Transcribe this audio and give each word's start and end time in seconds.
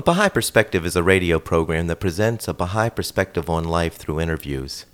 A 0.00 0.02
Baha'i 0.02 0.30
Perspective 0.30 0.86
is 0.86 0.96
a 0.96 1.02
radio 1.02 1.38
program 1.38 1.86
that 1.88 2.00
presents 2.00 2.48
a 2.48 2.54
Baha'i 2.54 2.88
perspective 2.88 3.50
on 3.50 3.64
life 3.64 3.96
through 3.96 4.18
interviews. 4.18 4.86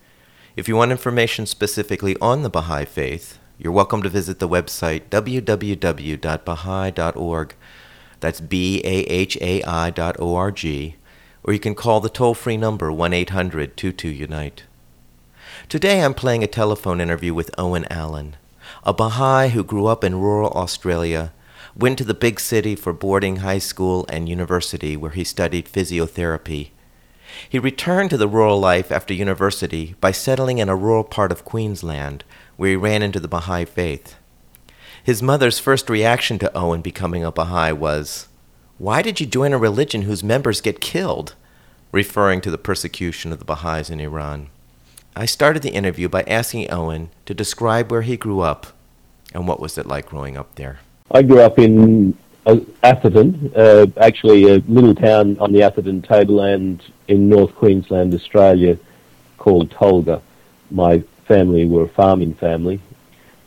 If 0.57 0.67
you 0.67 0.75
want 0.75 0.91
information 0.91 1.47
specifically 1.47 2.17
on 2.21 2.43
the 2.43 2.51
Baha'i 2.51 2.87
faith, 2.87 3.39
you're 3.57 3.73
welcome 3.73 4.03
to 4.03 4.09
visit 4.09 4.41
the 4.41 4.49
website 4.49 5.03
www.baha'i.org. 5.11 7.55
That's 8.19 8.41
B 8.41 8.83
A 8.85 9.05
H 9.05 9.39
A 9.41 9.63
I 9.63 9.91
dot 9.91 10.17
O 10.19 10.35
R 10.35 10.51
G, 10.51 10.97
or 11.45 11.53
you 11.53 11.61
can 11.61 11.77
call 11.77 12.01
the 12.01 12.09
toll 12.09 12.35
free 12.35 12.57
number 12.57 12.91
1 12.91 13.13
800 13.13 13.77
22 13.77 14.09
Unite. 14.09 14.65
Today 15.69 16.03
I'm 16.03 16.15
playing 16.15 16.43
a 16.43 16.49
telephone 16.49 17.01
interview 17.01 17.33
with 17.33 17.55
Owen 17.57 17.87
Allen, 17.91 18.35
a 18.83 18.93
Baha'i 18.93 19.51
who 19.51 19.63
grew 19.63 19.87
up 19.87 20.03
in 20.03 20.19
rural 20.19 20.51
Australia 20.51 21.33
went 21.77 21.99
to 21.99 22.05
the 22.05 22.15
big 22.15 22.41
city 22.41 22.75
for 22.75 22.93
boarding, 22.93 23.37
high 23.37 23.59
school, 23.59 24.07
and 24.09 24.29
university, 24.29 24.97
where 24.97 25.11
he 25.11 25.25
studied 25.25 25.67
physiotherapy. 25.67 26.71
He 27.49 27.59
returned 27.59 28.11
to 28.11 28.17
the 28.17 28.29
rural 28.29 28.59
life 28.59 28.91
after 28.91 29.13
university 29.13 29.95
by 30.01 30.13
settling 30.13 30.59
in 30.59 30.69
a 30.69 30.77
rural 30.77 31.05
part 31.05 31.31
of 31.31 31.45
Queensland, 31.45 32.25
where 32.57 32.71
he 32.71 32.77
ran 32.77 33.03
into 33.03 33.21
the 33.21 33.29
Baha'i 33.29 33.65
faith. 33.65 34.17
His 35.05 35.23
mother's 35.23 35.59
first 35.59 35.91
reaction 35.91 36.39
to 36.39 36.57
Owen 36.57 36.81
becoming 36.81 37.25
a 37.25 37.31
Baha'i 37.31 37.73
was, 37.73 38.29
Why 38.79 39.03
did 39.03 39.21
you 39.21 39.27
join 39.27 39.53
a 39.53 39.59
religion 39.59 40.03
whose 40.03 40.25
members 40.25 40.61
get 40.61 40.81
killed? 40.81 41.35
referring 41.93 42.43
to 42.43 42.51
the 42.51 42.59
persecution 42.59 43.33
of 43.33 43.39
the 43.39 43.45
Baha'is 43.45 43.89
in 43.89 44.01
Iran. 44.01 44.49
I 45.15 45.25
started 45.25 45.63
the 45.63 45.71
interview 45.71 46.11
by 46.11 46.25
asking 46.25 46.71
Owen 46.71 47.09
to 47.25 47.33
describe 47.33 47.91
where 47.91 48.03
he 48.03 48.19
grew 48.19 48.41
up 48.41 48.67
and 49.33 49.49
what 49.49 49.61
was 49.61 49.79
it 49.79 49.87
like 49.87 50.07
growing 50.07 50.37
up 50.37 50.57
there. 50.57 50.81
I 51.11 51.23
grew 51.23 51.41
up 51.41 51.59
in 51.59 52.17
uh, 52.47 52.57
Atherton, 52.83 53.53
uh, 53.55 53.87
actually 54.01 54.45
a 54.45 54.59
little 54.69 54.95
town 54.95 55.39
on 55.39 55.53
the 55.53 55.63
Atherton 55.63 56.03
tableland 56.03 56.83
in 57.09 57.29
North 57.29 57.55
Queensland, 57.55 58.15
Australia, 58.15 58.79
called 59.39 59.71
Tolga. 59.71 60.21
My 60.71 61.03
family 61.27 61.67
were 61.67 61.85
a 61.85 61.89
farming 61.89 62.35
family. 62.35 62.81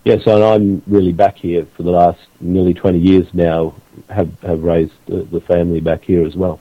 Yes, 0.06 0.26
and 0.26 0.44
I'm 0.44 0.82
really 0.88 1.12
back 1.12 1.38
here 1.38 1.66
for 1.76 1.84
the 1.84 1.92
last 1.92 2.20
nearly 2.40 2.74
20 2.74 2.98
years 2.98 3.28
now, 3.34 3.76
have, 4.10 4.32
have 4.42 4.64
raised 4.64 4.94
the, 5.08 5.24
the 5.24 5.42
family 5.42 5.82
back 5.82 6.04
here 6.04 6.26
as 6.26 6.36
well. 6.36 6.60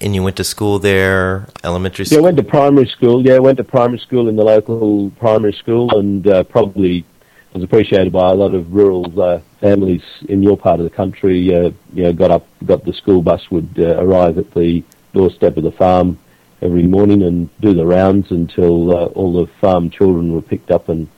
And 0.00 0.14
you 0.14 0.22
went 0.22 0.36
to 0.36 0.44
school 0.44 0.78
there, 0.78 1.48
elementary 1.64 2.04
school? 2.04 2.18
Yeah, 2.18 2.22
I 2.22 2.24
went 2.24 2.36
to 2.38 2.42
primary 2.42 2.88
school. 2.88 3.26
Yeah, 3.26 3.34
I 3.34 3.38
went 3.38 3.58
to 3.58 3.64
primary 3.64 3.98
school 3.98 4.28
in 4.28 4.36
the 4.36 4.44
local 4.44 5.10
primary 5.18 5.52
school 5.52 5.98
and 5.98 6.26
uh, 6.26 6.44
probably 6.44 7.04
was 7.52 7.62
appreciated 7.62 8.12
by 8.12 8.30
a 8.30 8.34
lot 8.34 8.54
of 8.54 8.74
rural 8.74 9.20
uh, 9.20 9.40
families 9.66 10.02
in 10.28 10.42
your 10.44 10.56
part 10.56 10.78
of 10.78 10.84
the 10.84 10.96
country. 11.02 11.52
Uh, 11.52 11.70
you 11.92 12.04
know, 12.04 12.12
got 12.12 12.30
up, 12.30 12.46
got 12.64 12.84
the 12.84 12.92
school 12.92 13.20
bus 13.20 13.50
would 13.50 13.74
uh, 13.78 13.96
arrive 14.04 14.38
at 14.38 14.52
the 14.54 14.84
doorstep 15.12 15.56
of 15.56 15.64
the 15.64 15.72
farm 15.72 16.18
every 16.62 16.84
morning 16.84 17.22
and 17.22 17.38
do 17.60 17.74
the 17.74 17.84
rounds 17.84 18.30
until 18.30 18.96
uh, 18.96 19.06
all 19.06 19.32
the 19.32 19.46
farm 19.60 19.90
children 19.90 20.32
were 20.32 20.42
picked 20.42 20.70
up 20.70 20.88
and 20.88 21.08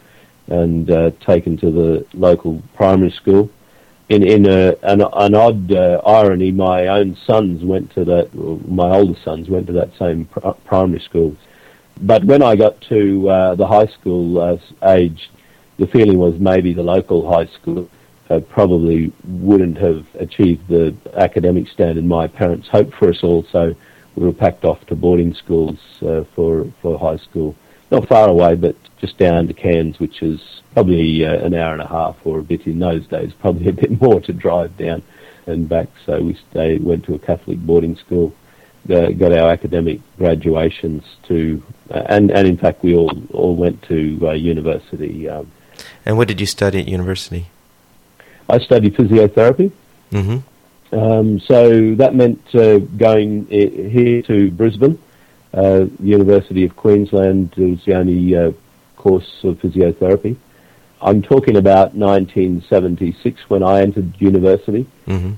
and 0.47 0.91
uh, 0.91 1.11
taken 1.21 1.59
to 1.59 1.71
the 1.71 2.07
local 2.15 2.63
primary 2.75 3.11
school. 3.11 3.51
In 4.09 4.23
in 4.23 4.47
a, 4.47 4.75
an, 4.83 5.03
an 5.03 5.35
odd 5.35 5.71
uh, 5.71 6.01
irony, 6.07 6.51
my 6.51 6.87
own 6.87 7.19
sons 7.27 7.63
went 7.63 7.93
to 7.97 8.03
that. 8.07 8.35
My 8.67 8.91
older 8.99 9.19
sons 9.27 9.51
went 9.51 9.67
to 9.67 9.75
that 9.75 9.91
same 9.99 10.25
pr- 10.25 10.57
primary 10.65 11.01
school. 11.01 11.37
But 12.01 12.25
when 12.25 12.43
I 12.43 12.57
got 12.57 12.81
to 12.93 13.29
uh, 13.29 13.55
the 13.57 13.67
high 13.67 13.91
school 13.97 14.41
uh, 14.41 14.57
age, 14.85 15.31
the 15.77 15.87
feeling 15.87 16.19
was 16.19 16.35
maybe 16.39 16.73
the 16.73 16.89
local 16.95 17.31
high 17.31 17.51
school 17.59 17.91
uh, 18.31 18.41
probably 18.41 19.13
wouldn't 19.27 19.79
have 19.79 20.07
achieved 20.19 20.69
the 20.69 20.95
academic 21.15 21.69
standard 21.69 22.05
my 22.05 22.27
parents 22.27 22.69
hoped 22.69 22.95
for 22.95 23.09
us 23.09 23.23
all. 23.23 23.45
So 23.51 23.75
we 24.17 24.27
were 24.27 24.33
packed 24.33 24.65
off 24.65 24.85
to 24.87 24.97
boarding 24.97 25.35
schools 25.35 25.79
uh, 26.03 26.25
for 26.35 26.67
for 26.83 26.99
high 26.99 27.19
school, 27.19 27.55
not 27.91 28.09
far 28.09 28.29
away, 28.29 28.55
but 28.55 28.77
just 28.99 29.17
down 29.19 29.47
to 29.47 29.55
Cairns, 29.55 29.99
which 29.99 30.23
is 30.23 30.41
probably 30.75 31.25
uh, 31.25 31.45
an 31.45 31.55
hour 31.55 31.73
and 31.73 31.83
a 31.83 31.87
half 31.87 32.17
or 32.25 32.41
a 32.41 32.43
bit 32.43 32.67
in 32.67 32.79
those 32.79 33.07
days, 33.07 33.33
probably 33.41 33.69
a 33.69 33.73
bit 33.73 34.01
more 34.03 34.21
to 34.21 34.33
drive 34.33 34.77
down 34.77 35.03
and 35.47 35.69
back. 35.69 35.89
So 36.05 36.21
we 36.21 36.39
stayed, 36.51 36.85
went 36.85 37.05
to 37.05 37.15
a 37.15 37.19
Catholic 37.19 37.59
boarding 37.59 37.97
school 37.97 38.35
uh, 38.91 39.11
got 39.11 39.33
our 39.33 39.51
academic 39.51 40.01
graduations 40.17 41.05
to, 41.25 41.63
uh, 41.91 42.03
and 42.09 42.31
and 42.31 42.47
in 42.47 42.57
fact 42.57 42.83
we 42.83 42.95
all 42.95 43.11
all 43.33 43.55
went 43.55 43.83
to 43.83 44.19
uh, 44.23 44.33
university. 44.33 45.29
Um, 45.29 45.51
and 46.05 46.17
what 46.17 46.29
did 46.29 46.41
you 46.41 46.47
study 46.47 46.81
at 46.81 46.89
university? 46.89 47.51
I 48.49 48.59
studied 48.59 48.95
physiotherapy. 48.95 49.73
Mm-hmm. 50.11 50.95
Um, 50.95 51.39
so 51.41 51.95
that 51.97 52.15
meant 52.15 52.43
uh, 52.55 52.79
going 52.79 53.47
I- 53.51 53.89
here 53.91 54.23
to 54.23 54.51
Brisbane, 54.51 54.99
uh, 55.53 55.87
University 56.01 56.65
of 56.65 56.77
Queensland 56.77 57.53
it 57.57 57.71
was 57.71 57.85
the 57.85 57.95
only 57.95 58.37
uh, 58.37 58.53
course 58.97 59.45
of 59.45 59.59
physiotherapy. 59.59 60.37
I'm 61.01 61.23
talking 61.23 61.57
about 61.57 61.95
1976 61.95 63.49
when 63.49 63.63
I 63.63 63.83
entered 63.83 64.15
university. 64.19 64.87
Mm-hmm. 65.07 65.33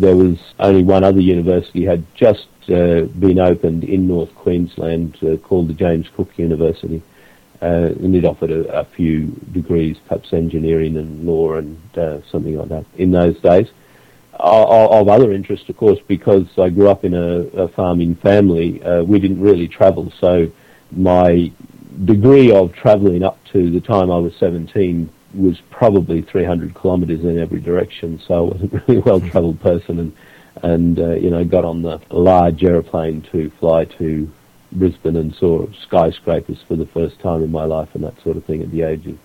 There 0.00 0.16
was 0.16 0.38
only 0.58 0.82
one 0.82 1.04
other 1.04 1.20
university 1.20 1.84
had 1.84 2.04
just 2.14 2.48
uh, 2.68 3.02
been 3.02 3.38
opened 3.38 3.84
in 3.84 4.08
North 4.08 4.34
Queensland 4.34 5.16
uh, 5.22 5.36
called 5.36 5.68
the 5.68 5.74
James 5.74 6.08
Cook 6.16 6.36
University. 6.38 7.02
Uh, 7.62 7.92
and 8.02 8.14
it 8.14 8.24
offered 8.24 8.50
a, 8.50 8.80
a, 8.80 8.84
few 8.84 9.28
degrees, 9.52 9.96
perhaps 10.06 10.32
engineering 10.32 10.96
and 10.96 11.24
law 11.24 11.54
and 11.54 11.80
uh, 11.96 12.20
something 12.30 12.56
like 12.56 12.68
that 12.68 12.84
in 12.96 13.10
those 13.10 13.38
days. 13.40 13.68
Of, 14.38 15.08
other 15.08 15.32
interest, 15.32 15.68
of 15.70 15.76
course, 15.78 15.98
because 16.06 16.46
I 16.58 16.68
grew 16.68 16.88
up 16.88 17.04
in 17.04 17.14
a, 17.14 17.38
a 17.62 17.68
farming 17.68 18.16
family, 18.16 18.82
uh, 18.82 19.02
we 19.02 19.18
didn't 19.18 19.40
really 19.40 19.68
travel. 19.68 20.12
So 20.20 20.52
my 20.92 21.50
degree 22.04 22.52
of 22.52 22.74
travelling 22.74 23.22
up 23.22 23.38
to 23.52 23.70
the 23.70 23.80
time 23.80 24.10
I 24.10 24.18
was 24.18 24.36
17 24.36 25.08
was 25.34 25.60
probably 25.70 26.22
300 26.22 26.74
kilometres 26.74 27.24
in 27.24 27.38
every 27.38 27.60
direction. 27.60 28.20
So 28.26 28.52
I 28.52 28.76
really 28.86 29.00
a 29.00 29.02
well-travelled 29.02 29.60
person, 29.60 29.98
and 29.98 30.16
and 30.62 30.98
uh, 30.98 31.14
you 31.14 31.30
know 31.30 31.44
got 31.44 31.64
on 31.64 31.82
the 31.82 32.00
large 32.10 32.64
aeroplane 32.64 33.22
to 33.32 33.50
fly 33.50 33.84
to 33.84 34.30
Brisbane 34.72 35.16
and 35.16 35.34
saw 35.34 35.66
skyscrapers 35.82 36.62
for 36.62 36.76
the 36.76 36.86
first 36.86 37.18
time 37.20 37.42
in 37.42 37.50
my 37.50 37.64
life 37.64 37.94
and 37.94 38.04
that 38.04 38.20
sort 38.22 38.36
of 38.36 38.44
thing 38.44 38.62
at 38.62 38.70
the 38.70 38.82
age 38.82 39.06
of, 39.06 39.18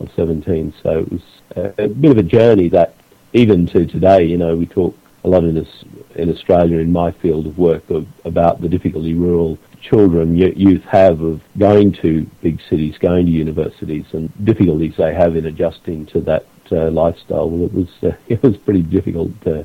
of 0.00 0.12
17. 0.14 0.74
So 0.82 0.98
it 1.00 1.12
was 1.12 1.22
a, 1.56 1.84
a 1.84 1.88
bit 1.88 2.10
of 2.10 2.18
a 2.18 2.22
journey 2.22 2.68
that 2.70 2.94
even 3.32 3.66
to 3.66 3.86
today, 3.86 4.24
you 4.24 4.36
know, 4.36 4.56
we 4.56 4.66
talk 4.66 4.96
a 5.22 5.28
lot 5.28 5.44
in, 5.44 5.54
this, 5.54 5.84
in 6.14 6.30
Australia 6.30 6.78
in 6.78 6.92
my 6.92 7.10
field 7.10 7.46
of 7.46 7.58
work 7.58 7.88
of, 7.90 8.06
about 8.24 8.60
the 8.60 8.68
difficulty 8.68 9.14
rural 9.14 9.58
children, 9.80 10.36
youth 10.36 10.84
have 10.84 11.20
of 11.20 11.42
going 11.58 11.92
to 11.92 12.26
big 12.42 12.60
cities, 12.68 12.96
going 12.98 13.26
to 13.26 13.32
universities, 13.32 14.04
and 14.12 14.30
difficulties 14.44 14.94
they 14.96 15.14
have 15.14 15.36
in 15.36 15.46
adjusting 15.46 16.06
to 16.06 16.20
that 16.20 16.46
uh, 16.72 16.90
lifestyle. 16.90 17.48
Well, 17.48 17.66
it 17.66 17.72
was 17.72 17.88
uh, 18.02 18.16
it 18.28 18.42
was 18.42 18.56
pretty 18.56 18.82
difficult 18.82 19.32
uh, 19.46 19.64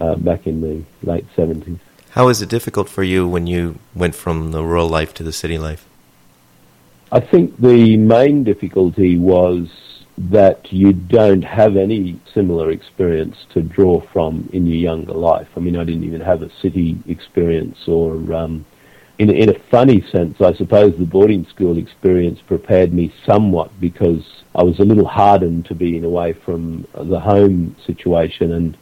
uh 0.00 0.16
back 0.16 0.46
in 0.46 0.60
the 0.60 0.84
late 1.08 1.26
seventies. 1.36 1.78
How 2.10 2.26
was 2.26 2.42
it 2.42 2.48
difficult 2.48 2.88
for 2.88 3.04
you 3.04 3.28
when 3.28 3.46
you 3.46 3.78
went 3.94 4.16
from 4.16 4.50
the 4.50 4.64
rural 4.64 4.88
life 4.88 5.14
to 5.14 5.22
the 5.22 5.32
city 5.32 5.58
life? 5.58 5.86
I 7.12 7.20
think 7.20 7.60
the 7.60 7.96
main 7.96 8.42
difficulty 8.42 9.16
was 9.16 9.68
that 10.18 10.72
you 10.72 10.92
don't 10.92 11.42
have 11.42 11.76
any 11.76 12.20
similar 12.34 12.70
experience 12.72 13.36
to 13.50 13.62
draw 13.62 14.00
from 14.12 14.50
in 14.52 14.66
your 14.66 14.76
younger 14.76 15.14
life. 15.14 15.48
I 15.56 15.60
mean, 15.60 15.76
I 15.76 15.84
didn't 15.84 16.04
even 16.04 16.20
have 16.20 16.42
a 16.42 16.50
city 16.60 16.98
experience 17.06 17.78
or, 17.86 18.14
um, 18.34 18.66
in, 19.18 19.30
in 19.30 19.48
a 19.48 19.58
funny 19.70 20.04
sense, 20.10 20.40
I 20.40 20.52
suppose 20.54 20.96
the 20.98 21.04
boarding 21.04 21.46
school 21.46 21.78
experience 21.78 22.40
prepared 22.40 22.92
me 22.92 23.14
somewhat 23.24 23.70
because 23.80 24.24
I 24.54 24.64
was 24.64 24.78
a 24.80 24.84
little 24.84 25.06
hardened 25.06 25.66
to 25.66 25.74
being 25.74 26.04
away 26.04 26.32
from 26.32 26.86
the 26.92 27.20
home 27.20 27.76
situation 27.86 28.52
and 28.52 28.76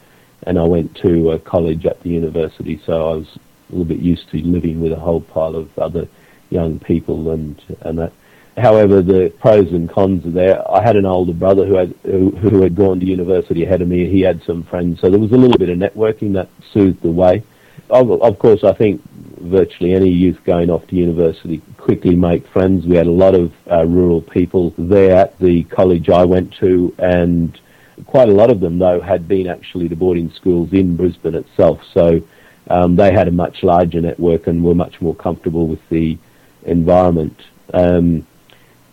and 0.48 0.58
I 0.58 0.62
went 0.62 0.96
to 1.02 1.32
a 1.32 1.38
college 1.38 1.84
at 1.84 2.02
the 2.02 2.08
university, 2.08 2.80
so 2.86 3.10
I 3.10 3.16
was 3.16 3.26
a 3.36 3.72
little 3.72 3.84
bit 3.84 3.98
used 3.98 4.30
to 4.30 4.38
living 4.38 4.80
with 4.80 4.92
a 4.92 4.96
whole 4.96 5.20
pile 5.20 5.54
of 5.54 5.78
other 5.78 6.08
young 6.48 6.80
people 6.80 7.30
and 7.32 7.60
and 7.82 7.98
that. 7.98 8.12
However, 8.56 9.02
the 9.02 9.32
pros 9.38 9.70
and 9.70 9.88
cons 9.88 10.26
are 10.26 10.30
there. 10.30 10.68
I 10.68 10.82
had 10.82 10.96
an 10.96 11.04
older 11.04 11.34
brother 11.34 11.66
who 11.66 11.76
had 11.76 11.94
who, 12.02 12.30
who 12.30 12.62
had 12.62 12.74
gone 12.74 12.98
to 12.98 13.06
university 13.06 13.62
ahead 13.62 13.82
of 13.82 13.88
me. 13.88 14.10
He 14.10 14.22
had 14.22 14.42
some 14.44 14.64
friends, 14.64 15.00
so 15.00 15.10
there 15.10 15.20
was 15.20 15.32
a 15.32 15.36
little 15.36 15.58
bit 15.58 15.68
of 15.68 15.76
networking 15.76 16.32
that 16.32 16.48
soothed 16.72 17.02
the 17.02 17.12
way. 17.12 17.44
Of, 17.90 18.10
of 18.10 18.38
course, 18.38 18.64
I 18.64 18.72
think 18.72 19.02
virtually 19.40 19.92
any 19.92 20.10
youth 20.10 20.38
going 20.44 20.70
off 20.70 20.86
to 20.88 20.96
university 20.96 21.62
quickly 21.76 22.16
make 22.16 22.48
friends. 22.48 22.86
We 22.86 22.96
had 22.96 23.06
a 23.06 23.20
lot 23.24 23.34
of 23.34 23.52
uh, 23.70 23.84
rural 23.84 24.22
people 24.22 24.74
there 24.78 25.14
at 25.14 25.38
the 25.38 25.64
college 25.64 26.08
I 26.08 26.24
went 26.24 26.54
to, 26.54 26.94
and 26.98 27.60
quite 28.06 28.28
a 28.28 28.32
lot 28.32 28.50
of 28.50 28.60
them, 28.60 28.78
though, 28.78 29.00
had 29.00 29.28
been 29.28 29.46
actually 29.46 29.88
to 29.88 29.96
boarding 29.96 30.30
schools 30.32 30.72
in 30.72 30.96
Brisbane 30.96 31.34
itself. 31.34 31.80
So 31.92 32.20
um, 32.68 32.96
they 32.96 33.12
had 33.12 33.28
a 33.28 33.32
much 33.32 33.62
larger 33.62 34.00
network 34.00 34.46
and 34.46 34.62
were 34.62 34.74
much 34.74 35.00
more 35.00 35.14
comfortable 35.14 35.66
with 35.66 35.86
the 35.88 36.18
environment. 36.64 37.40
Um, 37.72 38.26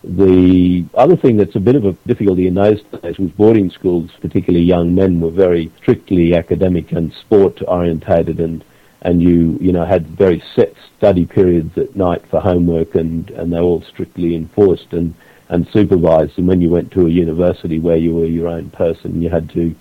the 0.04 0.86
other 0.94 1.16
thing 1.16 1.38
that's 1.38 1.56
a 1.56 1.60
bit 1.60 1.76
of 1.76 1.86
a 1.86 1.94
difficulty 2.06 2.46
in 2.46 2.54
those 2.54 2.82
days 3.02 3.18
was 3.18 3.32
boarding 3.32 3.72
schools, 3.72 4.12
particularly 4.22 4.64
young 4.64 4.94
men, 4.94 5.20
were 5.20 5.32
very 5.32 5.72
strictly 5.78 6.36
academic 6.36 6.92
and 6.92 7.12
sport 7.14 7.62
orientated, 7.68 8.40
and 8.40 8.64
and 9.02 9.22
you 9.22 9.58
you 9.60 9.72
know 9.72 9.84
had 9.84 10.06
very 10.06 10.44
set 10.56 10.76
study 10.98 11.26
periods 11.26 11.76
at 11.78 11.96
night 11.96 12.24
for 12.28 12.40
homework, 12.40 12.94
and 12.94 13.32
and 13.32 13.52
they 13.52 13.58
were 13.58 13.64
all 13.64 13.82
strictly 13.82 14.36
enforced 14.36 14.94
and 14.94 15.16
and 15.50 15.68
supervised. 15.72 16.38
And 16.38 16.48
when 16.48 16.62
you 16.62 16.70
went 16.70 16.92
to 16.92 17.06
a 17.06 17.10
university 17.10 17.80
where 17.80 17.98
you 17.98 18.16
were 18.16 18.26
your 18.26 18.48
own 18.48 18.70
person, 18.72 19.22
you 19.22 19.30
had 19.30 19.50
to 19.52 19.76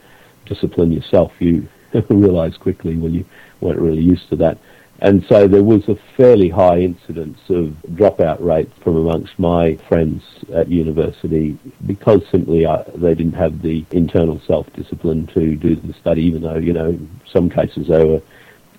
discipline 0.46 0.92
yourself. 0.92 1.32
You 1.38 1.68
realised 2.08 2.60
quickly, 2.60 2.96
well, 2.96 3.10
you 3.10 3.24
weren't 3.60 3.80
really 3.80 4.02
used 4.02 4.28
to 4.30 4.36
that. 4.36 4.58
And 5.00 5.24
so 5.28 5.48
there 5.48 5.64
was 5.64 5.88
a 5.88 5.96
fairly 6.16 6.48
high 6.48 6.78
incidence 6.78 7.38
of 7.48 7.74
dropout 7.90 8.40
rate 8.40 8.70
from 8.82 8.96
amongst 8.96 9.38
my 9.38 9.74
friends 9.88 10.22
at 10.54 10.68
university 10.68 11.58
because 11.84 12.22
simply 12.30 12.64
I, 12.64 12.84
they 12.94 13.14
didn't 13.14 13.34
have 13.34 13.60
the 13.60 13.84
internal 13.90 14.40
self-discipline 14.46 15.26
to 15.28 15.56
do 15.56 15.74
the 15.74 15.92
study, 15.94 16.22
even 16.22 16.42
though, 16.42 16.58
you 16.58 16.72
know, 16.72 16.90
in 16.90 17.20
some 17.30 17.50
cases 17.50 17.88
they 17.88 18.04
were 18.04 18.22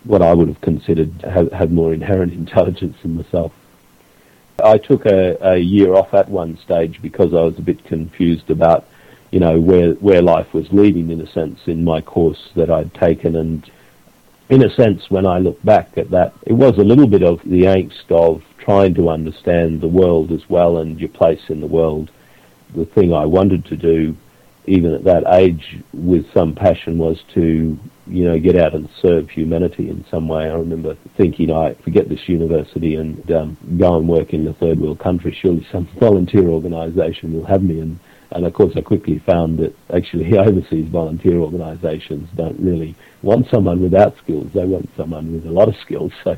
what 0.06 0.22
I 0.22 0.34
would 0.34 0.48
have 0.48 0.62
considered 0.62 1.12
have, 1.24 1.52
have 1.52 1.72
more 1.72 1.94
inherent 1.94 2.34
intelligence 2.44 2.96
than 3.02 3.18
myself. 3.18 3.52
I 4.64 4.78
took 4.78 5.06
a, 5.06 5.38
a 5.42 5.58
year 5.58 5.94
off 5.96 6.14
at 6.14 6.30
one 6.30 6.58
stage 6.58 7.02
because 7.02 7.34
I 7.34 7.42
was 7.42 7.58
a 7.58 7.62
bit 7.62 7.84
confused 7.86 8.50
about, 8.50 8.86
you 9.32 9.40
know, 9.40 9.60
where, 9.60 9.94
where 9.96 10.22
life 10.22 10.54
was 10.54 10.72
leading 10.72 11.10
in 11.10 11.22
a 11.22 11.28
sense 11.28 11.60
in 11.68 11.84
my 11.84 12.02
course 12.02 12.50
that 12.56 12.70
I'd 12.70 12.94
taken 12.94 13.36
and 13.36 13.70
in 14.50 14.64
a 14.64 14.70
sense, 14.70 15.10
when 15.10 15.26
I 15.26 15.40
look 15.40 15.62
back 15.64 15.98
at 15.98 16.12
that, 16.12 16.34
it 16.46 16.54
was 16.54 16.78
a 16.78 16.84
little 16.84 17.08
bit 17.08 17.24
of 17.24 17.42
the 17.44 17.64
angst 17.64 18.12
of 18.12 18.44
trying 18.60 18.94
to 18.96 19.10
understand 19.10 19.82
the 19.82 19.88
world 19.88 20.32
as 20.32 20.48
well 20.50 20.78
and 20.78 21.00
your 21.00 21.10
place 21.10 21.50
in 21.50 21.62
the 21.62 21.68
world. 21.68 22.12
The 22.76 22.86
thing 22.86 23.12
I 23.14 23.26
wanted 23.26 23.66
to 23.66 23.76
do, 23.76 24.16
even 24.68 24.94
at 24.94 25.04
that 25.04 25.24
age, 25.34 25.84
with 25.94 26.26
some 26.34 26.56
passion, 26.56 26.98
was 26.98 27.22
to, 27.34 27.78
you 28.08 28.24
know, 28.26 28.40
get 28.40 28.58
out 28.58 28.74
and 28.74 28.90
serve 29.02 29.30
humanity 29.30 29.90
in 29.90 30.06
some 30.10 30.28
way. 30.28 30.44
I 30.44 30.54
remember 30.54 30.96
thinking, 31.18 31.52
I 31.52 31.74
forget 31.76 32.10
this 32.10 32.28
university 32.28 32.96
and 32.96 33.32
um, 33.32 33.58
go 33.78 33.98
and 33.98 34.08
work 34.08 34.34
in 34.34 34.48
a 34.48 34.54
third 34.54 34.80
world 34.80 35.00
country. 35.00 35.38
Surely 35.40 35.66
some 35.72 35.88
volunteer 36.00 36.48
organisation 36.48 37.34
will 37.34 37.46
have 37.46 37.64
me. 37.64 37.80
And 37.80 38.00
and 38.32 38.46
of 38.46 38.54
course, 38.54 38.74
I 38.76 38.82
quickly 38.82 39.20
found 39.20 39.60
that 39.60 39.74
actually 39.94 40.38
overseas 40.38 40.90
volunteer 40.90 41.38
organisations 41.38 42.30
don't 42.36 42.60
really 42.60 42.96
want 43.22 43.48
someone 43.50 43.82
without 43.82 44.18
skills. 44.18 44.52
They 44.54 44.66
want 44.66 44.90
someone 44.98 45.32
with 45.32 45.46
a 45.46 45.52
lot 45.52 45.70
of 45.70 45.76
skills. 45.78 46.12
So 46.24 46.36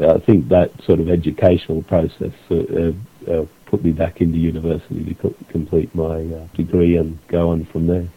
uh, 0.00 0.14
I 0.14 0.18
think 0.20 0.48
that 0.48 0.72
sort 0.84 1.00
of 1.00 1.08
educational 1.08 1.82
process 1.82 2.32
uh, 2.50 2.92
uh, 3.30 3.46
put 3.76 3.84
me 3.84 3.92
back 3.92 4.22
into 4.22 4.38
university 4.38 5.04
to 5.04 5.14
co- 5.14 5.34
complete 5.48 5.94
my 5.94 6.24
uh, 6.24 6.46
degree 6.54 6.96
and 6.96 7.18
go 7.28 7.50
on 7.50 7.66
from 7.66 7.86
there. 7.86 8.08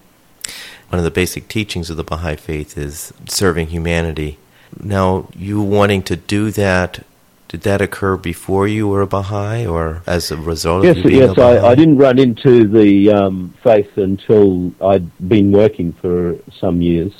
One 0.90 1.00
of 1.00 1.04
the 1.04 1.12
basic 1.12 1.50
teachings 1.50 1.90
of 1.90 1.98
the 1.98 2.04
Baha'i 2.04 2.38
Faith 2.38 2.78
is 2.78 3.14
serving 3.28 3.68
humanity. 3.68 4.38
Now, 4.82 5.28
you 5.36 5.62
wanting 5.62 6.04
to 6.04 6.16
do 6.16 6.52
that 6.52 7.04
did 7.50 7.62
that 7.62 7.82
occur 7.82 8.16
before 8.16 8.68
you 8.68 8.88
were 8.88 9.02
a 9.02 9.08
Baha'i, 9.08 9.66
or 9.66 10.04
as 10.06 10.30
a 10.30 10.38
result 10.38 10.84
yes, 10.84 10.92
of 10.92 10.98
you 10.98 11.04
being 11.10 11.22
yes, 11.22 11.32
a 11.32 11.34
Baha'i? 11.34 11.54
Yes, 11.56 11.64
I, 11.64 11.68
I 11.70 11.76
didn't 11.76 11.98
run 11.98 12.20
into 12.20 12.68
the 12.68 13.12
um, 13.12 13.56
faith 13.64 13.98
until 13.98 14.72
I'd 14.80 15.10
been 15.28 15.52
working 15.52 15.94
for 15.94 16.38
some 16.60 16.84
years. 16.84 17.12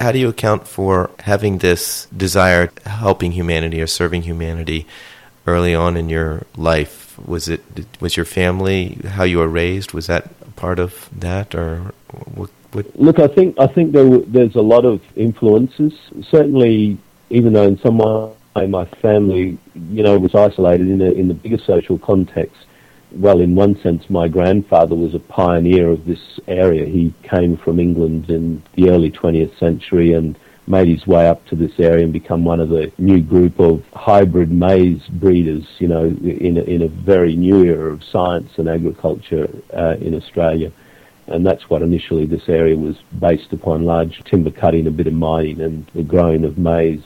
How 0.00 0.10
do 0.10 0.18
you 0.18 0.28
account 0.28 0.66
for 0.66 1.10
having 1.20 1.58
this 1.58 2.06
desire, 2.06 2.72
helping 2.84 3.30
humanity 3.30 3.80
or 3.80 3.86
serving 3.86 4.22
humanity, 4.22 4.88
early 5.46 5.72
on 5.72 5.96
in 5.96 6.08
your 6.08 6.42
life? 6.56 7.03
Was 7.24 7.48
it 7.48 7.62
was 8.00 8.16
your 8.16 8.26
family 8.26 8.98
how 9.06 9.24
you 9.24 9.38
were 9.38 9.48
raised? 9.48 9.92
Was 9.92 10.06
that 10.06 10.30
part 10.56 10.78
of 10.78 11.08
that, 11.12 11.54
or 11.54 11.92
what? 12.34 12.50
what? 12.72 12.96
Look, 12.98 13.18
I 13.18 13.28
think 13.28 13.58
I 13.58 13.66
think 13.66 13.92
there, 13.92 14.18
there's 14.18 14.56
a 14.56 14.62
lot 14.62 14.84
of 14.84 15.00
influences. 15.16 15.92
Certainly, 16.30 16.98
even 17.30 17.52
though 17.52 17.66
in 17.66 17.78
some 17.78 17.98
way 17.98 18.32
my 18.66 18.84
family, 19.02 19.58
you 19.74 20.02
know, 20.02 20.18
was 20.18 20.34
isolated 20.34 20.88
in, 20.88 21.00
in 21.00 21.28
the 21.28 21.34
bigger 21.34 21.58
social 21.58 21.98
context. 21.98 22.56
Well, 23.12 23.40
in 23.40 23.54
one 23.54 23.80
sense, 23.80 24.10
my 24.10 24.26
grandfather 24.26 24.96
was 24.96 25.14
a 25.14 25.20
pioneer 25.20 25.88
of 25.88 26.04
this 26.04 26.40
area. 26.48 26.84
He 26.84 27.14
came 27.22 27.56
from 27.56 27.78
England 27.78 28.28
in 28.28 28.62
the 28.74 28.90
early 28.90 29.10
20th 29.10 29.56
century 29.58 30.12
and 30.14 30.36
made 30.66 30.88
his 30.88 31.06
way 31.06 31.28
up 31.28 31.44
to 31.46 31.56
this 31.56 31.78
area 31.78 32.04
and 32.04 32.12
become 32.12 32.44
one 32.44 32.60
of 32.60 32.68
the 32.68 32.90
new 32.98 33.20
group 33.20 33.60
of 33.60 33.84
hybrid 33.92 34.50
maize 34.50 35.02
breeders, 35.08 35.66
you 35.78 35.88
know, 35.88 36.04
in 36.06 36.56
a, 36.56 36.62
in 36.62 36.82
a 36.82 36.88
very 36.88 37.36
new 37.36 37.64
era 37.64 37.92
of 37.92 38.02
science 38.02 38.50
and 38.56 38.68
agriculture 38.68 39.48
uh, 39.74 39.96
in 40.00 40.14
Australia. 40.14 40.72
And 41.26 41.46
that's 41.46 41.68
what 41.70 41.82
initially 41.82 42.26
this 42.26 42.48
area 42.48 42.76
was 42.76 42.96
based 43.18 43.52
upon, 43.52 43.84
large 43.84 44.22
timber 44.24 44.50
cutting, 44.50 44.86
a 44.86 44.90
bit 44.90 45.06
of 45.06 45.14
mining 45.14 45.60
and 45.60 45.86
the 45.94 46.02
growing 46.02 46.44
of 46.44 46.58
maize 46.58 47.02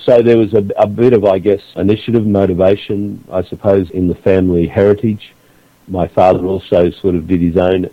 so 0.00 0.22
there 0.22 0.36
was 0.36 0.52
a, 0.54 0.66
a 0.76 0.86
bit 0.86 1.12
of, 1.12 1.24
I 1.24 1.38
guess, 1.38 1.60
initiative, 1.76 2.26
motivation, 2.26 3.24
I 3.30 3.42
suppose, 3.44 3.90
in 3.90 4.08
the 4.08 4.14
family 4.14 4.66
heritage. 4.66 5.34
My 5.86 6.08
father 6.08 6.44
also 6.46 6.90
sort 6.90 7.14
of 7.14 7.28
did 7.28 7.40
his 7.40 7.56
own, 7.56 7.90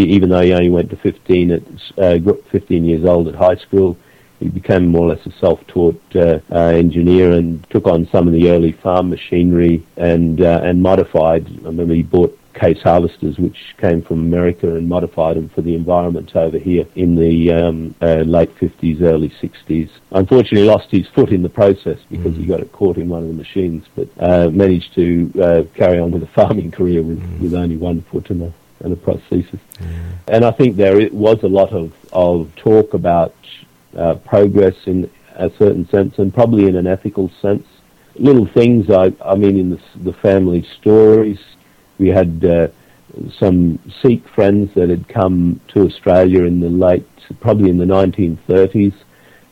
even 0.00 0.28
though 0.28 0.40
he 0.40 0.52
only 0.52 0.70
went 0.70 0.90
to 0.90 0.96
15 0.96 1.50
at 1.50 1.62
uh, 1.98 2.32
15 2.50 2.84
years 2.84 3.04
old 3.04 3.28
at 3.28 3.34
high 3.34 3.56
school. 3.56 3.96
He 4.38 4.48
became 4.48 4.88
more 4.88 5.06
or 5.06 5.14
less 5.14 5.24
a 5.24 5.32
self-taught 5.40 6.00
uh, 6.14 6.40
uh, 6.52 6.58
engineer 6.58 7.32
and 7.32 7.64
took 7.70 7.86
on 7.86 8.06
some 8.12 8.26
of 8.26 8.34
the 8.34 8.50
early 8.50 8.72
farm 8.72 9.08
machinery 9.08 9.86
and 9.96 10.42
uh, 10.42 10.60
and 10.62 10.82
modified. 10.82 11.46
I 11.46 11.68
remember 11.68 11.94
he 11.94 12.02
bought 12.02 12.38
Case 12.56 12.80
harvesters, 12.82 13.38
which 13.38 13.74
came 13.76 14.00
from 14.00 14.20
America 14.20 14.76
and 14.76 14.88
modified 14.88 15.36
them 15.36 15.50
for 15.50 15.60
the 15.60 15.74
environment 15.74 16.34
over 16.34 16.58
here 16.58 16.86
in 16.94 17.14
the 17.14 17.52
um, 17.52 17.94
uh, 18.00 18.22
late 18.26 18.54
50s, 18.56 19.02
early 19.02 19.28
60s. 19.28 19.90
Unfortunately, 20.12 20.66
lost 20.66 20.90
his 20.90 21.06
foot 21.08 21.32
in 21.32 21.42
the 21.42 21.50
process 21.50 21.98
because 22.10 22.32
mm. 22.32 22.38
he 22.38 22.46
got 22.46 22.60
it 22.60 22.72
caught 22.72 22.96
in 22.96 23.10
one 23.10 23.20
of 23.20 23.28
the 23.28 23.34
machines, 23.34 23.84
but 23.94 24.08
uh, 24.18 24.48
managed 24.48 24.94
to 24.94 25.30
uh, 25.38 25.62
carry 25.74 25.98
on 25.98 26.10
with 26.10 26.22
a 26.22 26.28
farming 26.28 26.70
career 26.70 27.02
with, 27.02 27.20
mm. 27.20 27.40
with 27.40 27.52
only 27.52 27.76
one 27.76 28.00
foot 28.10 28.30
and 28.30 28.42
a, 28.44 28.54
and 28.80 28.92
a 28.92 28.96
prosthesis. 28.96 29.60
Mm. 29.78 30.12
And 30.28 30.44
I 30.44 30.50
think 30.50 30.76
there 30.76 31.08
was 31.10 31.42
a 31.42 31.48
lot 31.48 31.72
of, 31.72 31.92
of 32.12 32.54
talk 32.56 32.94
about 32.94 33.34
uh, 33.96 34.14
progress 34.16 34.74
in 34.86 35.10
a 35.34 35.50
certain 35.50 35.88
sense 35.88 36.18
and 36.18 36.32
probably 36.32 36.66
in 36.66 36.76
an 36.76 36.86
ethical 36.86 37.30
sense 37.40 37.66
little 38.18 38.46
things. 38.46 38.90
I, 38.90 39.12
I 39.24 39.34
mean, 39.34 39.58
in 39.58 39.70
the, 39.70 39.80
the 39.96 40.12
family 40.12 40.66
stories, 40.78 41.38
we 41.98 42.08
had 42.08 42.44
uh, 42.44 42.68
some 43.38 43.78
Sikh 44.02 44.26
friends 44.28 44.74
that 44.74 44.88
had 44.88 45.08
come 45.08 45.60
to 45.68 45.86
Australia 45.86 46.44
in 46.44 46.60
the 46.60 46.68
late, 46.68 47.06
probably 47.40 47.70
in 47.70 47.78
the 47.78 47.84
1930s, 47.84 48.94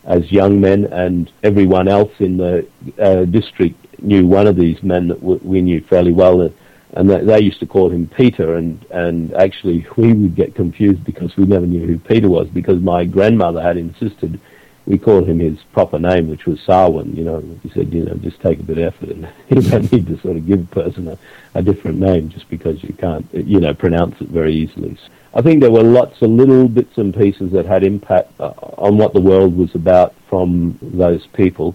as 0.04 0.30
young 0.30 0.60
men, 0.60 0.84
and 0.86 1.32
everyone 1.42 1.88
else 1.88 2.12
in 2.18 2.36
the 2.36 2.66
uh, 2.98 3.24
district 3.24 3.76
knew 4.02 4.26
one 4.26 4.46
of 4.46 4.56
these 4.56 4.82
men 4.82 5.08
that 5.08 5.20
w- 5.20 5.40
we 5.42 5.62
knew 5.62 5.80
fairly 5.80 6.12
well, 6.12 6.42
and, 6.42 6.54
and 6.94 7.10
they, 7.10 7.40
used 7.40 7.60
to 7.60 7.66
call 7.66 7.90
him 7.90 8.06
Peter, 8.06 8.54
and, 8.54 8.84
and 8.90 9.34
actually 9.34 9.86
we 9.96 10.12
would 10.12 10.34
get 10.34 10.54
confused 10.54 11.04
because 11.04 11.36
we 11.36 11.44
never 11.44 11.66
knew 11.66 11.86
who 11.86 11.98
Peter 11.98 12.28
was, 12.28 12.48
because 12.48 12.80
my 12.80 13.04
grandmother 13.04 13.60
had 13.60 13.76
insisted 13.76 14.40
we 14.86 14.98
called 14.98 15.26
him 15.26 15.38
his 15.38 15.58
proper 15.72 15.98
name, 15.98 16.28
which 16.28 16.44
was 16.44 16.60
Sarwin. 16.60 17.16
You 17.16 17.24
know, 17.24 17.58
he 17.62 17.70
said, 17.70 17.92
you 17.92 18.04
know, 18.04 18.14
just 18.16 18.40
take 18.40 18.60
a 18.60 18.62
bit 18.62 18.78
of 18.78 18.84
effort, 18.84 19.10
and 19.10 19.28
you 19.48 19.62
don't 19.62 19.90
need 19.90 20.06
to 20.08 20.20
sort 20.20 20.36
of 20.36 20.46
give 20.46 20.60
a 20.60 20.74
person 20.74 21.08
a, 21.08 21.18
a 21.54 21.62
different 21.62 21.98
name 21.98 22.28
just 22.28 22.48
because 22.50 22.82
you 22.82 22.92
can't, 22.94 23.26
you 23.32 23.60
know, 23.60 23.72
pronounce 23.72 24.20
it 24.20 24.28
very 24.28 24.54
easily. 24.54 24.98
I 25.32 25.42
think 25.42 25.60
there 25.60 25.70
were 25.70 25.82
lots 25.82 26.20
of 26.22 26.30
little 26.30 26.68
bits 26.68 26.98
and 26.98 27.14
pieces 27.14 27.50
that 27.52 27.66
had 27.66 27.82
impact 27.82 28.38
uh, 28.38 28.52
on 28.78 28.98
what 28.98 29.14
the 29.14 29.20
world 29.20 29.56
was 29.56 29.74
about 29.74 30.14
from 30.28 30.78
those 30.82 31.26
people. 31.28 31.74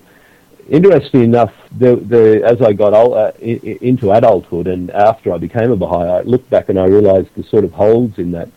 Interestingly 0.69 1.25
enough, 1.25 1.53
the, 1.75 1.95
the, 1.95 2.43
as 2.45 2.61
I 2.61 2.73
got 2.73 2.93
old, 2.93 3.17
uh, 3.17 3.31
into 3.39 4.11
adulthood 4.11 4.67
and 4.67 4.91
after 4.91 5.33
I 5.33 5.39
became 5.39 5.71
a 5.71 5.75
Baha'i, 5.75 6.19
I 6.19 6.21
looked 6.21 6.49
back 6.51 6.69
and 6.69 6.77
I 6.77 6.85
realised 6.85 7.29
the 7.35 7.43
sort 7.43 7.63
of 7.63 7.71
holes 7.71 8.19
in 8.19 8.31
that 8.33 8.49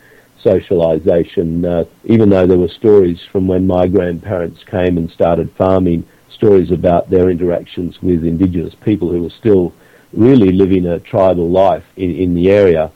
socialisation, 0.44 1.64
uh, 1.64 1.88
even 2.04 2.28
though 2.28 2.46
there 2.46 2.58
were 2.58 2.68
stories 2.68 3.18
from 3.30 3.46
when 3.46 3.66
my 3.66 3.86
grandparents 3.88 4.62
came 4.64 4.98
and 4.98 5.10
started 5.10 5.50
farming, 5.52 6.06
stories 6.30 6.70
about 6.70 7.08
their 7.08 7.30
interactions 7.30 8.02
with 8.02 8.24
indigenous 8.24 8.74
people 8.74 9.10
who 9.10 9.22
were 9.22 9.30
still 9.30 9.72
really 10.12 10.52
living 10.52 10.84
a 10.86 10.98
tribal 10.98 11.48
life 11.48 11.84
in, 11.96 12.10
in 12.14 12.34
the 12.34 12.50
area, 12.50 12.90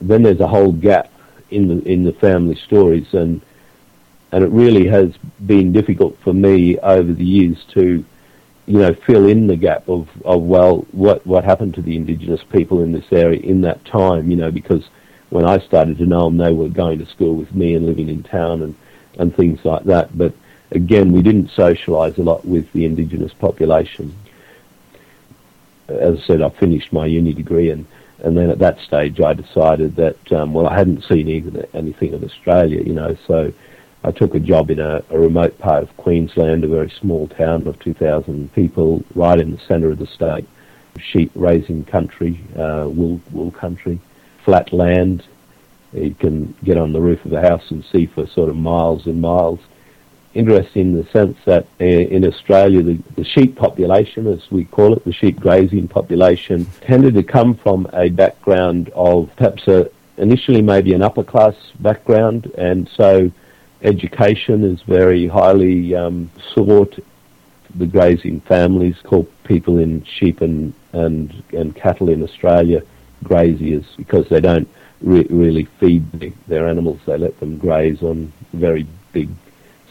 then 0.00 0.22
there's 0.22 0.40
a 0.40 0.46
whole 0.46 0.72
gap 0.72 1.10
in 1.50 1.66
the 1.66 1.82
in 1.90 2.04
the 2.04 2.12
family 2.12 2.54
stories 2.54 3.12
and 3.12 3.40
and 4.32 4.44
it 4.44 4.50
really 4.50 4.86
has 4.86 5.16
been 5.44 5.72
difficult 5.72 6.16
for 6.22 6.32
me 6.32 6.78
over 6.78 7.12
the 7.12 7.24
years 7.24 7.56
to, 7.74 8.04
you 8.70 8.78
know, 8.78 8.94
fill 8.94 9.26
in 9.26 9.48
the 9.48 9.56
gap 9.56 9.88
of, 9.88 10.08
of 10.24 10.42
well, 10.42 10.86
what 10.92 11.26
what 11.26 11.42
happened 11.42 11.74
to 11.74 11.82
the 11.82 11.96
indigenous 11.96 12.44
people 12.44 12.84
in 12.84 12.92
this 12.92 13.10
area 13.10 13.40
in 13.40 13.62
that 13.62 13.84
time, 13.84 14.30
you 14.30 14.36
know, 14.36 14.52
because 14.52 14.88
when 15.30 15.44
I 15.44 15.58
started 15.58 15.98
to 15.98 16.06
know 16.06 16.26
them, 16.26 16.36
they 16.36 16.52
were 16.52 16.68
going 16.68 17.00
to 17.00 17.06
school 17.06 17.34
with 17.34 17.52
me 17.52 17.74
and 17.74 17.84
living 17.84 18.08
in 18.08 18.22
town 18.22 18.62
and 18.62 18.76
and 19.18 19.34
things 19.34 19.64
like 19.64 19.82
that. 19.84 20.16
But 20.16 20.34
again, 20.70 21.10
we 21.10 21.20
didn't 21.20 21.48
socialise 21.48 22.16
a 22.18 22.22
lot 22.22 22.44
with 22.44 22.72
the 22.72 22.84
indigenous 22.84 23.32
population. 23.32 24.14
As 25.88 26.20
I 26.20 26.26
said, 26.28 26.40
I 26.40 26.50
finished 26.50 26.92
my 26.92 27.06
uni 27.06 27.34
degree 27.34 27.70
and 27.70 27.86
and 28.20 28.38
then 28.38 28.50
at 28.50 28.60
that 28.60 28.78
stage 28.82 29.20
I 29.20 29.34
decided 29.34 29.96
that 29.96 30.32
um, 30.32 30.52
well 30.52 30.68
I 30.68 30.78
hadn't 30.78 31.02
seen 31.06 31.28
anything 31.74 32.14
of 32.14 32.22
Australia, 32.22 32.80
you 32.82 32.94
know, 32.94 33.16
so 33.26 33.52
I 34.02 34.10
took 34.12 34.34
a 34.34 34.40
job 34.40 34.70
in 34.70 34.80
a, 34.80 35.02
a, 35.10 35.18
remote 35.18 35.58
part 35.58 35.82
of 35.82 35.94
Queensland, 35.98 36.64
a 36.64 36.68
very 36.68 36.90
small 37.00 37.28
town 37.28 37.66
of 37.66 37.78
2,000 37.80 38.52
people, 38.54 39.04
right 39.14 39.38
in 39.38 39.52
the 39.52 39.60
centre 39.68 39.90
of 39.90 39.98
the 39.98 40.06
state. 40.06 40.48
Sheep 40.98 41.30
raising 41.34 41.84
country, 41.84 42.40
uh, 42.56 42.88
wool, 42.88 43.20
wool 43.30 43.50
country, 43.50 44.00
flat 44.44 44.72
land. 44.72 45.22
You 45.92 46.14
can 46.14 46.54
get 46.64 46.78
on 46.78 46.92
the 46.92 47.00
roof 47.00 47.24
of 47.24 47.32
a 47.32 47.42
house 47.42 47.70
and 47.70 47.84
see 47.92 48.06
for 48.06 48.26
sort 48.26 48.48
of 48.48 48.56
miles 48.56 49.06
and 49.06 49.20
miles. 49.20 49.60
Interesting 50.32 50.92
in 50.92 50.96
the 50.96 51.10
sense 51.10 51.36
that 51.44 51.66
uh, 51.80 51.84
in 51.84 52.24
Australia, 52.26 52.82
the, 52.82 52.98
the 53.16 53.24
sheep 53.24 53.56
population, 53.56 54.26
as 54.26 54.50
we 54.50 54.64
call 54.64 54.94
it, 54.94 55.04
the 55.04 55.12
sheep 55.12 55.38
grazing 55.38 55.88
population, 55.88 56.66
tended 56.80 57.14
to 57.14 57.22
come 57.22 57.54
from 57.54 57.88
a 57.92 58.08
background 58.08 58.90
of 58.94 59.30
perhaps 59.36 59.66
a, 59.68 59.90
initially 60.16 60.62
maybe 60.62 60.94
an 60.94 61.02
upper 61.02 61.24
class 61.24 61.54
background, 61.80 62.50
and 62.56 62.88
so 62.96 63.30
Education 63.82 64.64
is 64.64 64.82
very 64.82 65.26
highly 65.26 65.94
um, 65.94 66.30
sought. 66.54 66.98
The 67.76 67.86
grazing 67.86 68.40
families 68.40 68.96
call 69.04 69.24
people 69.44 69.78
in 69.78 70.04
sheep 70.04 70.40
and, 70.40 70.74
and, 70.92 71.42
and 71.52 71.74
cattle 71.74 72.08
in 72.08 72.22
Australia 72.22 72.82
graziers 73.22 73.84
because 73.96 74.28
they 74.28 74.40
don't 74.40 74.68
re- 75.00 75.26
really 75.30 75.64
feed 75.78 76.10
the, 76.12 76.32
their 76.46 76.68
animals. 76.68 77.00
They 77.06 77.16
let 77.16 77.38
them 77.40 77.58
graze 77.58 78.02
on 78.02 78.32
very 78.52 78.86
big 79.12 79.30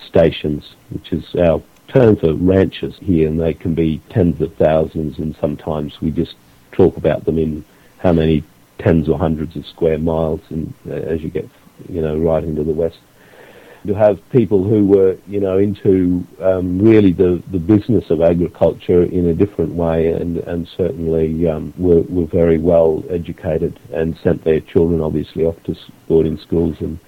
stations, 0.05 0.75
which 0.89 1.11
is 1.13 1.35
our 1.35 1.61
term 1.87 2.15
for 2.15 2.33
ranches 2.33 2.95
here, 3.01 3.27
and 3.27 3.39
they 3.39 3.53
can 3.53 3.73
be 3.73 4.01
tens 4.09 4.39
of 4.41 4.53
thousands, 4.55 5.17
and 5.17 5.35
sometimes 5.37 6.01
we 6.01 6.11
just 6.11 6.35
talk 6.71 6.97
about 6.97 7.25
them 7.25 7.37
in 7.37 7.65
how 7.97 8.13
many 8.13 8.43
tens 8.77 9.09
or 9.09 9.17
hundreds 9.17 9.55
of 9.55 9.65
square 9.65 9.97
miles, 9.97 10.41
and 10.49 10.73
uh, 10.87 10.93
as 10.93 11.21
you 11.21 11.29
get, 11.29 11.49
you 11.89 12.01
know, 12.01 12.17
right 12.17 12.43
into 12.43 12.63
the 12.63 12.71
west 12.71 12.99
to 13.87 13.93
have 13.93 14.19
people 14.31 14.63
who 14.63 14.85
were, 14.85 15.17
you 15.27 15.39
know, 15.39 15.57
into 15.57 16.25
um, 16.41 16.79
really 16.79 17.11
the, 17.11 17.41
the 17.51 17.59
business 17.59 18.09
of 18.09 18.21
agriculture 18.21 19.03
in 19.03 19.27
a 19.27 19.33
different 19.33 19.73
way 19.73 20.11
and, 20.11 20.37
and 20.37 20.67
certainly 20.67 21.47
um, 21.47 21.73
were, 21.77 22.01
were 22.01 22.25
very 22.25 22.57
well 22.57 23.03
educated 23.09 23.79
and 23.93 24.17
sent 24.17 24.43
their 24.43 24.59
children 24.59 25.01
obviously 25.01 25.45
off 25.45 25.61
to 25.63 25.75
boarding 26.07 26.37
schools 26.37 26.75
and, 26.81 26.99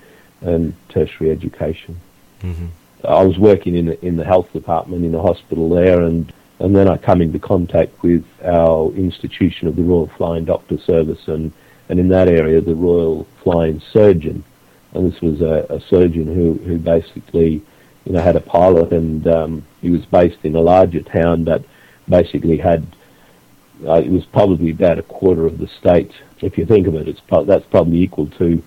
and 0.41 0.73
tertiary 0.89 1.29
education. 1.29 1.99
Mm-hmm. 2.41 2.67
I 3.05 3.23
was 3.23 3.37
working 3.37 3.75
in 3.75 3.87
the, 3.87 4.05
in 4.05 4.15
the 4.15 4.25
health 4.25 4.51
department 4.53 5.03
in 5.03 5.11
the 5.11 5.21
hospital 5.21 5.69
there 5.69 6.01
and 6.01 6.31
and 6.59 6.75
then 6.75 6.87
I 6.87 6.95
come 6.95 7.23
into 7.23 7.39
contact 7.39 8.03
with 8.03 8.23
our 8.43 8.91
institution 8.91 9.67
of 9.67 9.75
the 9.75 9.81
Royal 9.81 10.05
Flying 10.05 10.45
Doctor 10.45 10.77
Service 10.77 11.27
and, 11.27 11.51
and 11.89 11.99
in 11.99 12.07
that 12.09 12.27
area 12.27 12.61
the 12.61 12.75
Royal 12.75 13.25
Flying 13.41 13.81
Surgeon 13.91 14.43
and 14.93 15.11
this 15.11 15.21
was 15.21 15.41
a, 15.41 15.65
a 15.69 15.81
surgeon 15.81 16.27
who, 16.27 16.53
who 16.65 16.77
basically, 16.77 17.61
you 18.05 18.11
know, 18.11 18.21
had 18.21 18.35
a 18.35 18.41
pilot, 18.41 18.91
and 18.91 19.27
um, 19.27 19.65
he 19.81 19.89
was 19.89 20.05
based 20.05 20.39
in 20.43 20.55
a 20.55 20.61
larger 20.61 21.01
town 21.01 21.43
but 21.43 21.63
basically 22.07 22.57
had. 22.57 22.85
Uh, 23.85 23.93
it 23.93 24.09
was 24.09 24.25
probably 24.25 24.69
about 24.69 24.99
a 24.99 25.03
quarter 25.03 25.47
of 25.47 25.57
the 25.57 25.67
state. 25.67 26.11
If 26.39 26.57
you 26.57 26.65
think 26.67 26.85
of 26.85 26.93
it, 26.95 27.07
it's 27.07 27.21
pro- 27.21 27.45
that's 27.45 27.65
probably 27.65 27.99
equal 28.01 28.27
to 28.27 28.61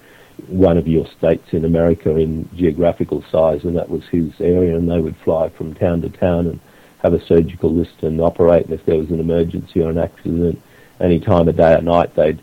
one 0.49 0.77
of 0.77 0.89
your 0.89 1.07
states 1.07 1.53
in 1.53 1.65
America 1.65 2.17
in 2.17 2.49
geographical 2.57 3.23
size, 3.31 3.65
and 3.65 3.77
that 3.77 3.89
was 3.89 4.03
his 4.09 4.33
area. 4.41 4.77
And 4.77 4.91
they 4.91 4.99
would 4.99 5.17
fly 5.19 5.51
from 5.51 5.75
town 5.75 6.03
to 6.03 6.09
town 6.09 6.49
and 6.49 6.61
have 6.99 7.15
a 7.15 7.25
surgical 7.25 7.73
list 7.73 8.03
and 8.03 8.21
operate. 8.21 8.65
And 8.65 8.75
if 8.75 8.85
there 8.87 8.99
was 8.99 9.11
an 9.11 9.21
emergency 9.21 9.83
or 9.83 9.91
an 9.91 9.99
accident, 9.99 10.61
any 11.01 11.21
time 11.21 11.47
of 11.47 11.57
day 11.57 11.75
or 11.75 11.83
night, 11.83 12.15
they'd 12.17 12.41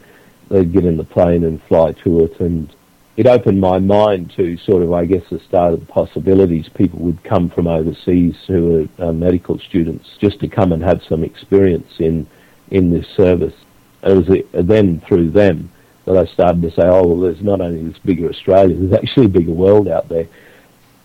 they'd 0.49 0.71
get 0.71 0.85
in 0.85 0.97
the 0.97 1.03
plane 1.03 1.43
and 1.43 1.61
fly 1.63 1.93
to 1.93 2.25
it 2.25 2.39
and 2.39 2.73
it 3.21 3.27
opened 3.27 3.61
my 3.61 3.77
mind 3.77 4.31
to 4.35 4.57
sort 4.57 4.81
of, 4.81 4.93
I 4.93 5.05
guess, 5.05 5.21
the 5.29 5.39
start 5.41 5.75
of 5.75 5.81
the 5.81 5.85
possibilities. 5.85 6.67
People 6.69 7.01
would 7.01 7.23
come 7.23 7.51
from 7.51 7.67
overseas 7.67 8.35
who 8.47 8.89
are 8.99 9.09
uh, 9.09 9.13
medical 9.13 9.59
students 9.59 10.09
just 10.17 10.39
to 10.39 10.47
come 10.47 10.71
and 10.71 10.81
have 10.81 11.03
some 11.03 11.23
experience 11.23 11.99
in 11.99 12.25
in 12.71 12.89
this 12.89 13.05
service. 13.09 13.53
It 14.01 14.17
was 14.17 14.27
uh, 14.27 14.63
then 14.63 15.01
through 15.01 15.29
them 15.29 15.71
that 16.05 16.17
I 16.17 16.25
started 16.33 16.63
to 16.63 16.71
say, 16.71 16.81
oh, 16.81 17.05
well, 17.05 17.19
there's 17.19 17.43
not 17.43 17.61
only 17.61 17.87
this 17.87 17.99
bigger 17.99 18.27
Australia, 18.27 18.75
there's 18.75 18.99
actually 18.99 19.27
a 19.27 19.35
bigger 19.37 19.51
world 19.51 19.87
out 19.87 20.09
there. 20.09 20.27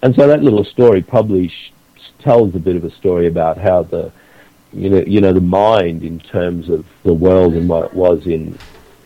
And 0.01 0.15
so 0.17 0.27
that 0.27 0.43
little 0.43 0.65
story 0.65 1.03
probably 1.03 1.49
sh- 1.49 1.73
tells 2.21 2.55
a 2.55 2.59
bit 2.59 2.77
of 2.77 2.85
a 2.85 2.93
story 2.93 3.27
about 3.27 3.59
how 3.59 3.83
the, 3.83 4.11
you 4.73 4.89
know, 4.89 5.03
you 5.07 5.21
know, 5.21 5.35
the 5.35 5.43
mind 5.43 6.03
in 6.03 6.19
terms 6.21 6.71
of 6.71 6.87
the 7.03 7.13
world 7.13 7.53
and 7.53 7.69
what 7.69 7.85
it 7.85 7.93
was 7.93 8.27
in 8.27 8.59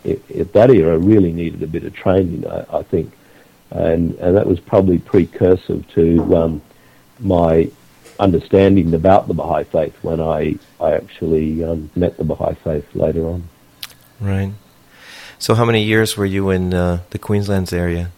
at 0.04 0.52
that 0.52 0.71
era 0.71 0.99
really 0.99 1.33
needed 1.33 1.62
a 1.62 1.66
bit 1.66 1.85
of 1.85 1.95
training, 1.95 2.47
I, 2.47 2.78
I 2.78 2.83
think, 2.83 3.12
and 3.71 4.14
and 4.16 4.37
that 4.37 4.47
was 4.47 4.61
probably 4.61 4.99
precursive 4.99 5.88
to 5.95 6.37
um, 6.37 6.62
my 7.19 7.71
understanding 8.19 8.95
about 8.95 9.28
the 9.28 9.35
Baha'i 9.35 9.64
faith 9.64 9.97
when 10.02 10.21
I 10.21 10.57
I 10.80 10.92
actually 10.92 11.64
um, 11.64 11.90
met 11.95 12.16
the 12.16 12.25
Baha'i 12.25 12.54
faith 12.54 12.87
later 12.95 13.26
on. 13.26 13.49
Right. 14.21 14.52
So, 15.38 15.54
how 15.54 15.64
many 15.64 15.83
years 15.83 16.16
were 16.16 16.26
you 16.26 16.50
in 16.50 16.75
uh, 16.75 17.00
the 17.11 17.19
Queenslands 17.19 17.73
area? 17.73 18.11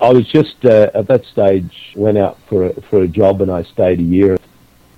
I 0.00 0.10
was 0.10 0.26
just 0.28 0.64
uh, 0.64 0.90
at 0.94 1.06
that 1.08 1.24
stage 1.26 1.92
went 1.94 2.18
out 2.18 2.38
for 2.48 2.66
a, 2.66 2.80
for 2.82 3.02
a 3.02 3.08
job 3.08 3.40
and 3.42 3.50
I 3.50 3.62
stayed 3.64 4.00
a 4.00 4.02
year. 4.02 4.38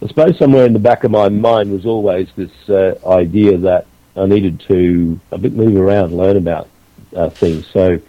I 0.03 0.07
suppose 0.07 0.39
somewhere 0.39 0.65
in 0.65 0.73
the 0.73 0.79
back 0.79 1.05
of 1.05 1.11
my 1.11 1.29
mind 1.29 1.73
was 1.73 1.87
always 1.87 2.29
this 2.37 2.53
uh, 2.69 2.95
idea 3.07 3.59
that 3.59 3.87
I 4.19 4.27
needed 4.27 4.61
to 4.69 5.21
a 5.31 5.39
bit 5.39 5.53
move 5.53 5.77
around, 5.77 6.17
learn 6.17 6.37
about 6.37 6.69
uh, 7.15 7.31
things. 7.31 7.67
So 7.73 8.01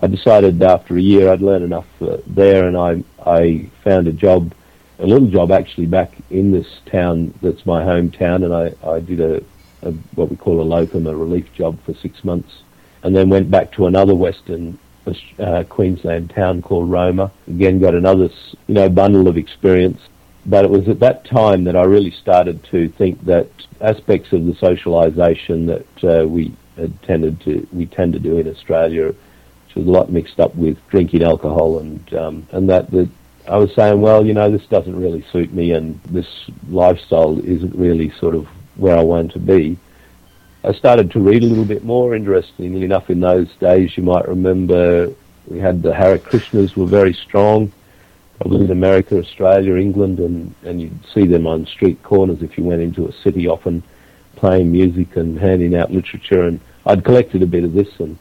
I 0.00 0.06
decided 0.06 0.62
after 0.62 0.96
a 0.96 1.00
year 1.00 1.30
I'd 1.30 1.42
learn 1.42 1.62
enough 1.62 1.86
uh, 2.00 2.18
there, 2.26 2.66
and 2.66 2.76
I 2.76 3.02
I 3.24 3.68
found 3.82 4.08
a 4.08 4.12
job, 4.12 4.54
a 4.98 5.06
little 5.06 5.28
job 5.28 5.50
actually 5.50 5.86
back 5.86 6.12
in 6.30 6.52
this 6.52 6.66
town 6.86 7.34
that's 7.42 7.66
my 7.66 7.82
hometown, 7.82 8.44
and 8.44 8.54
I 8.54 8.88
I 8.88 9.00
did 9.00 9.20
a, 9.20 9.42
a 9.82 9.92
what 10.14 10.30
we 10.30 10.36
call 10.36 10.60
a 10.60 10.62
locum, 10.62 11.06
a 11.06 11.16
relief 11.16 11.52
job 11.54 11.78
for 11.84 11.94
six 11.94 12.24
months, 12.24 12.62
and 13.02 13.14
then 13.14 13.28
went 13.28 13.50
back 13.50 13.72
to 13.72 13.86
another 13.86 14.14
Western 14.14 14.78
uh, 15.38 15.64
Queensland 15.68 16.30
town 16.30 16.62
called 16.62 16.90
Roma. 16.90 17.30
Again, 17.48 17.78
got 17.78 17.94
another 17.94 18.30
you 18.66 18.74
know 18.74 18.88
bundle 18.88 19.28
of 19.28 19.36
experience 19.36 20.00
but 20.46 20.64
it 20.64 20.70
was 20.70 20.88
at 20.88 21.00
that 21.00 21.24
time 21.24 21.64
that 21.64 21.76
I 21.76 21.82
really 21.82 22.12
started 22.12 22.62
to 22.70 22.88
think 22.90 23.24
that 23.24 23.48
aspects 23.80 24.32
of 24.32 24.46
the 24.46 24.52
socialisation 24.52 25.66
that 25.66 26.22
uh, 26.22 26.26
we 26.26 26.54
tended 27.02 27.40
to 27.40 27.66
we 27.72 27.86
tend 27.86 28.12
to 28.12 28.18
do 28.18 28.38
in 28.38 28.48
Australia, 28.48 29.06
which 29.08 29.74
was 29.74 29.86
a 29.86 29.90
lot 29.90 30.10
mixed 30.10 30.38
up 30.38 30.54
with 30.54 30.78
drinking 30.88 31.22
alcohol 31.22 31.80
and 31.80 32.14
um, 32.14 32.46
and 32.52 32.70
that 32.70 32.90
that 32.92 33.08
I 33.48 33.58
was 33.58 33.74
saying, 33.74 34.00
well, 34.00 34.26
you 34.26 34.34
know, 34.34 34.50
this 34.50 34.66
doesn't 34.66 34.96
really 34.96 35.24
suit 35.32 35.52
me, 35.52 35.72
and 35.72 36.00
this 36.04 36.26
lifestyle 36.68 37.38
isn't 37.38 37.74
really 37.74 38.10
sort 38.18 38.34
of 38.34 38.46
where 38.76 38.96
I 38.96 39.02
want 39.02 39.32
to 39.32 39.38
be. 39.38 39.78
I 40.64 40.72
started 40.72 41.12
to 41.12 41.20
read 41.20 41.42
a 41.42 41.46
little 41.46 41.64
bit 41.64 41.84
more. 41.84 42.14
Interestingly 42.14 42.84
enough, 42.84 43.10
in 43.10 43.20
those 43.20 43.52
days, 43.56 43.96
you 43.96 44.02
might 44.02 44.26
remember 44.28 45.12
we 45.46 45.58
had 45.58 45.82
the 45.82 45.94
Hare 45.94 46.18
Krishnas 46.18 46.76
were 46.76 46.86
very 46.86 47.12
strong 47.12 47.72
probably 48.40 48.64
in 48.64 48.70
America, 48.70 49.18
Australia, 49.18 49.76
England, 49.76 50.18
and, 50.18 50.54
and 50.62 50.80
you'd 50.80 50.98
see 51.14 51.26
them 51.26 51.46
on 51.46 51.66
street 51.66 52.02
corners 52.02 52.42
if 52.42 52.58
you 52.58 52.64
went 52.64 52.82
into 52.82 53.06
a 53.06 53.12
city 53.12 53.46
often 53.46 53.82
playing 54.36 54.70
music 54.70 55.16
and 55.16 55.38
handing 55.38 55.74
out 55.74 55.90
literature. 55.90 56.42
And 56.42 56.60
I'd 56.84 57.04
collected 57.04 57.42
a 57.42 57.46
bit 57.46 57.64
of 57.64 57.72
this, 57.72 57.88
and 57.98 58.18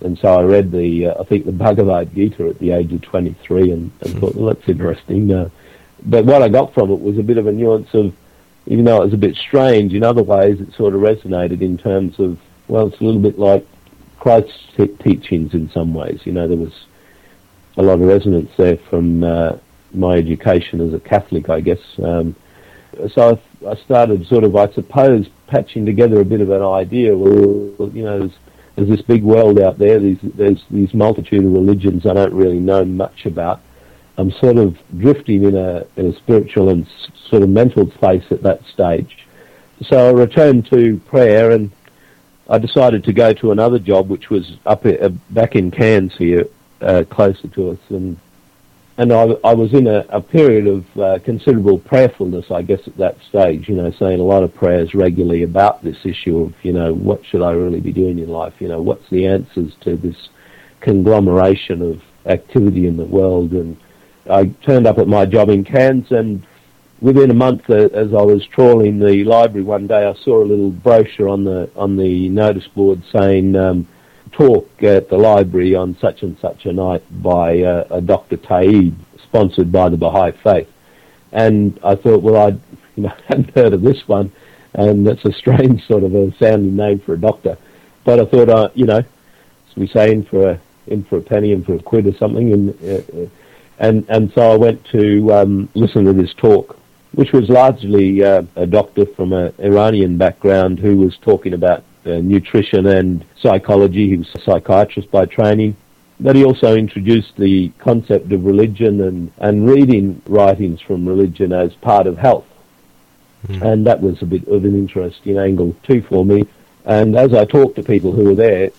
and 0.00 0.18
so 0.18 0.38
I 0.38 0.42
read 0.42 0.70
the 0.70 1.06
uh, 1.06 1.20
I 1.20 1.24
think 1.24 1.46
the 1.46 1.52
Bhagavad 1.52 2.14
Gita 2.14 2.48
at 2.48 2.58
the 2.58 2.72
age 2.72 2.92
of 2.92 3.02
23, 3.02 3.70
and, 3.70 3.90
and 4.00 4.14
mm. 4.14 4.20
thought, 4.20 4.34
well, 4.34 4.54
that's 4.54 4.68
interesting. 4.68 5.32
Uh, 5.32 5.48
but 6.04 6.26
what 6.26 6.42
I 6.42 6.48
got 6.48 6.74
from 6.74 6.90
it 6.90 7.00
was 7.00 7.18
a 7.18 7.22
bit 7.22 7.38
of 7.38 7.46
a 7.46 7.52
nuance 7.52 7.88
of, 7.94 8.14
even 8.66 8.84
though 8.84 9.00
it 9.00 9.06
was 9.06 9.14
a 9.14 9.18
bit 9.18 9.36
strange, 9.36 9.94
in 9.94 10.02
other 10.02 10.22
ways 10.22 10.60
it 10.60 10.74
sort 10.74 10.94
of 10.94 11.00
resonated 11.00 11.62
in 11.62 11.78
terms 11.78 12.18
of, 12.18 12.38
well, 12.68 12.88
it's 12.88 13.00
a 13.00 13.04
little 13.04 13.20
bit 13.20 13.38
like 13.38 13.66
Christ's 14.18 14.52
teachings 14.76 15.54
in 15.54 15.70
some 15.70 15.94
ways. 15.94 16.20
You 16.24 16.32
know, 16.32 16.46
there 16.46 16.58
was 16.58 16.74
a 17.76 17.82
lot 17.82 17.94
of 17.94 18.00
resonance 18.00 18.50
there 18.56 18.76
from 18.88 19.24
uh, 19.24 19.56
my 19.92 20.14
education 20.14 20.80
as 20.80 20.92
a 20.94 21.00
Catholic, 21.00 21.48
I 21.48 21.60
guess. 21.60 21.80
Um, 22.02 22.36
so 23.12 23.40
I, 23.64 23.70
I, 23.70 23.74
started 23.76 24.26
sort 24.26 24.44
of, 24.44 24.54
I 24.54 24.70
suppose, 24.72 25.28
patching 25.48 25.84
together 25.84 26.20
a 26.20 26.24
bit 26.24 26.40
of 26.40 26.50
an 26.50 26.62
idea. 26.62 27.16
Well, 27.16 27.90
you 27.90 28.04
know, 28.04 28.20
there's, 28.20 28.32
there's 28.76 28.88
this 28.88 29.02
big 29.02 29.22
world 29.22 29.58
out 29.58 29.78
there. 29.78 29.98
These, 29.98 30.18
there's 30.22 30.62
these 30.70 30.94
multitude 30.94 31.44
of 31.44 31.52
religions 31.52 32.06
I 32.06 32.14
don't 32.14 32.32
really 32.32 32.60
know 32.60 32.84
much 32.84 33.26
about. 33.26 33.60
I'm 34.16 34.30
sort 34.32 34.58
of 34.58 34.78
drifting 34.96 35.42
in 35.42 35.56
a, 35.56 35.86
in 35.96 36.06
a 36.06 36.16
spiritual 36.16 36.68
and 36.68 36.86
sort 37.28 37.42
of 37.42 37.48
mental 37.48 37.86
place 37.86 38.24
at 38.30 38.42
that 38.42 38.64
stage. 38.72 39.26
So 39.82 40.08
I 40.08 40.12
returned 40.12 40.70
to 40.70 40.98
prayer 41.06 41.50
and 41.50 41.72
I 42.48 42.58
decided 42.58 43.04
to 43.04 43.12
go 43.12 43.32
to 43.32 43.50
another 43.50 43.78
job, 43.78 44.08
which 44.08 44.30
was 44.30 44.56
up 44.66 44.86
uh, 44.86 45.08
back 45.30 45.56
in 45.56 45.70
Cairns 45.70 46.14
here, 46.16 46.46
uh, 46.84 47.04
closer 47.04 47.48
to 47.48 47.70
us, 47.70 47.78
and 47.88 48.16
and 48.96 49.12
I, 49.12 49.24
I 49.42 49.54
was 49.54 49.72
in 49.72 49.88
a, 49.88 50.06
a 50.08 50.20
period 50.20 50.68
of 50.68 50.98
uh, 50.98 51.18
considerable 51.24 51.78
prayerfulness, 51.78 52.50
I 52.50 52.62
guess, 52.62 52.86
at 52.86 52.96
that 52.98 53.16
stage. 53.28 53.68
You 53.68 53.74
know, 53.74 53.90
saying 53.90 54.20
a 54.20 54.24
lot 54.24 54.44
of 54.44 54.54
prayers 54.54 54.94
regularly 54.94 55.42
about 55.42 55.82
this 55.82 55.96
issue 56.04 56.38
of, 56.38 56.54
you 56.62 56.72
know, 56.72 56.94
what 56.94 57.24
should 57.24 57.42
I 57.42 57.52
really 57.52 57.80
be 57.80 57.92
doing 57.92 58.20
in 58.20 58.28
life? 58.28 58.54
You 58.60 58.68
know, 58.68 58.80
what's 58.80 59.08
the 59.10 59.26
answers 59.26 59.74
to 59.80 59.96
this 59.96 60.28
conglomeration 60.80 61.82
of 61.82 62.02
activity 62.26 62.86
in 62.86 62.96
the 62.96 63.04
world? 63.04 63.52
And 63.52 63.76
I 64.30 64.46
turned 64.62 64.86
up 64.86 64.98
at 64.98 65.08
my 65.08 65.26
job 65.26 65.48
in 65.48 65.64
Cairns, 65.64 66.12
and 66.12 66.46
within 67.00 67.32
a 67.32 67.34
month, 67.34 67.68
uh, 67.68 67.88
as 67.92 68.14
I 68.14 68.22
was 68.22 68.46
trawling 68.46 69.00
the 69.00 69.24
library 69.24 69.64
one 69.64 69.88
day, 69.88 70.06
I 70.06 70.14
saw 70.14 70.40
a 70.40 70.46
little 70.46 70.70
brochure 70.70 71.28
on 71.28 71.42
the 71.42 71.68
on 71.74 71.96
the 71.96 72.28
notice 72.28 72.68
board 72.68 73.02
saying. 73.10 73.56
Um, 73.56 73.88
talk 74.36 74.82
at 74.82 75.08
the 75.08 75.16
library 75.16 75.74
on 75.74 75.96
such 76.00 76.22
and 76.22 76.38
such 76.38 76.66
a 76.66 76.72
night 76.72 77.02
by 77.22 77.62
uh, 77.62 77.86
a 77.90 78.00
Dr. 78.00 78.36
Taib, 78.36 78.94
sponsored 79.22 79.70
by 79.70 79.88
the 79.88 79.96
Baha'i 79.96 80.32
Faith. 80.32 80.70
And 81.32 81.78
I 81.82 81.94
thought, 81.94 82.22
well, 82.22 82.36
I 82.36 82.48
you 82.96 83.04
know, 83.04 83.14
hadn't 83.28 83.54
heard 83.54 83.72
of 83.72 83.82
this 83.82 84.06
one, 84.06 84.32
and 84.74 85.06
that's 85.06 85.24
a 85.24 85.32
strange 85.32 85.86
sort 85.86 86.02
of 86.02 86.14
a 86.14 86.34
sounding 86.38 86.76
name 86.76 87.00
for 87.00 87.14
a 87.14 87.20
doctor. 87.20 87.56
But 88.04 88.20
I 88.20 88.24
thought, 88.26 88.48
uh, 88.48 88.68
you 88.74 88.86
know, 88.86 88.98
as 88.98 89.76
we 89.76 89.86
say, 89.88 90.12
in 90.12 90.24
for 90.24 90.50
a 90.50 90.60
in 90.86 91.04
for 91.04 91.18
a 91.18 91.22
penny, 91.22 91.52
in 91.52 91.64
for 91.64 91.74
a 91.74 91.82
quid 91.82 92.06
or 92.06 92.16
something, 92.16 92.52
and 92.52 92.70
uh, 92.84 93.28
and 93.78 94.04
and 94.08 94.32
so 94.34 94.52
I 94.52 94.56
went 94.56 94.84
to 94.86 95.32
um, 95.32 95.68
listen 95.74 96.04
to 96.04 96.12
this 96.12 96.34
talk, 96.34 96.78
which 97.12 97.32
was 97.32 97.48
largely 97.48 98.22
uh, 98.22 98.42
a 98.56 98.66
doctor 98.66 99.06
from 99.06 99.32
an 99.32 99.54
Iranian 99.58 100.18
background 100.18 100.78
who 100.78 100.96
was 100.98 101.16
talking 101.18 101.54
about 101.54 101.78
uh, 101.78 101.82
nutrition 102.04 102.86
and 102.86 103.24
psychology. 103.40 104.08
He 104.08 104.16
was 104.16 104.34
a 104.34 104.40
psychiatrist 104.40 105.10
by 105.10 105.26
training. 105.26 105.76
But 106.20 106.36
he 106.36 106.44
also 106.44 106.76
introduced 106.76 107.36
the 107.36 107.70
concept 107.78 108.32
of 108.32 108.44
religion 108.44 109.00
and, 109.00 109.32
and 109.38 109.68
reading 109.68 110.22
writings 110.26 110.80
from 110.80 111.08
religion 111.08 111.52
as 111.52 111.74
part 111.74 112.06
of 112.06 112.18
health. 112.18 112.46
Mm. 113.48 113.62
And 113.62 113.86
that 113.86 114.00
was 114.00 114.22
a 114.22 114.26
bit 114.26 114.46
of 114.48 114.64
an 114.64 114.74
interesting 114.74 115.38
angle 115.38 115.76
too 115.82 116.02
for 116.02 116.24
me. 116.24 116.46
And 116.84 117.16
as 117.16 117.34
I 117.34 117.44
talked 117.44 117.76
to 117.76 117.82
people 117.82 118.12
who 118.12 118.24
were 118.24 118.34
there, 118.34 118.70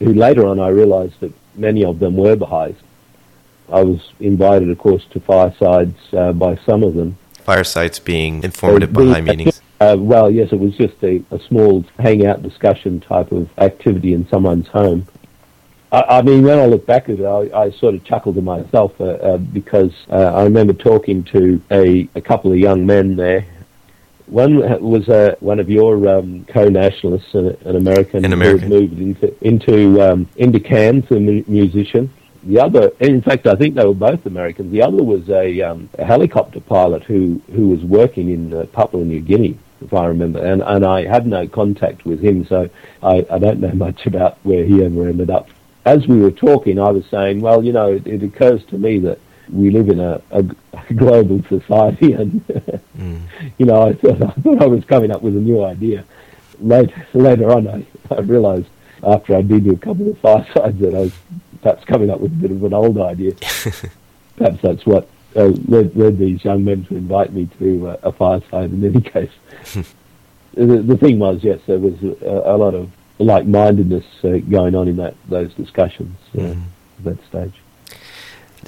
who 0.00 0.12
later 0.12 0.46
on 0.46 0.60
I 0.60 0.68
realized 0.68 1.18
that 1.20 1.32
many 1.54 1.84
of 1.84 1.98
them 1.98 2.16
were 2.16 2.36
Baha'is, 2.36 2.76
I 3.72 3.82
was 3.82 4.12
invited, 4.20 4.68
of 4.70 4.78
course, 4.78 5.04
to 5.12 5.20
firesides 5.20 5.96
uh, 6.12 6.32
by 6.32 6.56
some 6.66 6.82
of 6.82 6.94
them. 6.94 7.16
Firesides 7.38 7.98
being 7.98 8.42
informative 8.42 8.90
uh, 8.90 9.00
Baha'i 9.00 9.22
meetings. 9.22 9.51
Uh, 9.82 9.96
well, 9.96 10.30
yes, 10.30 10.52
it 10.52 10.60
was 10.60 10.76
just 10.76 10.94
a, 11.02 11.20
a, 11.32 11.40
small 11.40 11.84
hangout 11.98 12.40
discussion 12.40 13.00
type 13.00 13.32
of 13.32 13.50
activity 13.58 14.12
in 14.12 14.28
someone's 14.28 14.68
home. 14.68 15.04
I, 15.90 16.18
I 16.18 16.22
mean, 16.22 16.44
when 16.44 16.60
I 16.60 16.66
look 16.66 16.86
back 16.86 17.08
at 17.08 17.18
it, 17.18 17.24
I, 17.24 17.62
I 17.62 17.70
sort 17.72 17.96
of 17.96 18.04
chuckled 18.04 18.36
to 18.36 18.42
myself 18.42 18.92
uh, 19.00 19.04
uh, 19.04 19.38
because 19.38 19.92
uh, 20.08 20.34
I 20.34 20.44
remember 20.44 20.72
talking 20.72 21.24
to 21.24 21.60
a, 21.72 22.08
a 22.14 22.20
couple 22.20 22.52
of 22.52 22.58
young 22.58 22.86
men 22.86 23.16
there. 23.16 23.44
One 24.26 24.56
was 24.80 25.08
uh, 25.08 25.34
one 25.40 25.58
of 25.58 25.68
your 25.68 26.08
um, 26.08 26.44
co-nationalists, 26.44 27.34
an, 27.34 27.56
an 27.64 27.74
American, 27.74 28.24
An 28.24 28.32
American. 28.32 28.70
who 28.70 28.80
moved 28.80 29.00
into 29.00 29.44
into 29.44 30.00
um, 30.00 30.28
into 30.36 30.60
Cairns, 30.60 31.10
a 31.10 31.18
musician, 31.18 32.08
the 32.44 32.58
other, 32.58 32.90
in 32.98 33.22
fact, 33.22 33.46
I 33.46 33.54
think 33.54 33.76
they 33.76 33.84
were 33.84 33.94
both 33.94 34.26
Americans. 34.26 34.72
The 34.72 34.82
other 34.82 35.02
was 35.02 35.28
a, 35.28 35.60
um, 35.62 35.88
a 35.98 36.04
helicopter 36.04 36.60
pilot 36.60 37.04
who, 37.04 37.40
who 37.52 37.68
was 37.68 37.84
working 37.84 38.30
in 38.30 38.52
uh, 38.52 38.66
Papua 38.72 39.04
New 39.04 39.20
Guinea, 39.20 39.58
if 39.84 39.94
I 39.94 40.06
remember. 40.06 40.44
And, 40.44 40.62
and 40.62 40.84
I 40.84 41.04
had 41.04 41.26
no 41.26 41.46
contact 41.46 42.04
with 42.04 42.20
him, 42.20 42.44
so 42.46 42.68
I, 43.02 43.26
I 43.30 43.38
don't 43.38 43.60
know 43.60 43.72
much 43.74 44.06
about 44.06 44.38
where 44.42 44.64
he 44.64 44.84
ever 44.84 45.08
ended 45.08 45.30
up. 45.30 45.48
As 45.84 46.06
we 46.06 46.18
were 46.18 46.30
talking, 46.30 46.78
I 46.78 46.90
was 46.90 47.04
saying, 47.06 47.40
well, 47.40 47.64
you 47.64 47.72
know, 47.72 47.92
it, 47.92 48.06
it 48.06 48.22
occurs 48.22 48.64
to 48.66 48.78
me 48.78 48.98
that 49.00 49.18
we 49.50 49.70
live 49.70 49.88
in 49.88 50.00
a, 50.00 50.22
a, 50.30 50.44
a 50.90 50.94
global 50.94 51.42
society, 51.48 52.12
and 52.12 52.46
mm. 52.98 53.20
you 53.58 53.66
know, 53.66 53.88
I 53.88 53.92
thought, 53.94 54.22
I 54.22 54.30
thought 54.40 54.62
I 54.62 54.66
was 54.66 54.84
coming 54.84 55.10
up 55.10 55.22
with 55.22 55.36
a 55.36 55.40
new 55.40 55.64
idea. 55.64 56.04
Later, 56.60 57.06
later 57.14 57.50
on, 57.50 57.66
I, 57.68 57.84
I 58.10 58.20
realised 58.20 58.68
after 59.02 59.36
I'd 59.36 59.48
been 59.48 59.64
to 59.64 59.70
a 59.70 59.78
couple 59.78 60.08
of 60.08 60.18
firesides 60.18 60.78
that 60.78 60.94
I 60.94 61.00
was 61.00 61.12
perhaps 61.60 61.84
coming 61.84 62.10
up 62.10 62.20
with 62.20 62.32
a 62.32 62.36
bit 62.36 62.50
of 62.50 62.62
an 62.62 62.72
old 62.72 62.98
idea. 62.98 63.32
perhaps 64.36 64.62
that's 64.62 64.86
what 64.86 65.08
uh, 65.36 65.46
led, 65.68 65.96
led, 65.96 66.18
these 66.18 66.44
young 66.44 66.64
men 66.64 66.84
to 66.84 66.96
invite 66.96 67.32
me 67.32 67.48
to 67.58 67.88
uh, 67.88 67.96
a 68.02 68.12
fireside 68.12 68.72
in 68.72 68.84
any 68.84 69.00
case. 69.14 69.30
the, 70.54 70.82
the, 70.82 70.96
thing 70.96 71.18
was, 71.18 71.42
yes, 71.42 71.60
there 71.66 71.78
was 71.78 72.02
a, 72.02 72.42
a 72.44 72.56
lot 72.56 72.74
of 72.74 72.90
like-mindedness 73.18 74.04
uh, 74.24 74.38
going 74.50 74.74
on 74.74 74.88
in 74.88 74.96
that 74.96 75.14
those 75.28 75.52
discussions 75.54 76.16
mm. 76.34 76.60
at 76.98 77.04
that 77.04 77.24
stage. 77.26 77.54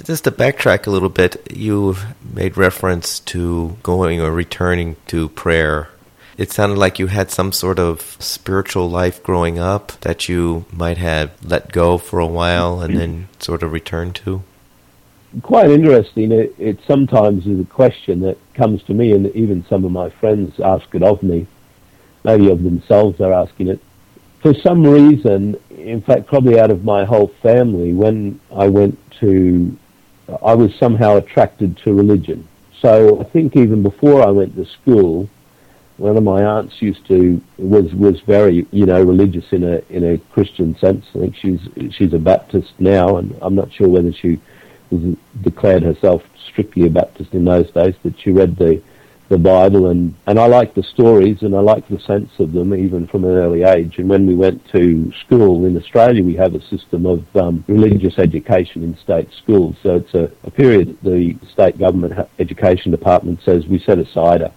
Just 0.03 0.25
to 0.25 0.31
backtrack 0.31 0.87
a 0.87 0.89
little 0.89 1.09
bit, 1.09 1.41
you 1.51 1.95
made 2.33 2.57
reference 2.57 3.19
to 3.21 3.77
going 3.81 4.19
or 4.19 4.31
returning 4.31 4.97
to 5.07 5.29
prayer 5.29 5.89
it 6.37 6.51
sounded 6.51 6.77
like 6.77 6.99
you 6.99 7.07
had 7.07 7.31
some 7.31 7.51
sort 7.51 7.79
of 7.79 8.17
spiritual 8.19 8.89
life 8.89 9.23
growing 9.23 9.57
up 9.57 9.93
that 10.01 10.27
you 10.27 10.65
might 10.71 10.97
have 10.97 11.31
let 11.43 11.71
go 11.71 11.97
for 11.97 12.19
a 12.19 12.27
while 12.27 12.81
and 12.81 12.97
then 12.97 13.27
sort 13.39 13.63
of 13.63 13.71
returned 13.71 14.15
to. 14.15 14.43
Quite 15.41 15.69
interesting. 15.71 16.31
It, 16.31 16.55
it 16.57 16.79
sometimes 16.87 17.45
is 17.45 17.59
a 17.59 17.65
question 17.65 18.21
that 18.21 18.37
comes 18.53 18.83
to 18.83 18.93
me, 18.93 19.11
and 19.11 19.27
even 19.35 19.65
some 19.67 19.83
of 19.83 19.91
my 19.91 20.09
friends 20.09 20.59
ask 20.59 20.93
it 20.93 21.03
of 21.03 21.21
me. 21.23 21.47
Maybe 22.23 22.49
of 22.49 22.63
themselves 22.63 23.17
they're 23.17 23.33
asking 23.33 23.67
it. 23.67 23.79
For 24.41 24.53
some 24.53 24.85
reason, 24.85 25.57
in 25.69 26.01
fact, 26.01 26.27
probably 26.27 26.59
out 26.59 26.71
of 26.71 26.83
my 26.83 27.03
whole 27.03 27.27
family, 27.41 27.93
when 27.93 28.39
I 28.55 28.67
went 28.67 28.97
to, 29.19 29.77
I 30.43 30.53
was 30.53 30.73
somehow 30.75 31.17
attracted 31.17 31.77
to 31.77 31.93
religion. 31.93 32.47
So 32.81 33.19
I 33.19 33.23
think 33.23 33.55
even 33.55 33.83
before 33.83 34.25
I 34.25 34.29
went 34.29 34.55
to 34.55 34.65
school, 34.65 35.29
one 35.97 36.17
of 36.17 36.23
my 36.23 36.43
aunts 36.43 36.81
used 36.81 37.05
to 37.07 37.41
was 37.57 37.93
was 37.93 38.19
very 38.21 38.67
you 38.71 38.85
know 38.85 39.01
religious 39.01 39.45
in 39.51 39.63
a 39.63 39.81
in 39.89 40.03
a 40.03 40.17
Christian 40.33 40.77
sense. 40.77 41.05
I 41.15 41.19
think 41.19 41.35
she's 41.35 41.61
she's 41.91 42.13
a 42.13 42.19
Baptist 42.19 42.73
now, 42.79 43.17
and 43.17 43.35
I'm 43.41 43.55
not 43.55 43.73
sure 43.73 43.87
whether 43.87 44.11
she 44.11 44.39
was 44.89 45.15
declared 45.41 45.83
herself 45.83 46.23
strictly 46.47 46.85
a 46.87 46.89
Baptist 46.89 47.33
in 47.33 47.45
those 47.45 47.69
days, 47.71 47.95
that 48.03 48.19
she 48.19 48.31
read 48.31 48.57
the 48.57 48.81
the 49.27 49.37
Bible 49.39 49.87
and 49.87 50.13
and 50.27 50.39
I 50.39 50.45
liked 50.45 50.75
the 50.75 50.83
stories 50.83 51.41
and 51.41 51.55
I 51.55 51.59
liked 51.59 51.89
the 51.89 51.99
sense 51.99 52.29
of 52.37 52.51
them 52.51 52.75
even 52.75 53.07
from 53.07 53.25
an 53.25 53.31
early 53.31 53.63
age. 53.63 53.97
And 53.97 54.07
when 54.07 54.27
we 54.27 54.35
went 54.35 54.63
to 54.69 55.11
school 55.13 55.65
in 55.65 55.75
Australia, 55.75 56.23
we 56.23 56.35
have 56.35 56.53
a 56.53 56.61
system 56.61 57.07
of 57.07 57.35
um, 57.35 57.63
religious 57.67 58.19
education 58.19 58.83
in 58.83 58.95
state 58.97 59.29
schools. 59.33 59.77
So 59.81 59.95
it's 59.95 60.13
a, 60.13 60.31
a 60.43 60.51
period 60.51 60.97
the 61.01 61.35
state 61.51 61.79
government 61.79 62.29
education 62.37 62.91
department 62.91 63.41
says 63.41 63.65
we 63.65 63.79
set 63.79 63.97
aside 63.97 64.41
a 64.41 64.53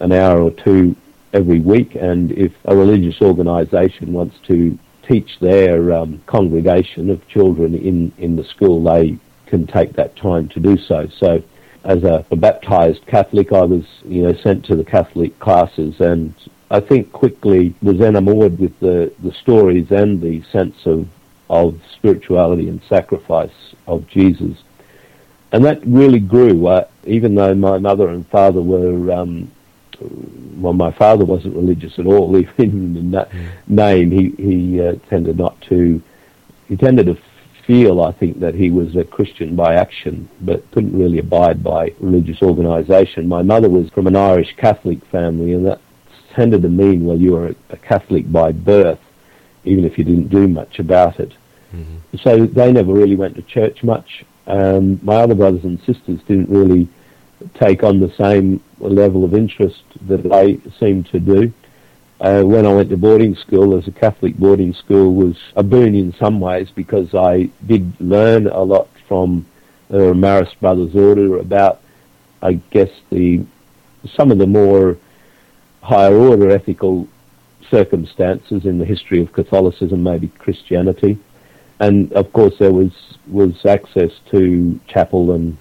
an 0.00 0.12
hour 0.12 0.42
or 0.42 0.50
two 0.50 0.96
every 1.32 1.60
week. 1.60 1.94
And 1.94 2.32
if 2.32 2.52
a 2.64 2.76
religious 2.76 3.20
organisation 3.20 4.12
wants 4.12 4.36
to 4.46 4.78
teach 5.06 5.38
their 5.40 5.92
um, 5.92 6.22
congregation 6.26 7.10
of 7.10 7.26
children 7.28 7.74
in, 7.74 8.12
in 8.18 8.36
the 8.36 8.44
school, 8.44 8.82
they 8.82 9.18
can 9.48 9.66
take 9.66 9.94
that 9.94 10.16
time 10.16 10.48
to 10.50 10.60
do 10.60 10.76
so. 10.76 11.08
So 11.18 11.42
as 11.84 12.04
a, 12.04 12.24
a 12.30 12.36
baptized 12.36 13.06
Catholic, 13.06 13.52
I 13.52 13.62
was, 13.62 13.84
you 14.04 14.22
know, 14.22 14.34
sent 14.42 14.64
to 14.66 14.76
the 14.76 14.84
Catholic 14.84 15.38
classes 15.38 16.00
and 16.00 16.34
I 16.70 16.80
think 16.80 17.12
quickly 17.12 17.74
was 17.82 18.00
enamored 18.00 18.58
with 18.58 18.78
the, 18.80 19.12
the 19.20 19.32
stories 19.32 19.90
and 19.90 20.20
the 20.20 20.42
sense 20.52 20.76
of, 20.86 21.08
of 21.48 21.80
spirituality 21.94 22.68
and 22.68 22.82
sacrifice 22.88 23.74
of 23.86 24.06
Jesus. 24.06 24.58
And 25.50 25.64
that 25.64 25.80
really 25.86 26.18
grew, 26.20 26.66
uh, 26.66 26.86
even 27.04 27.34
though 27.34 27.54
my 27.54 27.78
mother 27.78 28.08
and 28.08 28.26
father 28.28 28.60
were 28.60 29.10
um, 29.12 29.50
well, 30.00 30.72
my 30.72 30.92
father 30.92 31.24
wasn't 31.24 31.56
religious 31.56 31.98
at 31.98 32.06
all, 32.06 32.36
even 32.58 32.96
in 32.96 33.10
that 33.12 33.30
mm. 33.30 33.48
name. 33.66 34.10
He 34.10 34.30
he 34.42 34.82
uh, 34.82 34.94
tended 35.08 35.38
not 35.38 35.60
to. 35.62 36.02
He 36.68 36.76
tended 36.76 37.06
to 37.06 37.18
feel, 37.68 38.00
I 38.00 38.12
think, 38.12 38.40
that 38.40 38.54
he 38.54 38.70
was 38.70 38.96
a 38.96 39.04
Christian 39.04 39.54
by 39.54 39.74
action, 39.74 40.26
but 40.40 40.68
couldn't 40.72 40.98
really 40.98 41.18
abide 41.18 41.62
by 41.62 41.92
religious 42.00 42.42
organisation. 42.42 43.28
My 43.28 43.42
mother 43.42 43.68
was 43.68 43.90
from 43.90 44.06
an 44.06 44.16
Irish 44.16 44.56
Catholic 44.56 45.04
family, 45.06 45.52
and 45.52 45.66
that 45.66 45.80
tended 46.34 46.62
to 46.62 46.70
mean, 46.70 47.04
well, 47.04 47.18
you 47.18 47.32
were 47.32 47.54
a 47.68 47.76
Catholic 47.76 48.32
by 48.32 48.52
birth, 48.52 48.98
even 49.64 49.84
if 49.84 49.98
you 49.98 50.04
didn't 50.04 50.28
do 50.28 50.48
much 50.48 50.78
about 50.78 51.20
it. 51.20 51.34
Mm-hmm. 51.74 52.16
So 52.24 52.46
they 52.46 52.72
never 52.72 52.92
really 52.92 53.16
went 53.16 53.36
to 53.36 53.42
church 53.42 53.84
much. 53.84 54.24
Um, 54.46 54.98
my 55.02 55.16
other 55.16 55.34
brothers 55.34 55.64
and 55.64 55.78
sisters 55.80 56.20
didn't 56.26 56.48
really 56.48 56.88
take 57.54 57.82
on 57.82 58.00
the 58.00 58.12
same 58.14 58.62
level 58.78 59.24
of 59.24 59.34
interest 59.34 59.82
that 60.06 60.22
they 60.22 60.58
seemed 60.80 61.06
to 61.10 61.20
do. 61.20 61.52
Uh, 62.20 62.42
when 62.42 62.66
I 62.66 62.74
went 62.74 62.90
to 62.90 62.96
boarding 62.96 63.36
school 63.36 63.78
as 63.78 63.86
a 63.86 63.92
Catholic 63.92 64.36
boarding 64.36 64.74
school 64.74 65.14
was 65.14 65.36
a 65.54 65.62
boon 65.62 65.94
in 65.94 66.12
some 66.14 66.40
ways 66.40 66.68
because 66.74 67.14
I 67.14 67.48
did 67.64 67.92
learn 68.00 68.48
a 68.48 68.62
lot 68.62 68.88
from 69.06 69.46
the 69.88 70.12
Marist 70.14 70.58
Brothers 70.58 70.96
Order, 70.96 71.38
about, 71.38 71.80
I 72.42 72.54
guess, 72.70 72.90
the 73.10 73.44
some 74.16 74.30
of 74.30 74.38
the 74.38 74.46
more 74.46 74.96
higher 75.82 76.14
order 76.14 76.50
ethical 76.50 77.08
circumstances 77.70 78.64
in 78.64 78.78
the 78.78 78.84
history 78.84 79.20
of 79.20 79.32
Catholicism, 79.32 80.02
maybe 80.02 80.28
Christianity, 80.38 81.18
and 81.78 82.12
of 82.12 82.32
course 82.32 82.58
there 82.58 82.72
was 82.72 82.92
was 83.28 83.64
access 83.64 84.10
to 84.30 84.80
chapel 84.88 85.32
and 85.32 85.56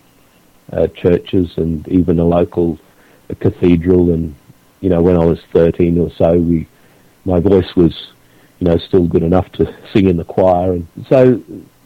uh, 0.71 0.87
churches 0.87 1.57
and 1.57 1.87
even 1.87 2.19
a 2.19 2.25
local 2.25 2.79
cathedral. 3.39 4.11
And 4.11 4.35
you 4.81 4.89
know, 4.89 5.01
when 5.01 5.17
I 5.17 5.25
was 5.25 5.39
thirteen 5.51 5.99
or 5.99 6.11
so, 6.11 6.37
we 6.37 6.67
my 7.25 7.39
voice 7.39 7.75
was 7.75 8.11
you 8.59 8.67
know 8.67 8.77
still 8.77 9.07
good 9.07 9.23
enough 9.23 9.51
to 9.53 9.73
sing 9.93 10.07
in 10.07 10.17
the 10.17 10.25
choir, 10.25 10.73
and 10.73 10.87
so 11.09 11.41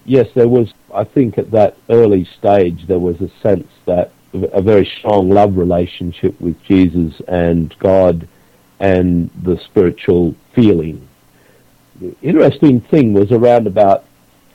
yes, 0.05 0.27
there 0.35 0.47
was. 0.47 0.73
I 0.93 1.03
think 1.05 1.37
at 1.37 1.51
that 1.51 1.77
early 1.89 2.25
stage 2.25 2.87
there 2.87 2.99
was 2.99 3.21
a 3.21 3.29
sense 3.41 3.67
that 3.85 4.11
a 4.33 4.61
very 4.61 4.85
strong 4.85 5.29
love 5.29 5.57
relationship 5.57 6.39
with 6.39 6.61
Jesus 6.63 7.21
and 7.27 7.73
God 7.79 8.27
and 8.79 9.29
the 9.43 9.57
spiritual 9.59 10.35
feeling. 10.53 11.07
The 11.99 12.15
interesting 12.21 12.81
thing 12.81 13.13
was 13.13 13.31
around 13.31 13.67
about 13.67 14.05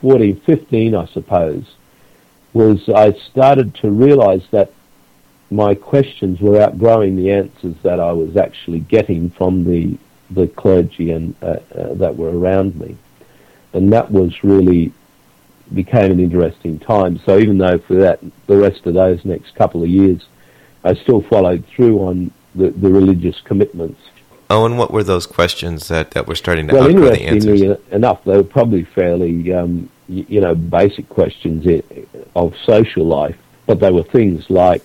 14, 0.01 0.41
15, 0.41 0.95
I 0.95 1.05
suppose, 1.07 1.75
was 2.53 2.89
I 2.89 3.13
started 3.13 3.75
to 3.75 3.91
realize 3.91 4.43
that 4.51 4.71
my 5.49 5.75
questions 5.75 6.39
were 6.41 6.61
outgrowing 6.61 7.15
the 7.15 7.31
answers 7.31 7.75
that 7.83 7.99
I 7.99 8.11
was 8.11 8.35
actually 8.37 8.79
getting 8.81 9.29
from 9.29 9.63
the 9.63 9.97
the 10.29 10.47
clergy 10.47 11.11
and 11.11 11.35
uh, 11.41 11.55
uh, 11.73 11.93
that 11.93 12.17
were 12.17 12.37
around 12.37 12.75
me, 12.75 12.97
and 13.73 13.93
that 13.93 14.11
was 14.11 14.43
really 14.43 14.91
became 15.73 16.11
an 16.11 16.19
interesting 16.19 16.79
time. 16.79 17.19
So 17.25 17.37
even 17.39 17.57
though 17.57 17.77
for 17.77 17.95
that 17.95 18.19
the 18.47 18.57
rest 18.57 18.85
of 18.85 18.93
those 18.93 19.23
next 19.25 19.55
couple 19.55 19.83
of 19.83 19.89
years, 19.89 20.25
I 20.83 20.95
still 20.95 21.21
followed 21.21 21.65
through 21.65 21.99
on 21.99 22.31
the, 22.55 22.71
the 22.71 22.89
religious 22.89 23.39
commitments 23.41 24.01
Oh, 24.49 24.65
and 24.65 24.77
what 24.77 24.91
were 24.91 25.03
those 25.03 25.25
questions 25.25 25.89
that, 25.89 26.11
that 26.11 26.27
were 26.27 26.35
starting 26.35 26.67
to 26.69 26.73
well, 26.73 26.89
outgrow 26.89 27.09
the 27.09 27.23
answers? 27.23 27.45
Well, 27.45 27.71
interestingly 27.71 27.95
enough, 27.95 28.23
they 28.23 28.37
were 28.37 28.43
probably 28.43 28.83
fairly, 28.83 29.53
um, 29.53 29.89
you, 30.07 30.25
you 30.29 30.41
know, 30.41 30.55
basic 30.55 31.09
questions 31.09 31.83
of 32.35 32.55
social 32.63 33.05
life, 33.05 33.37
but 33.65 33.79
they 33.79 33.91
were 33.91 34.03
things 34.03 34.49
like, 34.49 34.83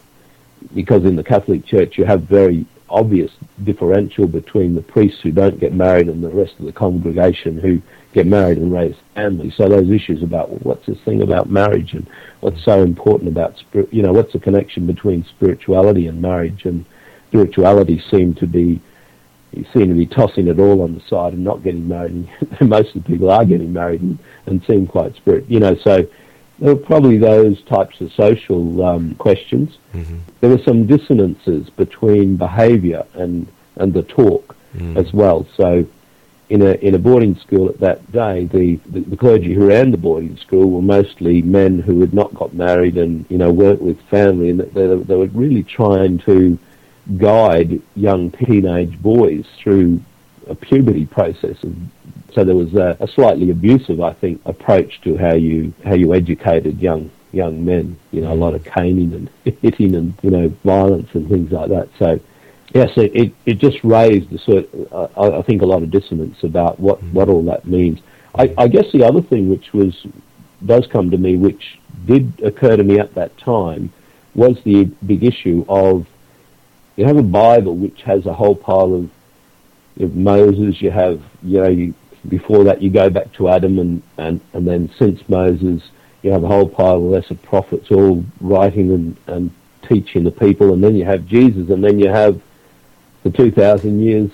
because 0.74 1.04
in 1.04 1.16
the 1.16 1.24
Catholic 1.24 1.64
Church 1.66 1.98
you 1.98 2.04
have 2.04 2.22
very 2.22 2.66
obvious 2.88 3.30
differential 3.64 4.26
between 4.26 4.74
the 4.74 4.82
priests 4.82 5.20
who 5.22 5.32
don't 5.32 5.58
get 5.58 5.72
married 5.72 6.08
and 6.08 6.22
the 6.22 6.28
rest 6.28 6.54
of 6.58 6.66
the 6.66 6.72
congregation 6.72 7.58
who 7.58 7.80
get 8.12 8.26
married 8.26 8.58
and 8.58 8.72
raise 8.72 8.94
families. 9.14 9.54
So 9.56 9.68
those 9.68 9.90
issues 9.90 10.22
about 10.22 10.50
well, 10.50 10.60
what's 10.62 10.86
this 10.86 11.00
thing 11.00 11.22
about 11.22 11.48
marriage 11.48 11.94
and 11.94 12.06
what's 12.40 12.62
so 12.64 12.82
important 12.82 13.28
about 13.28 13.62
you 13.90 14.02
know, 14.02 14.12
what's 14.12 14.32
the 14.32 14.38
connection 14.38 14.86
between 14.86 15.24
spirituality 15.24 16.06
and 16.06 16.20
marriage 16.20 16.64
and 16.66 16.84
spirituality 17.28 18.02
seem 18.10 18.34
to 18.34 18.46
be 18.46 18.80
seem 19.72 19.88
to 19.88 19.94
be 19.94 20.06
tossing 20.06 20.48
it 20.48 20.58
all 20.58 20.82
on 20.82 20.94
the 20.94 21.00
side 21.08 21.32
and 21.32 21.44
not 21.44 21.62
getting 21.62 21.88
married. 21.88 22.28
And 22.60 22.68
most 22.68 22.94
of 22.94 23.02
the 23.02 23.10
people 23.10 23.30
are 23.30 23.44
getting 23.44 23.72
married 23.72 24.02
and, 24.02 24.18
and 24.46 24.62
seem 24.64 24.86
quite 24.86 25.16
spirit, 25.16 25.46
you 25.48 25.60
know. 25.60 25.74
So 25.76 26.06
there 26.62 26.76
were 26.76 26.80
probably 26.80 27.18
those 27.18 27.60
types 27.62 28.00
of 28.00 28.12
social 28.12 28.84
um, 28.84 29.16
questions. 29.16 29.78
Mm-hmm. 29.94 30.18
There 30.40 30.48
were 30.48 30.62
some 30.62 30.86
dissonances 30.86 31.68
between 31.70 32.36
behaviour 32.36 33.04
and 33.14 33.48
and 33.74 33.92
the 33.92 34.04
talk 34.04 34.54
mm. 34.76 34.96
as 34.96 35.12
well. 35.12 35.44
So 35.56 35.84
in 36.50 36.62
a 36.62 36.74
in 36.74 36.94
a 36.94 37.00
boarding 37.00 37.34
school 37.34 37.68
at 37.68 37.80
that 37.80 38.12
day, 38.12 38.44
the, 38.44 38.76
the, 38.86 39.00
the 39.00 39.16
clergy 39.16 39.54
who 39.54 39.66
ran 39.66 39.90
the 39.90 39.96
boarding 39.96 40.36
school 40.36 40.70
were 40.70 40.82
mostly 40.82 41.42
men 41.42 41.80
who 41.80 42.00
had 42.00 42.14
not 42.14 42.32
got 42.32 42.54
married 42.54 42.96
and 42.96 43.26
you 43.28 43.38
know 43.38 43.50
weren't 43.50 43.82
with 43.82 44.00
family, 44.02 44.50
and 44.50 44.60
they, 44.60 44.86
they 44.86 45.16
were 45.16 45.26
really 45.26 45.64
trying 45.64 46.18
to 46.18 46.56
guide 47.16 47.82
young 47.96 48.30
teenage 48.30 49.02
boys 49.02 49.46
through 49.60 50.00
a 50.46 50.54
puberty 50.54 51.06
process. 51.06 51.56
So 52.34 52.44
there 52.44 52.56
was 52.56 52.74
a, 52.74 52.96
a, 53.00 53.08
slightly 53.08 53.50
abusive, 53.50 54.00
I 54.00 54.12
think, 54.14 54.40
approach 54.46 55.00
to 55.02 55.16
how 55.16 55.34
you 55.34 55.72
how 55.84 55.94
you 55.94 56.14
educated 56.14 56.80
young 56.80 57.10
young 57.32 57.64
men. 57.64 57.98
You 58.10 58.22
know, 58.22 58.32
a 58.32 58.34
lot 58.34 58.54
of 58.54 58.64
caning 58.64 59.12
and 59.12 59.30
hitting 59.60 59.94
and 59.94 60.14
you 60.22 60.30
know 60.30 60.48
violence 60.64 61.08
and 61.14 61.28
things 61.28 61.52
like 61.52 61.68
that. 61.70 61.88
So 61.98 62.20
yes, 62.74 62.90
it 62.96 63.14
it, 63.14 63.34
it 63.46 63.58
just 63.58 63.82
raised 63.84 64.32
a 64.32 64.38
sort. 64.38 64.68
Uh, 64.90 65.38
I 65.38 65.42
think 65.42 65.62
a 65.62 65.66
lot 65.66 65.82
of 65.82 65.90
dissonance 65.90 66.42
about 66.42 66.80
what 66.80 67.00
mm. 67.00 67.12
what 67.12 67.28
all 67.28 67.44
that 67.44 67.66
means. 67.66 68.00
I, 68.34 68.54
I 68.56 68.68
guess 68.68 68.90
the 68.92 69.04
other 69.04 69.20
thing 69.20 69.50
which 69.50 69.74
was 69.74 70.06
does 70.64 70.86
come 70.86 71.10
to 71.10 71.18
me, 71.18 71.36
which 71.36 71.78
did 72.06 72.40
occur 72.42 72.76
to 72.76 72.84
me 72.84 72.98
at 72.98 73.14
that 73.14 73.36
time, 73.38 73.92
was 74.34 74.56
the 74.64 74.84
big 74.84 75.24
issue 75.24 75.64
of 75.68 76.06
you 76.96 77.06
have 77.06 77.16
a 77.16 77.22
Bible 77.22 77.76
which 77.76 78.02
has 78.02 78.26
a 78.26 78.32
whole 78.32 78.54
pile 78.54 78.94
of, 78.94 79.10
of 80.02 80.14
Moses. 80.14 80.80
You 80.80 80.90
have, 80.90 81.22
you 81.42 81.60
know, 81.60 81.68
you, 81.68 81.94
before 82.28 82.64
that 82.64 82.82
you 82.82 82.90
go 82.90 83.10
back 83.10 83.32
to 83.34 83.48
Adam, 83.48 83.78
and, 83.78 84.02
and, 84.16 84.40
and 84.52 84.66
then 84.66 84.90
since 84.98 85.28
Moses, 85.28 85.82
you 86.22 86.30
have 86.30 86.44
a 86.44 86.48
whole 86.48 86.68
pile 86.68 86.96
of 86.96 87.02
lesser 87.02 87.34
prophets 87.34 87.90
all 87.90 88.24
writing 88.40 88.92
and, 88.92 89.16
and 89.26 89.50
teaching 89.88 90.24
the 90.24 90.30
people, 90.30 90.72
and 90.72 90.82
then 90.82 90.94
you 90.94 91.04
have 91.04 91.26
Jesus, 91.26 91.68
and 91.70 91.82
then 91.82 91.98
you 91.98 92.08
have 92.08 92.40
the 93.22 93.30
2,000 93.30 94.00
years 94.00 94.30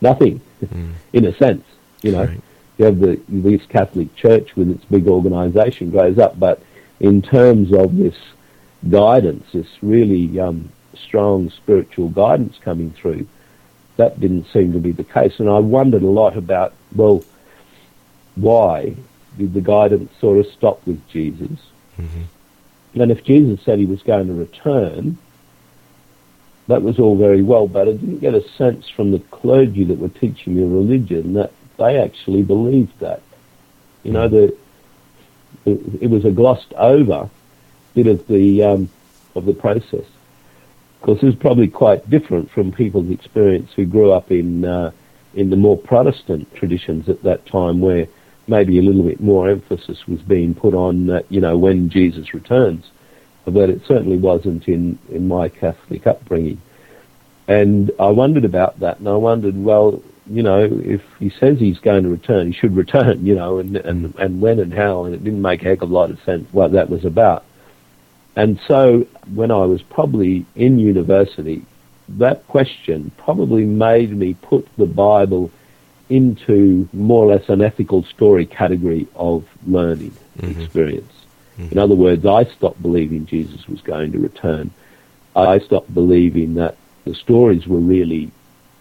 nothing, 0.00 0.40
mm. 0.64 0.92
in 1.12 1.24
a 1.26 1.36
sense, 1.36 1.64
you 2.02 2.12
know. 2.12 2.24
Right. 2.24 2.40
You 2.78 2.86
have 2.86 3.00
the 3.00 3.20
this 3.28 3.64
Catholic 3.66 4.14
Church 4.16 4.56
with 4.56 4.70
its 4.70 4.84
big 4.86 5.06
organisation 5.06 5.90
grows 5.90 6.18
up, 6.18 6.40
but 6.40 6.62
in 7.00 7.20
terms 7.20 7.72
of 7.72 7.96
this 7.96 8.16
guidance, 8.88 9.44
this 9.52 9.68
really 9.82 10.40
um, 10.40 10.70
strong 10.94 11.50
spiritual 11.50 12.08
guidance 12.08 12.58
coming 12.58 12.90
through. 12.90 13.26
That 13.96 14.20
didn't 14.20 14.46
seem 14.52 14.72
to 14.72 14.78
be 14.78 14.92
the 14.92 15.04
case. 15.04 15.38
And 15.38 15.48
I 15.48 15.58
wondered 15.58 16.02
a 16.02 16.08
lot 16.08 16.36
about, 16.36 16.72
well, 16.94 17.24
why 18.34 18.96
did 19.38 19.54
the 19.54 19.60
guidance 19.60 20.10
sort 20.20 20.38
of 20.38 20.46
stop 20.52 20.86
with 20.86 21.06
Jesus? 21.08 21.58
Mm-hmm. 21.98 23.00
And 23.00 23.10
if 23.10 23.24
Jesus 23.24 23.60
said 23.62 23.78
he 23.78 23.86
was 23.86 24.02
going 24.02 24.26
to 24.26 24.34
return, 24.34 25.18
that 26.68 26.82
was 26.82 26.98
all 26.98 27.16
very 27.16 27.42
well, 27.42 27.66
but 27.66 27.88
I 27.88 27.92
didn't 27.92 28.18
get 28.18 28.34
a 28.34 28.48
sense 28.50 28.88
from 28.88 29.10
the 29.10 29.18
clergy 29.18 29.84
that 29.84 29.98
were 29.98 30.08
teaching 30.08 30.56
me 30.56 30.62
religion 30.62 31.34
that 31.34 31.52
they 31.78 31.98
actually 31.98 32.42
believed 32.42 32.98
that. 33.00 33.22
You 34.04 34.12
know, 34.12 34.28
the, 34.28 34.56
it, 35.64 36.10
was 36.10 36.24
a 36.24 36.30
glossed 36.30 36.72
over 36.74 37.30
bit 37.94 38.06
of 38.06 38.26
the 38.26 38.62
um, 38.62 38.90
of 39.34 39.44
the 39.44 39.52
process. 39.52 40.04
Course, 41.02 41.20
this 41.20 41.34
is 41.34 41.40
probably 41.40 41.66
quite 41.66 42.08
different 42.08 42.48
from 42.50 42.70
people's 42.70 43.10
experience 43.10 43.70
who 43.74 43.86
grew 43.86 44.12
up 44.12 44.30
in 44.30 44.64
uh, 44.64 44.92
in 45.34 45.50
the 45.50 45.56
more 45.56 45.76
Protestant 45.76 46.54
traditions 46.54 47.08
at 47.08 47.22
that 47.24 47.44
time, 47.46 47.80
where 47.80 48.06
maybe 48.46 48.78
a 48.78 48.82
little 48.82 49.02
bit 49.02 49.20
more 49.20 49.50
emphasis 49.50 50.06
was 50.06 50.20
being 50.20 50.54
put 50.54 50.74
on, 50.74 51.10
uh, 51.10 51.22
you 51.28 51.40
know, 51.40 51.56
when 51.58 51.88
Jesus 51.88 52.34
returns. 52.34 52.90
But 53.44 53.70
it 53.70 53.82
certainly 53.86 54.18
wasn't 54.18 54.68
in, 54.68 54.98
in 55.08 55.26
my 55.26 55.48
Catholic 55.48 56.06
upbringing. 56.06 56.60
And 57.48 57.90
I 57.98 58.10
wondered 58.10 58.44
about 58.44 58.78
that, 58.80 58.98
and 58.98 59.08
I 59.08 59.16
wondered, 59.16 59.56
well, 59.56 60.00
you 60.26 60.42
know, 60.42 60.68
if 60.70 61.02
he 61.18 61.30
says 61.40 61.58
he's 61.58 61.78
going 61.78 62.04
to 62.04 62.10
return, 62.10 62.52
he 62.52 62.58
should 62.58 62.76
return, 62.76 63.26
you 63.26 63.34
know, 63.34 63.58
and, 63.58 63.76
and, 63.76 64.14
and 64.16 64.40
when 64.40 64.60
and 64.60 64.72
how, 64.72 65.04
and 65.04 65.14
it 65.14 65.24
didn't 65.24 65.42
make 65.42 65.62
a 65.62 65.64
heck 65.64 65.82
of 65.82 65.90
a 65.90 65.92
lot 65.92 66.10
of 66.10 66.20
sense 66.24 66.46
what 66.52 66.72
that 66.72 66.88
was 66.88 67.04
about. 67.04 67.44
And 68.34 68.58
so 68.66 69.06
when 69.34 69.50
I 69.50 69.64
was 69.64 69.82
probably 69.82 70.46
in 70.54 70.78
university, 70.78 71.64
that 72.08 72.46
question 72.48 73.10
probably 73.16 73.64
made 73.64 74.10
me 74.10 74.34
put 74.34 74.68
the 74.76 74.86
Bible 74.86 75.50
into 76.08 76.88
more 76.92 77.24
or 77.24 77.34
less 77.34 77.48
an 77.48 77.62
ethical 77.62 78.02
story 78.04 78.46
category 78.46 79.06
of 79.14 79.44
learning 79.66 80.14
mm-hmm. 80.38 80.60
experience. 80.60 81.12
Mm-hmm. 81.58 81.72
In 81.72 81.78
other 81.78 81.94
words, 81.94 82.26
I 82.26 82.44
stopped 82.44 82.82
believing 82.82 83.26
Jesus 83.26 83.66
was 83.68 83.80
going 83.80 84.12
to 84.12 84.18
return. 84.18 84.70
I 85.34 85.58
stopped 85.58 85.92
believing 85.92 86.54
that 86.54 86.76
the 87.04 87.14
stories 87.14 87.66
were 87.66 87.78
really 87.78 88.30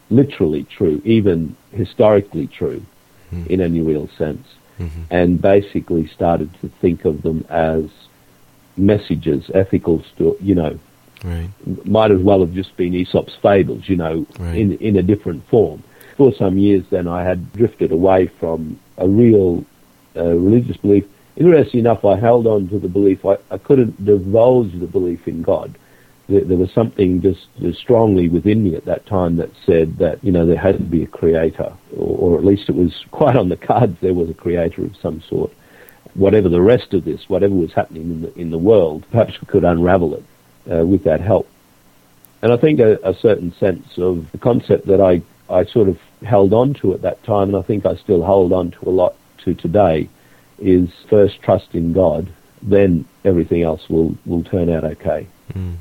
literally 0.09 0.63
true, 0.63 1.01
even 1.05 1.55
historically 1.71 2.47
true 2.47 2.85
mm-hmm. 3.31 3.51
in 3.51 3.61
any 3.61 3.81
real 3.81 4.09
sense, 4.17 4.45
mm-hmm. 4.77 5.03
and 5.09 5.41
basically 5.41 6.07
started 6.07 6.53
to 6.61 6.67
think 6.67 7.05
of 7.05 7.21
them 7.21 7.45
as 7.49 7.85
messages, 8.77 9.49
ethical, 9.53 10.03
sto- 10.15 10.37
you 10.39 10.55
know, 10.55 10.79
right. 11.23 11.49
might 11.85 12.11
as 12.11 12.21
well 12.21 12.39
have 12.41 12.53
just 12.53 12.75
been 12.77 12.93
Aesop's 12.93 13.35
fables, 13.41 13.87
you 13.87 13.95
know, 13.95 14.25
right. 14.39 14.57
in 14.57 14.77
in 14.77 14.97
a 14.97 15.03
different 15.03 15.47
form. 15.47 15.83
For 16.17 16.33
some 16.33 16.57
years, 16.57 16.83
then 16.89 17.07
I 17.07 17.23
had 17.23 17.51
drifted 17.53 17.91
away 17.91 18.27
from 18.27 18.79
a 18.97 19.07
real 19.07 19.65
uh, 20.15 20.23
religious 20.23 20.77
belief. 20.77 21.05
Interesting 21.37 21.79
enough, 21.79 22.03
I 22.05 22.19
held 22.19 22.45
on 22.45 22.67
to 22.69 22.79
the 22.79 22.89
belief. 22.89 23.25
I, 23.25 23.37
I 23.49 23.57
couldn't 23.57 24.03
divulge 24.03 24.77
the 24.77 24.87
belief 24.87 25.27
in 25.27 25.41
God. 25.41 25.77
There, 26.27 26.41
there 26.41 26.57
was 26.57 26.71
something 26.71 27.21
just, 27.21 27.47
just 27.59 27.79
strongly 27.79 28.27
within 28.27 28.63
me 28.63 28.75
at 28.75 28.85
that 28.85 29.05
time 29.05 29.37
that 29.37 29.49
said 29.65 29.97
that 29.97 30.23
you 30.23 30.31
know 30.31 30.45
there 30.45 30.57
had 30.57 30.77
to 30.77 30.83
be 30.83 31.03
a 31.03 31.07
creator, 31.07 31.73
or, 31.95 32.35
or 32.35 32.37
at 32.37 32.45
least 32.45 32.69
it 32.69 32.75
was 32.75 33.05
quite 33.11 33.35
on 33.35 33.49
the 33.49 33.57
cards. 33.57 33.97
There 34.01 34.13
was 34.13 34.29
a 34.29 34.35
creator 34.35 34.83
of 34.83 34.95
some 34.97 35.21
sort 35.21 35.51
whatever 36.13 36.49
the 36.49 36.61
rest 36.61 36.93
of 36.93 37.05
this, 37.05 37.27
whatever 37.27 37.53
was 37.53 37.73
happening 37.73 38.03
in 38.03 38.21
the, 38.21 38.39
in 38.39 38.51
the 38.51 38.57
world, 38.57 39.05
perhaps 39.11 39.39
we 39.39 39.47
could 39.47 39.63
unravel 39.63 40.15
it 40.15 40.23
uh, 40.71 40.85
with 40.85 41.03
that 41.03 41.21
help. 41.21 41.47
And 42.41 42.51
I 42.51 42.57
think 42.57 42.79
a, 42.79 42.97
a, 43.07 43.13
certain 43.13 43.53
sense 43.59 43.97
of 43.97 44.31
the 44.31 44.37
concept 44.37 44.87
that 44.87 44.99
I, 44.99 45.21
I 45.53 45.65
sort 45.65 45.89
of 45.89 45.99
held 46.23 46.53
on 46.53 46.73
to 46.75 46.93
at 46.93 47.03
that 47.03 47.23
time, 47.23 47.49
and 47.49 47.57
I 47.57 47.61
think 47.61 47.85
I 47.85 47.95
still 47.95 48.23
hold 48.23 48.51
on 48.51 48.71
to 48.71 48.89
a 48.89 48.91
lot 48.91 49.15
to 49.39 49.53
today, 49.53 50.09
is 50.57 50.89
first 51.09 51.41
trust 51.41 51.73
in 51.73 51.93
God, 51.93 52.31
then 52.61 53.05
everything 53.23 53.63
else 53.63 53.87
will, 53.89 54.15
will 54.25 54.43
turn 54.43 54.69
out 54.69 54.83
okay. 54.83 55.27
Mm. 55.53 55.77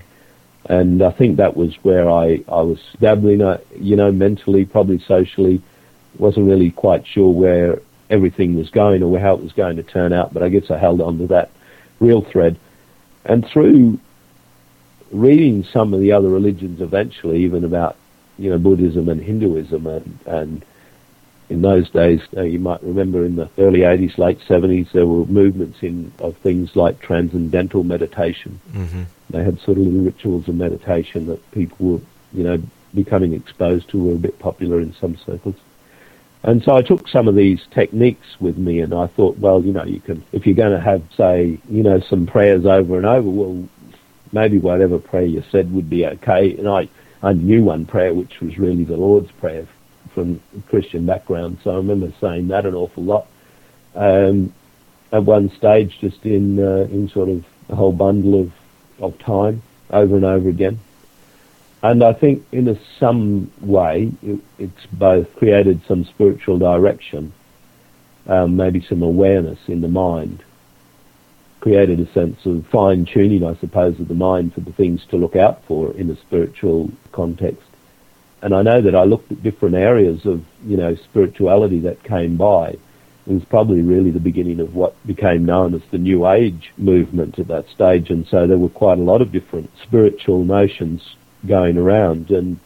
And 0.66 1.02
I 1.02 1.10
think 1.10 1.38
that 1.38 1.56
was 1.56 1.74
where 1.82 2.10
I, 2.10 2.44
I 2.46 2.60
was 2.60 2.78
dabbling, 3.00 3.40
you 3.76 3.96
know, 3.96 4.12
mentally, 4.12 4.64
probably 4.64 4.98
socially, 4.98 5.62
wasn't 6.18 6.46
really 6.46 6.70
quite 6.70 7.06
sure 7.06 7.30
where 7.30 7.80
everything 8.10 8.56
was 8.56 8.68
going 8.70 9.02
or 9.02 9.18
how 9.18 9.34
it 9.34 9.42
was 9.42 9.52
going 9.52 9.76
to 9.76 9.82
turn 9.82 10.12
out, 10.12 10.34
but 10.34 10.42
I 10.42 10.48
guess 10.48 10.70
I 10.70 10.78
held 10.78 11.00
on 11.00 11.18
to 11.18 11.26
that 11.28 11.50
real 12.00 12.22
thread. 12.22 12.58
And 13.24 13.46
through 13.46 13.98
reading 15.12 15.64
some 15.64 15.94
of 15.94 16.00
the 16.00 16.12
other 16.12 16.28
religions 16.28 16.80
eventually, 16.80 17.44
even 17.44 17.64
about, 17.64 17.96
you 18.38 18.50
know, 18.50 18.58
Buddhism 18.58 19.08
and 19.08 19.20
Hinduism 19.22 19.86
and, 19.86 20.18
and 20.26 20.64
in 21.48 21.62
those 21.62 21.90
days, 21.90 22.20
uh, 22.36 22.42
you 22.42 22.58
might 22.58 22.82
remember 22.82 23.24
in 23.24 23.36
the 23.36 23.48
early 23.58 23.80
80s, 23.80 24.18
late 24.18 24.38
70s, 24.40 24.92
there 24.92 25.06
were 25.06 25.26
movements 25.26 25.82
in 25.82 26.12
of 26.20 26.36
things 26.38 26.76
like 26.76 27.00
transcendental 27.00 27.82
meditation. 27.82 28.60
Mm-hmm. 28.72 29.02
They 29.30 29.44
had 29.44 29.60
sort 29.60 29.78
of 29.78 29.84
little 29.84 30.00
rituals 30.00 30.48
of 30.48 30.54
meditation 30.54 31.26
that 31.26 31.50
people 31.50 31.86
were, 31.86 32.00
you 32.32 32.44
know, 32.44 32.62
becoming 32.94 33.34
exposed 33.34 33.88
to 33.90 34.02
were 34.02 34.14
a 34.14 34.18
bit 34.18 34.38
popular 34.38 34.80
in 34.80 34.94
some 34.94 35.16
circles. 35.16 35.56
And 36.42 36.62
so 36.62 36.74
I 36.74 36.82
took 36.82 37.06
some 37.08 37.28
of 37.28 37.34
these 37.34 37.60
techniques 37.70 38.26
with 38.40 38.56
me 38.56 38.80
and 38.80 38.94
I 38.94 39.08
thought, 39.08 39.38
well, 39.38 39.62
you 39.62 39.72
know, 39.72 39.84
you 39.84 40.00
can, 40.00 40.24
if 40.32 40.46
you're 40.46 40.54
going 40.54 40.72
to 40.72 40.80
have, 40.80 41.02
say, 41.14 41.58
you 41.68 41.82
know, 41.82 42.00
some 42.00 42.26
prayers 42.26 42.64
over 42.64 42.96
and 42.96 43.04
over, 43.04 43.28
well, 43.28 43.68
maybe 44.32 44.58
whatever 44.58 44.98
prayer 44.98 45.26
you 45.26 45.44
said 45.50 45.72
would 45.72 45.90
be 45.90 46.06
okay. 46.06 46.56
And 46.56 46.66
I, 46.66 46.88
I 47.22 47.34
knew 47.34 47.64
one 47.64 47.84
prayer 47.84 48.14
which 48.14 48.40
was 48.40 48.58
really 48.58 48.84
the 48.84 48.96
Lord's 48.96 49.30
Prayer 49.32 49.66
from 50.14 50.40
a 50.56 50.62
Christian 50.68 51.06
background, 51.06 51.58
so 51.62 51.70
I 51.70 51.76
remember 51.76 52.12
saying 52.20 52.48
that 52.48 52.66
an 52.66 52.74
awful 52.74 53.04
lot. 53.04 53.26
Um, 53.94 54.52
at 55.12 55.24
one 55.24 55.50
stage, 55.50 55.98
just 56.00 56.24
in 56.24 56.58
uh, 56.58 56.86
in 56.90 57.08
sort 57.08 57.28
of 57.28 57.44
a 57.68 57.74
whole 57.74 57.92
bundle 57.92 58.40
of 58.40 58.52
of 59.00 59.18
time, 59.18 59.62
over 59.90 60.16
and 60.16 60.24
over 60.24 60.48
again. 60.48 60.78
And 61.82 62.04
I 62.04 62.12
think 62.12 62.44
in 62.52 62.68
a, 62.68 62.78
some 62.98 63.50
way, 63.60 64.12
it, 64.22 64.40
it's 64.58 64.86
both 64.92 65.34
created 65.36 65.80
some 65.88 66.04
spiritual 66.04 66.58
direction, 66.58 67.32
um, 68.26 68.56
maybe 68.56 68.84
some 68.86 69.02
awareness 69.02 69.58
in 69.66 69.80
the 69.80 69.88
mind, 69.88 70.44
created 71.60 72.00
a 72.00 72.12
sense 72.12 72.44
of 72.44 72.66
fine 72.66 73.06
tuning, 73.06 73.44
I 73.44 73.54
suppose, 73.56 73.98
of 73.98 74.08
the 74.08 74.14
mind 74.14 74.54
for 74.54 74.60
the 74.60 74.72
things 74.72 75.04
to 75.10 75.16
look 75.16 75.36
out 75.36 75.64
for 75.64 75.92
in 75.94 76.10
a 76.10 76.16
spiritual 76.16 76.90
context. 77.12 77.62
And 78.42 78.54
I 78.54 78.62
know 78.62 78.80
that 78.82 78.94
I 78.94 79.04
looked 79.04 79.32
at 79.32 79.42
different 79.42 79.74
areas 79.74 80.24
of, 80.26 80.42
you 80.64 80.76
know, 80.76 80.94
spirituality 80.96 81.80
that 81.80 82.02
came 82.04 82.36
by. 82.36 82.76
It 83.26 83.34
was 83.34 83.44
probably 83.44 83.82
really 83.82 84.10
the 84.10 84.20
beginning 84.20 84.60
of 84.60 84.74
what 84.74 84.94
became 85.06 85.44
known 85.44 85.74
as 85.74 85.82
the 85.90 85.98
New 85.98 86.26
Age 86.26 86.72
movement 86.78 87.38
at 87.38 87.48
that 87.48 87.68
stage. 87.68 88.10
And 88.10 88.26
so 88.26 88.46
there 88.46 88.58
were 88.58 88.70
quite 88.70 88.98
a 88.98 89.02
lot 89.02 89.20
of 89.20 89.30
different 89.30 89.70
spiritual 89.82 90.44
notions 90.44 91.16
going 91.46 91.76
around. 91.76 92.30
And 92.30 92.58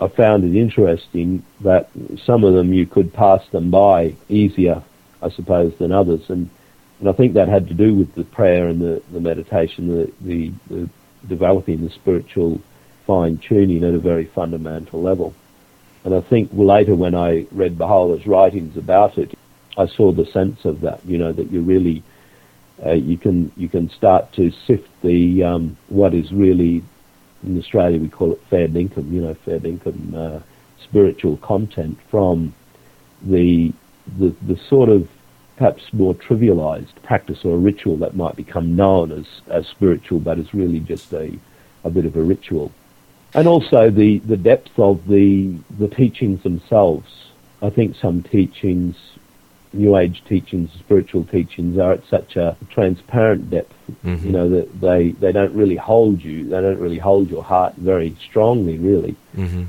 I 0.00 0.08
found 0.08 0.44
it 0.44 0.58
interesting 0.58 1.42
that 1.60 1.90
some 2.24 2.44
of 2.44 2.54
them 2.54 2.72
you 2.72 2.86
could 2.86 3.12
pass 3.12 3.46
them 3.48 3.70
by 3.70 4.14
easier, 4.28 4.82
I 5.22 5.30
suppose, 5.30 5.76
than 5.78 5.92
others. 5.92 6.30
And, 6.30 6.50
and 7.00 7.08
I 7.08 7.12
think 7.12 7.34
that 7.34 7.48
had 7.48 7.68
to 7.68 7.74
do 7.74 7.94
with 7.94 8.14
the 8.14 8.24
prayer 8.24 8.68
and 8.68 8.80
the, 8.80 9.02
the 9.12 9.20
meditation, 9.20 9.88
the, 9.88 10.12
the, 10.20 10.52
the 10.68 10.88
developing 11.26 11.84
the 11.84 11.90
spiritual 11.90 12.60
fine 13.06 13.38
tuning 13.38 13.84
at 13.84 13.94
a 13.94 13.98
very 13.98 14.26
fundamental 14.26 15.02
level. 15.02 15.34
And 16.04 16.14
I 16.14 16.20
think 16.20 16.50
later 16.52 16.94
when 16.94 17.14
I 17.14 17.46
read 17.50 17.76
Baha'u'llah's 17.76 18.26
writings 18.26 18.76
about 18.76 19.18
it, 19.18 19.36
I 19.76 19.86
saw 19.86 20.12
the 20.12 20.26
sense 20.26 20.64
of 20.64 20.82
that, 20.82 21.04
you 21.04 21.18
know, 21.18 21.32
that 21.32 21.50
you 21.50 21.62
really, 21.62 22.02
uh, 22.84 22.92
you 22.92 23.16
can, 23.16 23.52
you 23.56 23.68
can 23.68 23.90
start 23.90 24.32
to 24.34 24.50
sift 24.66 24.88
the, 25.02 25.42
um, 25.44 25.76
what 25.88 26.14
is 26.14 26.32
really, 26.32 26.82
in 27.44 27.58
Australia 27.58 27.98
we 27.98 28.08
call 28.08 28.32
it 28.32 28.40
fair 28.50 28.64
income, 28.64 29.12
you 29.12 29.20
know, 29.20 29.34
fair 29.34 29.58
dinkum, 29.58 30.14
uh, 30.14 30.40
spiritual 30.82 31.36
content 31.38 31.98
from 32.10 32.54
the, 33.22 33.72
the, 34.18 34.34
the 34.42 34.56
sort 34.68 34.88
of 34.88 35.08
perhaps 35.56 35.92
more 35.92 36.14
trivialized 36.14 36.94
practice 37.02 37.44
or 37.44 37.58
ritual 37.58 37.96
that 37.96 38.14
might 38.14 38.36
become 38.36 38.76
known 38.76 39.10
as, 39.10 39.26
as 39.48 39.66
spiritual, 39.66 40.20
but 40.20 40.38
is 40.38 40.54
really 40.54 40.80
just 40.80 41.12
a, 41.12 41.36
a 41.84 41.90
bit 41.90 42.04
of 42.04 42.16
a 42.16 42.22
ritual 42.22 42.72
and 43.34 43.46
also 43.46 43.90
the, 43.90 44.18
the 44.20 44.36
depth 44.36 44.78
of 44.78 45.06
the 45.06 45.56
the 45.78 45.88
teachings 45.88 46.42
themselves. 46.42 47.26
I 47.60 47.70
think 47.70 47.96
some 47.96 48.22
teachings, 48.22 48.96
New 49.72 49.96
Age 49.96 50.22
teachings, 50.28 50.70
spiritual 50.78 51.24
teachings, 51.24 51.78
are 51.78 51.92
at 51.92 52.06
such 52.06 52.36
a 52.36 52.56
transparent 52.70 53.50
depth. 53.50 53.74
Mm-hmm. 54.04 54.26
You 54.26 54.32
know 54.32 54.48
that 54.48 54.80
they 54.80 55.10
they 55.10 55.32
don't 55.32 55.54
really 55.54 55.76
hold 55.76 56.22
you. 56.22 56.44
They 56.44 56.60
don't 56.60 56.78
really 56.78 56.98
hold 56.98 57.30
your 57.30 57.42
heart 57.42 57.74
very 57.76 58.16
strongly, 58.22 58.78
really. 58.78 59.16
Mm-hmm. 59.36 59.64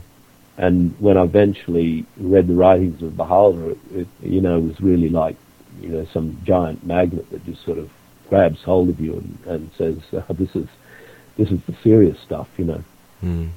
And 0.58 0.94
when 1.00 1.18
I 1.18 1.24
eventually 1.24 2.06
read 2.18 2.48
the 2.48 2.54
writings 2.54 3.02
of 3.02 3.16
Baha'u'llah, 3.16 3.70
it, 3.70 3.78
it, 3.96 4.08
you 4.22 4.42
know, 4.42 4.58
it 4.58 4.64
was 4.64 4.82
really 4.82 5.08
like, 5.08 5.38
you 5.80 5.88
know, 5.88 6.06
some 6.12 6.42
giant 6.44 6.86
magnet 6.86 7.30
that 7.32 7.46
just 7.46 7.64
sort 7.64 7.78
of 7.78 7.90
grabs 8.28 8.62
hold 8.64 8.90
of 8.90 9.00
you 9.00 9.14
and, 9.14 9.40
and 9.46 9.72
says, 9.78 9.98
oh, 10.14 10.34
"This 10.34 10.56
is 10.56 10.68
this 11.38 11.50
is 11.50 11.60
the 11.66 11.76
serious 11.84 12.20
stuff," 12.20 12.48
you 12.58 12.66
know. 12.66 12.84
Mm. 13.24 13.50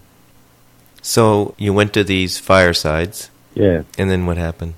So 1.03 1.55
you 1.59 1.73
went 1.73 1.93
to 1.95 2.05
these 2.05 2.39
firesides. 2.39 3.31
Yeah. 3.55 3.83
And 3.99 4.11
then 4.11 4.25
what 4.25 4.37
happened? 4.37 4.75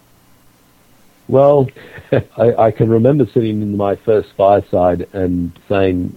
Well, 1.29 1.69
I, 2.13 2.55
I, 2.55 2.71
can 2.71 2.91
remember 2.91 3.27
sitting 3.27 3.63
in 3.63 3.77
my 3.77 3.97
first 3.97 4.33
fireside 4.37 5.09
and 5.13 5.59
saying, 5.69 6.15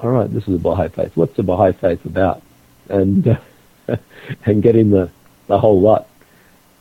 all 0.00 0.10
right, 0.10 0.32
this 0.32 0.48
is 0.48 0.56
a 0.56 0.58
Baha'i 0.58 0.88
faith. 0.88 1.16
What's 1.16 1.36
the 1.36 1.42
Baha'i 1.42 1.72
faith 1.72 2.04
about? 2.04 2.42
And, 2.88 3.38
uh, 3.88 3.96
and 4.44 4.62
getting 4.62 4.90
the, 4.90 5.10
the 5.46 5.58
whole 5.58 5.80
lot. 5.80 6.08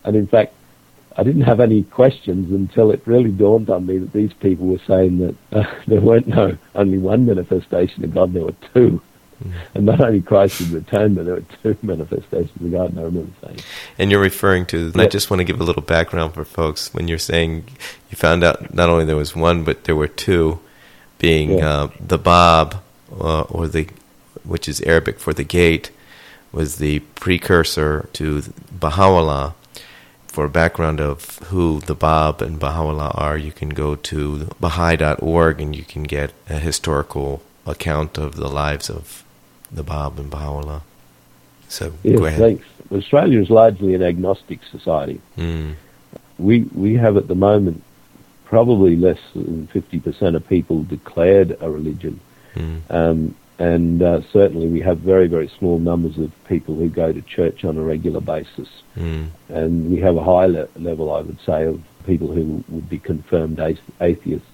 And 0.03 0.15
in 0.15 0.27
fact, 0.27 0.53
I 1.17 1.23
didn't 1.23 1.41
have 1.41 1.59
any 1.59 1.83
questions 1.83 2.51
until 2.51 2.91
it 2.91 3.01
really 3.05 3.31
dawned 3.31 3.69
on 3.69 3.85
me 3.85 3.97
that 3.99 4.13
these 4.13 4.33
people 4.33 4.67
were 4.67 4.81
saying 4.87 5.19
that 5.19 5.35
uh, 5.51 5.71
there 5.87 6.01
weren't 6.01 6.27
no 6.27 6.57
only 6.73 6.97
one 6.97 7.25
manifestation 7.25 8.03
of 8.03 8.13
God, 8.13 8.33
there 8.33 8.45
were 8.45 8.55
two. 8.73 9.01
And 9.73 9.85
not 9.85 10.01
only 10.01 10.21
Christ 10.21 10.59
had 10.59 10.69
returned, 10.69 11.15
but 11.15 11.25
there 11.25 11.35
were 11.35 11.43
two 11.63 11.77
manifestations 11.85 12.51
of 12.55 12.71
God, 12.71 12.91
and 12.91 12.99
I 12.99 13.03
remember 13.03 13.31
saying. 13.45 13.59
And 13.97 14.11
you're 14.11 14.21
referring 14.21 14.65
to, 14.67 14.87
and 14.87 15.01
I 15.01 15.07
just 15.07 15.29
want 15.29 15.39
to 15.39 15.43
give 15.43 15.59
a 15.59 15.63
little 15.63 15.81
background 15.81 16.33
for 16.33 16.45
folks. 16.45 16.93
When 16.93 17.07
you're 17.07 17.17
saying 17.17 17.65
you 18.09 18.17
found 18.17 18.43
out 18.43 18.73
not 18.73 18.89
only 18.89 19.05
there 19.05 19.15
was 19.15 19.35
one, 19.35 19.63
but 19.63 19.85
there 19.85 19.95
were 19.95 20.07
two, 20.07 20.59
being 21.19 21.59
yeah. 21.59 21.69
uh, 21.69 21.89
the 21.99 22.17
Bab, 22.17 22.81
uh, 23.11 23.41
or 23.43 23.67
the, 23.67 23.87
which 24.43 24.67
is 24.67 24.81
Arabic 24.81 25.19
for 25.19 25.33
the 25.33 25.43
gate, 25.43 25.91
was 26.51 26.77
the 26.77 26.99
precursor 27.15 28.09
to 28.13 28.43
Baha'u'llah. 28.71 29.55
For 30.27 30.45
a 30.45 30.49
background 30.49 31.01
of 31.01 31.39
who 31.49 31.81
the 31.81 31.95
Bab 31.95 32.41
and 32.41 32.57
Baha'u'llah 32.57 33.11
are, 33.15 33.37
you 33.37 33.51
can 33.51 33.69
go 33.69 33.95
to 33.95 34.49
Baha'i.org 34.61 35.59
and 35.59 35.75
you 35.75 35.83
can 35.83 36.03
get 36.03 36.31
a 36.49 36.57
historical 36.57 37.41
account 37.65 38.17
of 38.17 38.35
the 38.35 38.47
lives 38.47 38.89
of 38.89 39.23
the 39.71 39.83
Bab 39.83 40.19
and 40.19 40.29
Baha'u'llah. 40.29 40.81
So 41.67 41.93
yes, 42.03 42.19
go 42.19 42.25
ahead. 42.25 42.39
Thanks. 42.39 42.65
Australia 42.91 43.39
is 43.39 43.49
largely 43.49 43.95
an 43.95 44.03
agnostic 44.03 44.59
society. 44.69 45.21
Mm. 45.37 45.75
We 46.37 46.63
we 46.75 46.95
have 46.95 47.15
at 47.17 47.27
the 47.27 47.35
moment 47.35 47.83
probably 48.45 48.95
less 48.97 49.19
than 49.33 49.67
fifty 49.67 49.99
percent 49.99 50.35
of 50.35 50.47
people 50.47 50.83
declared 50.83 51.57
a 51.61 51.69
religion, 51.69 52.19
mm. 52.55 52.81
um, 52.89 53.33
and 53.59 54.01
uh, 54.01 54.21
certainly 54.33 54.67
we 54.67 54.81
have 54.81 54.99
very 54.99 55.27
very 55.27 55.47
small 55.57 55.79
numbers 55.79 56.17
of 56.17 56.31
people 56.49 56.75
who 56.75 56.89
go 56.89 57.13
to 57.13 57.21
church 57.21 57.63
on 57.63 57.77
a 57.77 57.81
regular 57.81 58.19
basis, 58.19 58.67
mm. 58.97 59.27
and 59.47 59.89
we 59.89 59.99
have 60.01 60.17
a 60.17 60.23
high 60.23 60.47
le- 60.47 60.67
level, 60.75 61.13
I 61.13 61.21
would 61.21 61.39
say, 61.45 61.63
of 61.63 61.81
people 62.05 62.33
who 62.33 62.63
would 62.67 62.89
be 62.89 62.99
confirmed 62.99 63.59
atheists. 64.01 64.47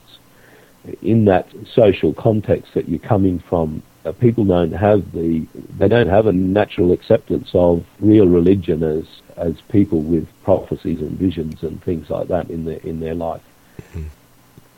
In 1.02 1.26
that 1.26 1.48
social 1.74 2.14
context 2.14 2.74
that 2.76 2.88
you're 2.88 3.00
coming 3.00 3.40
from 3.40 3.82
people 4.12 4.46
don't 4.46 4.72
have 4.72 5.12
the 5.12 5.46
they 5.78 5.88
don't 5.88 6.08
have 6.08 6.28
a 6.28 6.34
natural 6.34 6.92
acceptance 6.92 7.50
of 7.54 7.86
real 8.00 8.28
religion 8.28 8.84
as 8.84 9.06
as 9.36 9.60
people 9.70 10.02
with 10.02 10.28
prophecies 10.44 11.00
and 11.00 11.12
visions 11.12 11.64
and 11.64 11.82
things 11.84 12.10
like 12.10 12.28
that 12.28 12.50
in 12.50 12.66
their 12.66 12.80
in 12.80 13.00
their 13.00 13.16
life. 13.16 13.42
Mm-hmm. 13.80 14.04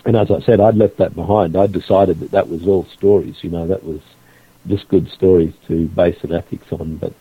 And 0.06 0.16
as 0.16 0.32
I 0.32 0.40
said, 0.42 0.60
I'd 0.60 0.76
left 0.76 0.98
that 0.98 1.16
behind. 1.16 1.56
I'd 1.56 1.72
decided 1.72 2.20
that 2.22 2.32
that 2.32 2.50
was 2.50 2.68
all 2.68 2.86
stories. 2.86 3.44
You 3.44 3.50
know, 3.50 3.68
that 3.68 3.84
was 3.84 4.02
just 4.68 4.88
good 4.88 5.10
stories 5.12 5.54
to 5.68 5.88
base 5.88 6.24
an 6.24 6.34
ethics 6.34 6.72
on. 6.72 6.98
But 6.98 7.14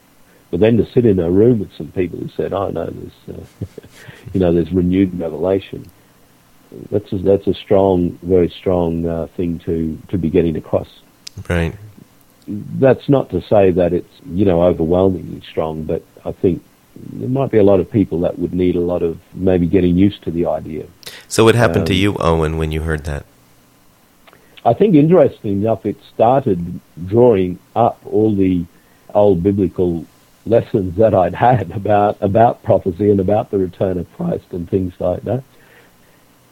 but 0.50 0.60
then 0.60 0.76
to 0.78 0.86
sit 0.92 1.04
in 1.04 1.18
a 1.18 1.30
room 1.30 1.58
with 1.58 1.72
some 1.74 1.92
people 1.92 2.18
who 2.18 2.28
said, 2.28 2.52
"Oh 2.52 2.70
no, 2.70 2.86
there's 2.86 3.38
uh, 3.38 3.66
you 4.32 4.40
know 4.40 4.52
there's 4.52 4.72
renewed 4.72 5.18
revelation." 5.18 5.90
that's 6.90 7.12
a, 7.12 7.18
that's 7.18 7.46
a 7.46 7.54
strong, 7.54 8.18
very 8.22 8.48
strong 8.48 9.06
uh, 9.06 9.26
thing 9.36 9.58
to 9.60 9.98
to 10.08 10.18
be 10.18 10.30
getting 10.30 10.56
across. 10.56 10.88
Right. 11.48 11.74
That's 12.48 13.08
not 13.08 13.30
to 13.30 13.42
say 13.42 13.70
that 13.72 13.92
it's 13.92 14.12
you 14.26 14.44
know 14.44 14.62
overwhelmingly 14.62 15.42
strong, 15.42 15.84
but 15.84 16.02
I 16.24 16.32
think 16.32 16.62
there 16.96 17.28
might 17.28 17.50
be 17.50 17.58
a 17.58 17.62
lot 17.62 17.80
of 17.80 17.90
people 17.90 18.20
that 18.20 18.38
would 18.38 18.54
need 18.54 18.76
a 18.76 18.80
lot 18.80 19.02
of 19.02 19.18
maybe 19.34 19.66
getting 19.66 19.96
used 19.96 20.22
to 20.24 20.30
the 20.30 20.46
idea. 20.46 20.86
So, 21.28 21.44
what 21.44 21.54
happened 21.54 21.80
um, 21.80 21.86
to 21.86 21.94
you, 21.94 22.16
Owen, 22.18 22.56
when 22.56 22.72
you 22.72 22.82
heard 22.82 23.04
that? 23.04 23.26
I 24.64 24.74
think, 24.74 24.94
interestingly 24.94 25.56
enough, 25.56 25.86
it 25.86 25.96
started 26.14 26.80
drawing 27.06 27.58
up 27.76 28.00
all 28.04 28.34
the 28.34 28.64
old 29.14 29.42
biblical 29.42 30.04
lessons 30.46 30.96
that 30.96 31.14
I'd 31.14 31.34
had 31.34 31.70
about 31.70 32.16
about 32.20 32.62
prophecy 32.62 33.10
and 33.10 33.20
about 33.20 33.50
the 33.50 33.58
return 33.58 33.98
of 33.98 34.10
Christ 34.14 34.46
and 34.52 34.68
things 34.68 34.94
like 34.98 35.22
that. 35.22 35.44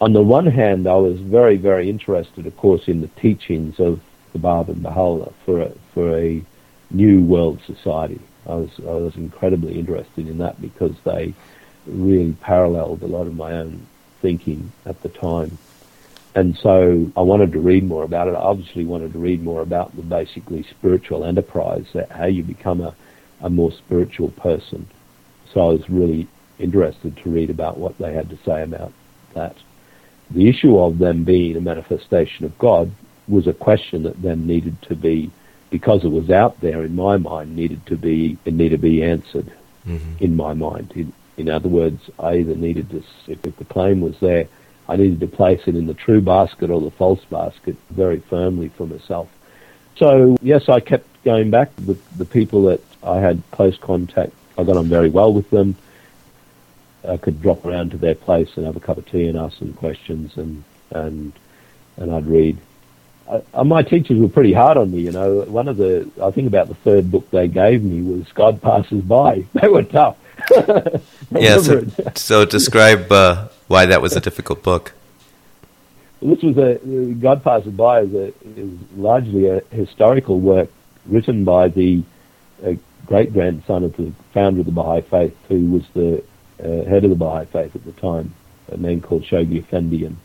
On 0.00 0.12
the 0.12 0.22
one 0.22 0.46
hand, 0.46 0.86
I 0.86 0.96
was 0.96 1.18
very, 1.20 1.56
very 1.56 1.88
interested, 1.88 2.46
of 2.46 2.56
course, 2.58 2.86
in 2.86 3.00
the 3.00 3.08
teachings 3.08 3.80
of 3.80 4.00
the 4.32 4.38
Bab 4.38 4.68
and 4.68 4.82
Baha'u'llah 4.82 5.32
for 5.46 5.62
a, 5.62 5.72
for 5.96 6.14
a 6.14 6.42
new 6.90 7.22
world 7.22 7.58
society. 7.66 8.20
I 8.46 8.54
was 8.54 8.70
I 8.80 8.96
was 9.06 9.16
incredibly 9.16 9.78
interested 9.78 10.28
in 10.28 10.36
that 10.38 10.60
because 10.60 10.92
they 11.04 11.32
really 11.86 12.34
paralleled 12.34 13.02
a 13.02 13.06
lot 13.06 13.26
of 13.26 13.34
my 13.34 13.52
own 13.52 13.86
thinking 14.20 14.72
at 14.84 15.00
the 15.02 15.08
time. 15.08 15.56
And 16.34 16.54
so 16.58 17.10
I 17.16 17.22
wanted 17.22 17.52
to 17.52 17.60
read 17.60 17.84
more 17.84 18.04
about 18.04 18.28
it. 18.28 18.34
I 18.34 18.40
obviously 18.40 18.84
wanted 18.84 19.14
to 19.14 19.18
read 19.18 19.42
more 19.42 19.62
about 19.62 19.96
the 19.96 20.02
basically 20.02 20.64
spiritual 20.64 21.24
enterprise, 21.24 21.86
how 22.10 22.26
you 22.26 22.42
become 22.42 22.82
a, 22.82 22.94
a 23.40 23.48
more 23.48 23.72
spiritual 23.72 24.28
person. 24.32 24.86
So 25.54 25.60
I 25.62 25.72
was 25.72 25.88
really 25.88 26.28
interested 26.58 27.16
to 27.16 27.30
read 27.30 27.48
about 27.48 27.78
what 27.78 27.96
they 27.96 28.12
had 28.12 28.28
to 28.28 28.38
say 28.44 28.62
about 28.62 28.92
that. 29.32 29.56
The 30.30 30.50
issue 30.50 30.78
of 30.78 30.98
them 30.98 31.24
being 31.24 31.56
a 31.56 31.60
manifestation 31.62 32.44
of 32.44 32.58
God 32.58 32.90
was 33.28 33.46
a 33.46 33.54
question 33.54 34.02
that 34.02 34.20
then 34.20 34.46
needed 34.46 34.80
to 34.82 34.94
be, 34.94 35.30
because 35.70 36.04
it 36.04 36.10
was 36.10 36.30
out 36.30 36.60
there 36.60 36.82
in 36.84 36.94
my 36.94 37.16
mind, 37.16 37.56
needed 37.56 37.84
to 37.86 37.96
be, 37.96 38.38
it 38.44 38.54
needed 38.54 38.76
to 38.76 38.82
be 38.82 39.02
answered 39.02 39.52
mm-hmm. 39.86 40.24
in 40.24 40.36
my 40.36 40.54
mind. 40.54 40.92
In, 40.94 41.12
in 41.36 41.48
other 41.50 41.68
words, 41.68 42.08
I 42.18 42.36
either 42.36 42.54
needed 42.54 42.90
to, 42.90 43.02
if, 43.26 43.44
if 43.44 43.56
the 43.56 43.64
claim 43.64 44.00
was 44.00 44.18
there, 44.20 44.48
I 44.88 44.96
needed 44.96 45.20
to 45.20 45.26
place 45.26 45.62
it 45.66 45.74
in 45.74 45.86
the 45.86 45.94
true 45.94 46.20
basket 46.20 46.70
or 46.70 46.80
the 46.80 46.90
false 46.90 47.24
basket 47.24 47.76
very 47.90 48.20
firmly 48.20 48.68
for 48.68 48.86
myself. 48.86 49.28
So 49.96 50.36
yes, 50.40 50.68
I 50.68 50.80
kept 50.80 51.06
going 51.24 51.50
back. 51.50 51.74
The, 51.76 51.98
the 52.16 52.24
people 52.24 52.62
that 52.64 52.80
I 53.02 53.18
had 53.18 53.42
close 53.50 53.76
contact, 53.78 54.32
I 54.56 54.64
got 54.64 54.76
on 54.76 54.86
very 54.86 55.10
well 55.10 55.32
with 55.32 55.50
them. 55.50 55.76
I 57.06 57.16
could 57.16 57.40
drop 57.40 57.64
around 57.64 57.92
to 57.92 57.98
their 57.98 58.14
place 58.14 58.50
and 58.56 58.66
have 58.66 58.76
a 58.76 58.80
cup 58.80 58.98
of 58.98 59.10
tea 59.10 59.28
and 59.28 59.38
ask 59.38 59.58
them 59.58 59.72
questions, 59.74 60.36
and 60.36 60.64
and 60.90 61.32
and 61.96 62.12
I'd 62.12 62.26
read. 62.26 62.58
I, 63.28 63.62
my 63.62 63.82
teachers 63.82 64.18
were 64.18 64.28
pretty 64.28 64.52
hard 64.52 64.76
on 64.76 64.90
me, 64.92 65.00
you 65.00 65.12
know. 65.12 65.40
One 65.42 65.68
of 65.68 65.76
the, 65.76 66.10
I 66.22 66.30
think 66.30 66.46
about 66.46 66.68
the 66.68 66.74
third 66.74 67.10
book 67.10 67.28
they 67.30 67.48
gave 67.48 67.82
me 67.82 68.02
was 68.02 68.30
God 68.32 68.62
Passes 68.62 69.02
By. 69.02 69.44
They 69.60 69.68
were 69.68 69.82
tough. 69.82 70.16
yeah, 71.30 71.58
so, 71.58 71.86
so 72.14 72.44
describe 72.44 73.10
uh, 73.10 73.48
why 73.68 73.86
that 73.86 74.02
was 74.02 74.14
a 74.14 74.20
difficult 74.20 74.62
book. 74.62 74.92
This 76.22 76.42
was 76.42 76.56
a 76.56 76.78
God 77.14 77.42
Passes 77.42 77.72
By 77.72 78.00
is, 78.00 78.14
a, 78.14 78.26
is 78.56 78.78
largely 78.96 79.48
a 79.48 79.60
historical 79.70 80.40
work 80.40 80.70
written 81.06 81.44
by 81.44 81.68
the 81.68 82.02
uh, 82.64 82.72
great 83.06 83.32
grandson 83.32 83.84
of 83.84 83.96
the 83.96 84.12
founder 84.32 84.60
of 84.60 84.66
the 84.66 84.72
Baha'i 84.72 85.00
Faith, 85.02 85.36
who 85.48 85.70
was 85.70 85.84
the 85.94 86.22
uh, 86.62 86.88
head 86.88 87.04
of 87.04 87.10
the 87.10 87.16
Baha'i 87.16 87.46
Faith 87.46 87.74
at 87.74 87.84
the 87.84 87.92
time, 87.92 88.34
a 88.70 88.76
man 88.76 89.00
called 89.00 89.24
Shoghi 89.24 89.58
Effendi, 89.58 90.04
and 90.04 90.16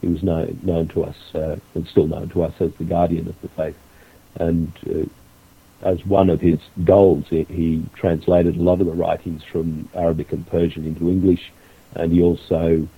he 0.00 0.08
was 0.08 0.22
known, 0.22 0.58
known 0.62 0.88
to 0.88 1.04
us 1.04 1.16
uh, 1.34 1.56
and 1.74 1.86
still 1.88 2.06
known 2.06 2.28
to 2.30 2.42
us 2.42 2.54
as 2.60 2.72
the 2.74 2.84
guardian 2.84 3.28
of 3.28 3.40
the 3.42 3.48
faith. 3.48 3.76
And 4.36 4.72
uh, 4.88 5.86
as 5.86 6.04
one 6.06 6.30
of 6.30 6.40
his 6.40 6.58
goals, 6.84 7.24
he, 7.28 7.44
he, 7.44 7.84
translated 7.94 8.56
a 8.56 8.62
lot 8.62 8.80
of 8.80 8.86
the 8.86 8.92
writings 8.92 9.42
from 9.50 9.88
Arabic 9.94 10.32
and 10.32 10.46
Persian 10.46 10.86
into 10.86 11.08
English, 11.08 11.52
and 11.94 12.12
he 12.12 12.22
also 12.22 12.88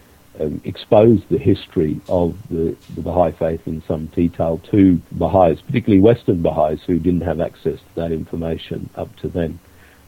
um, 0.40 0.60
exposed 0.64 1.28
the 1.28 1.38
history 1.38 2.00
of 2.08 2.36
the, 2.50 2.76
the 2.94 3.02
Baha'i 3.02 3.32
faith 3.32 3.66
in 3.66 3.82
some 3.88 4.06
detail 4.06 4.60
to 4.70 5.00
Baha'is, 5.12 5.60
particularly 5.60 6.00
Western 6.00 6.42
Baha'is 6.42 6.80
who 6.86 6.98
didn't 6.98 7.22
have 7.22 7.40
access 7.40 7.78
to 7.78 7.94
that 7.96 8.12
information 8.12 8.88
up 8.94 9.14
to 9.16 9.28
then. 9.28 9.58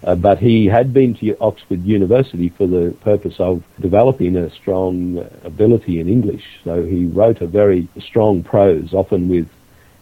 Uh, 0.03 0.15
but 0.15 0.39
he 0.39 0.67
had 0.67 0.95
been 0.95 1.15
to 1.15 1.37
Oxford 1.41 1.85
University 1.85 2.49
for 2.49 2.67
the 2.67 2.95
purpose 3.03 3.39
of 3.39 3.63
developing 3.81 4.37
a 4.37 4.51
strong 4.51 5.19
ability 5.45 6.01
in 6.01 6.09
English. 6.09 6.45
So 6.65 6.83
he 6.83 7.05
wrote 7.05 7.43
a 7.43 7.47
very 7.47 7.87
strong 7.99 8.43
prose, 8.43 8.95
often 8.95 9.29
with 9.29 9.49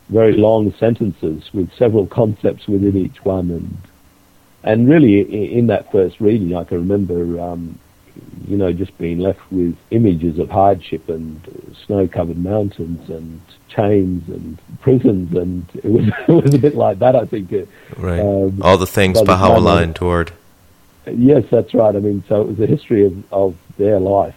very 0.09 0.35
long 0.35 0.73
sentences 0.75 1.53
with 1.53 1.73
several 1.75 2.07
concepts 2.07 2.69
within 2.69 2.97
each 2.97 3.25
one. 3.25 3.51
And 3.51 3.77
and 4.65 4.89
really, 4.89 5.21
in 5.57 5.69
that 5.69 5.91
first 5.93 6.21
reading, 6.21 6.55
I 6.55 6.65
can 6.65 6.79
remember, 6.79 7.41
um, 7.41 7.79
you 8.49 8.57
know, 8.57 8.73
just 8.73 8.97
being 8.99 9.19
left 9.19 9.41
with 9.51 9.77
images 9.91 10.39
of 10.39 10.51
hardship 10.51 11.09
and 11.09 11.75
snow-covered 11.87 12.39
mountains 12.39 13.09
and 13.11 13.41
chains 13.69 14.29
and 14.29 14.59
prisons, 14.81 15.35
and 15.37 15.67
it 15.75 15.85
was 15.85 16.07
it 16.29 16.45
was 16.45 16.55
a 16.55 16.59
bit 16.59 16.75
like 16.75 16.99
that. 17.01 17.17
I 17.17 17.25
think. 17.25 17.53
Right. 17.97 18.21
Um, 18.21 18.63
All 18.63 18.79
the 18.79 18.87
things 18.87 19.21
Baha'u'llah 19.23 19.83
endured. 19.83 20.33
Yes, 21.07 21.45
that's 21.51 21.73
right. 21.73 21.95
I 21.95 22.01
mean, 22.01 22.23
so 22.29 22.43
it 22.43 22.49
was 22.49 22.61
a 22.61 22.67
history 22.67 23.05
of, 23.05 23.33
of 23.33 23.57
their 23.79 23.99
life 23.99 24.35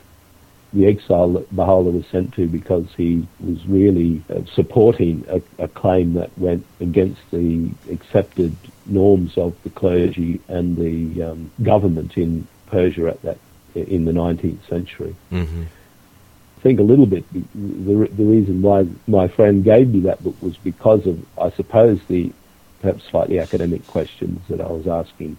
the 0.74 0.88
exile 0.88 1.34
that 1.34 1.54
Baha'u'llah 1.54 1.92
was 1.92 2.06
sent 2.08 2.34
to 2.36 2.48
because 2.48 2.86
he 2.96 3.28
was 3.40 3.66
really 3.68 4.24
uh, 4.30 4.42
supporting 4.54 5.26
a, 5.28 5.42
a, 5.64 5.68
claim 5.68 6.14
that 6.14 6.36
went 6.38 6.66
against 6.80 7.20
the 7.32 7.70
accepted 7.92 8.56
norms 8.86 9.38
of 9.38 9.56
the 9.64 9.70
clergy 9.70 10.40
and 10.48 10.78
the 10.78 11.24
um, 11.24 11.52
government 11.62 12.18
in 12.18 12.48
Persia 12.68 13.08
at 13.08 13.22
that 13.24 13.38
in 13.76 14.06
the 14.06 14.12
19th 14.12 14.68
century. 14.68 15.16
Mm-hmm. 15.32 15.64
I 15.64 16.62
think 16.62 16.80
a 16.80 16.84
little 16.84 17.08
bit 17.08 17.26
the, 17.34 18.08
the 18.08 18.24
reason 18.24 18.62
why 18.62 18.86
my 19.08 19.28
friend 19.28 19.64
gave 19.64 19.88
me 19.88 20.02
that 20.02 20.24
book 20.24 20.36
was 20.42 20.58
because 20.58 21.08
of 21.08 21.20
I 21.40 21.50
suppose 21.52 22.00
the 22.08 22.32
perhaps 22.82 23.04
slightly 23.10 23.40
academic 23.40 23.86
questions 23.88 24.42
that 24.48 24.62
I 24.62 24.68
was 24.68 24.88
asking 24.88 25.38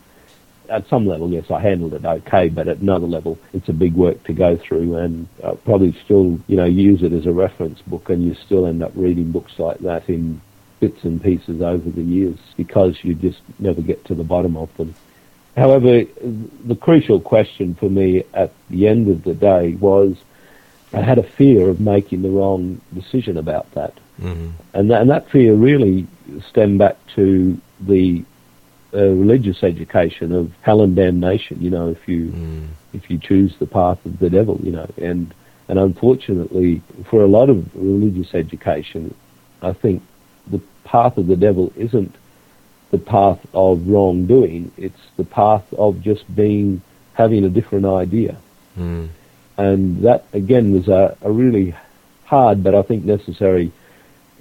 at 0.68 0.88
some 0.88 1.06
level, 1.06 1.30
yes, 1.30 1.50
I 1.50 1.60
handled 1.60 1.92
it 1.94 2.04
okay, 2.04 2.48
but 2.48 2.68
at 2.68 2.78
another 2.78 3.06
level, 3.06 3.38
it's 3.52 3.68
a 3.68 3.72
big 3.72 3.94
work 3.94 4.22
to 4.24 4.32
go 4.32 4.56
through, 4.56 4.96
and 4.96 5.28
I'll 5.44 5.56
probably 5.56 5.92
still, 6.04 6.40
you 6.46 6.56
know, 6.56 6.64
use 6.64 7.02
it 7.02 7.12
as 7.12 7.26
a 7.26 7.32
reference 7.32 7.80
book, 7.82 8.08
and 8.08 8.24
you 8.24 8.34
still 8.34 8.66
end 8.66 8.82
up 8.82 8.92
reading 8.94 9.32
books 9.32 9.58
like 9.58 9.78
that 9.80 10.08
in 10.08 10.40
bits 10.80 11.04
and 11.04 11.22
pieces 11.22 11.62
over 11.62 11.90
the 11.90 12.02
years 12.02 12.38
because 12.56 13.04
you 13.04 13.14
just 13.14 13.40
never 13.58 13.80
get 13.80 14.04
to 14.06 14.14
the 14.14 14.24
bottom 14.24 14.56
of 14.56 14.74
them. 14.76 14.94
However, 15.56 16.04
the 16.64 16.76
crucial 16.76 17.20
question 17.20 17.74
for 17.74 17.90
me 17.90 18.24
at 18.32 18.52
the 18.70 18.88
end 18.88 19.08
of 19.08 19.22
the 19.24 19.34
day 19.34 19.74
was 19.74 20.16
I 20.94 21.00
had 21.00 21.18
a 21.18 21.22
fear 21.22 21.68
of 21.68 21.80
making 21.80 22.22
the 22.22 22.30
wrong 22.30 22.80
decision 22.94 23.36
about 23.36 23.70
that. 23.72 23.94
Mm-hmm. 24.20 24.50
And, 24.72 24.90
that, 24.90 25.02
and 25.02 25.10
that 25.10 25.30
fear 25.30 25.54
really 25.54 26.06
stemmed 26.48 26.78
back 26.78 26.96
to 27.14 27.60
the 27.80 28.24
a 28.94 29.08
religious 29.08 29.62
education 29.62 30.32
of 30.32 30.52
hell 30.60 30.82
and 30.82 30.94
damnation. 30.94 31.60
You 31.62 31.70
know, 31.70 31.88
if 31.88 32.06
you 32.06 32.26
mm. 32.26 32.68
if 32.92 33.10
you 33.10 33.18
choose 33.18 33.56
the 33.58 33.66
path 33.66 34.04
of 34.04 34.18
the 34.18 34.28
devil, 34.28 34.60
you 34.62 34.72
know, 34.72 34.86
and 34.98 35.32
and 35.68 35.78
unfortunately, 35.78 36.82
for 37.06 37.22
a 37.22 37.26
lot 37.26 37.48
of 37.48 37.74
religious 37.74 38.34
education, 38.34 39.14
I 39.62 39.72
think 39.72 40.02
the 40.46 40.60
path 40.84 41.16
of 41.16 41.26
the 41.26 41.36
devil 41.36 41.72
isn't 41.76 42.14
the 42.92 42.98
path 42.98 43.44
of 43.52 43.88
wrongdoing. 43.88 44.70
It's 44.76 45.04
the 45.16 45.24
path 45.24 45.66
of 45.74 46.00
just 46.00 46.24
being 46.34 46.80
having 47.14 47.44
a 47.44 47.48
different 47.48 47.86
idea, 47.86 48.36
mm. 48.78 49.08
and 49.58 50.02
that 50.04 50.24
again 50.32 50.72
was 50.72 50.86
a, 50.88 51.16
a 51.22 51.30
really 51.30 51.74
hard, 52.24 52.62
but 52.62 52.74
I 52.74 52.82
think 52.82 53.04
necessary 53.04 53.72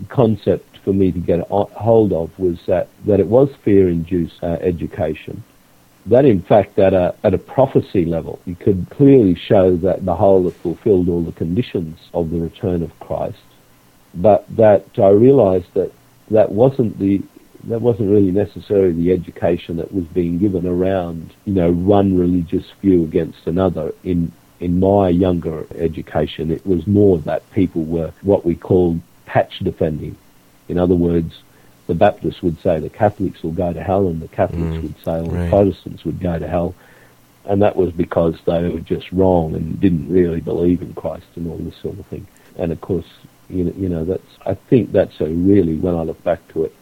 concept 0.08 0.78
for 0.84 0.93
me 0.93 1.12
to 1.12 1.20
get 1.20 1.39
a 1.39 1.43
hold 1.43 2.14
of 2.14 2.38
was 2.39 2.58
that, 2.66 2.88
that 3.06 3.20
it 3.20 3.28
was 3.28 3.49
fear-induced 3.64 4.41
uh, 4.41 4.58
education. 4.62 5.43
That, 6.06 6.26
in 6.26 6.41
fact, 6.41 6.80
at 6.80 6.93
a, 6.93 7.14
at 7.24 7.34
a 7.34 7.38
prophecy 7.38 8.06
level, 8.06 8.39
you 8.45 8.56
could 8.56 8.88
clearly 8.89 9.36
show 9.36 9.76
that 9.78 10.06
the 10.06 10.16
whole 10.16 10.45
had 10.45 10.54
fulfilled 10.54 11.10
all 11.10 11.22
the 11.22 11.34
conditions 11.34 11.99
of 12.14 12.32
the 12.32 12.39
return 12.39 12.82
of 12.82 12.97
Christ. 12.99 13.38
But 14.16 14.45
that 14.56 14.88
I 14.97 15.10
realized 15.10 15.74
that 15.76 15.91
that 16.32 16.52
wasn't 16.52 16.97
the 16.97 17.22
that 17.66 17.82
wasn't 17.82 18.09
really 18.09 18.32
necessarily 18.32 18.93
the 18.93 19.12
education 19.12 19.78
that 19.78 19.93
was 19.93 20.05
being 20.05 20.38
given 20.38 20.66
around, 20.66 21.34
you 21.45 21.53
know, 21.53 21.72
one 21.72 22.18
religious 22.18 22.70
view 22.82 23.03
against 23.03 23.47
another 23.47 23.93
in 24.03 24.32
in 24.59 24.80
my 24.80 25.09
younger 25.09 25.66
education, 25.76 26.51
it 26.51 26.66
was 26.68 26.86
more 26.86 27.18
that 27.18 27.51
people 27.51 27.84
were 27.84 28.14
what 28.22 28.45
we 28.45 28.55
called 28.55 29.01
patch 29.26 29.57
defending. 29.59 30.16
In 30.70 30.78
other 30.78 30.93
words, 30.93 31.41
the 31.88 31.95
Baptists 31.95 32.43
would 32.43 32.59
say 32.62 32.80
the 32.80 32.89
Catholics 32.89 33.41
will 33.43 33.51
go 33.51 33.74
to 33.74 33.82
hell, 33.82 34.07
and 34.07 34.22
the 34.22 34.28
Catholics 34.28 34.78
mm, 34.78 34.84
would 34.84 34.97
say 35.03 35.12
all 35.12 35.26
right. 35.26 35.45
the 35.45 35.49
Protestants 35.49 36.05
would 36.05 36.20
go 36.20 36.38
to 36.38 36.47
hell. 36.47 36.76
and 37.45 37.62
that 37.62 37.76
was 37.76 37.91
because 37.91 38.36
they 38.45 38.70
were 38.70 38.80
just 38.80 39.12
wrong 39.12 39.55
and 39.55 39.80
didn't 39.80 40.07
really 40.07 40.41
believe 40.41 40.82
in 40.82 40.93
Christ 40.93 41.26
and 41.36 41.49
all 41.49 41.57
this 41.57 41.76
sort 41.78 41.97
of 41.97 42.05
thing. 42.05 42.28
And 42.55 42.72
of 42.72 42.80
course, 42.82 43.07
you 43.49 43.64
know, 43.64 43.74
you 43.76 43.89
know 43.89 44.05
that's 44.05 44.32
I 44.45 44.53
think 44.53 44.91
that's 44.91 45.20
a 45.22 45.26
really 45.26 45.76
when 45.76 45.95
I 45.95 46.03
look 46.03 46.24
back 46.24 46.47
to 46.49 46.66
it, 46.66 46.76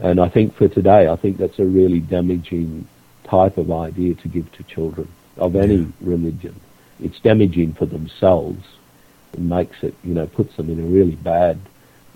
and 0.00 0.20
I 0.20 0.28
think 0.28 0.54
for 0.54 0.68
today, 0.68 1.08
I 1.08 1.16
think 1.16 1.36
that's 1.36 1.58
a 1.58 1.64
really 1.64 2.00
damaging 2.00 2.86
type 3.24 3.58
of 3.58 3.70
idea 3.70 4.14
to 4.14 4.28
give 4.28 4.50
to 4.52 4.62
children 4.64 5.08
of 5.36 5.56
any 5.56 5.86
religion. 6.00 6.58
It's 7.02 7.20
damaging 7.20 7.74
for 7.74 7.86
themselves. 7.86 8.64
It 9.32 9.40
makes 9.40 9.82
it, 9.82 9.94
you 10.02 10.14
know, 10.14 10.26
puts 10.26 10.56
them 10.56 10.70
in 10.70 10.80
a 10.80 10.86
really 10.86 11.16
bad 11.16 11.58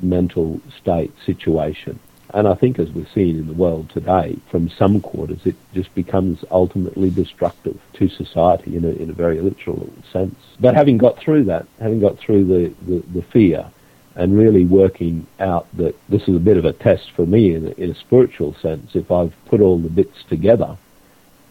mental 0.00 0.60
state 0.80 1.12
situation. 1.24 1.98
And 2.32 2.48
I 2.48 2.54
think 2.54 2.78
as 2.78 2.90
we're 2.90 3.06
seeing 3.14 3.38
in 3.38 3.46
the 3.46 3.52
world 3.52 3.90
today, 3.90 4.36
from 4.50 4.68
some 4.68 5.00
quarters, 5.00 5.46
it 5.46 5.54
just 5.72 5.94
becomes 5.94 6.44
ultimately 6.50 7.10
destructive 7.10 7.80
to 7.94 8.08
society 8.08 8.76
in 8.76 8.84
a, 8.84 8.88
in 8.88 9.10
a 9.10 9.12
very 9.12 9.40
literal 9.40 9.88
sense. 10.12 10.34
But 10.58 10.74
having 10.74 10.98
got 10.98 11.18
through 11.18 11.44
that, 11.44 11.66
having 11.80 12.00
got 12.00 12.18
through 12.18 12.44
the, 12.46 12.74
the, 12.86 13.00
the 13.20 13.22
fear, 13.22 13.70
and 14.16 14.36
really 14.36 14.64
working 14.64 15.26
out 15.40 15.66
that 15.76 15.96
this 16.08 16.22
is 16.22 16.36
a 16.36 16.40
bit 16.40 16.56
of 16.56 16.64
a 16.64 16.72
test 16.72 17.10
for 17.12 17.26
me 17.26 17.54
in 17.54 17.66
a, 17.66 17.70
in 17.72 17.90
a 17.90 17.94
spiritual 17.94 18.54
sense. 18.54 18.94
If 18.94 19.10
I've 19.10 19.34
put 19.46 19.60
all 19.60 19.78
the 19.78 19.88
bits 19.88 20.22
together, 20.28 20.76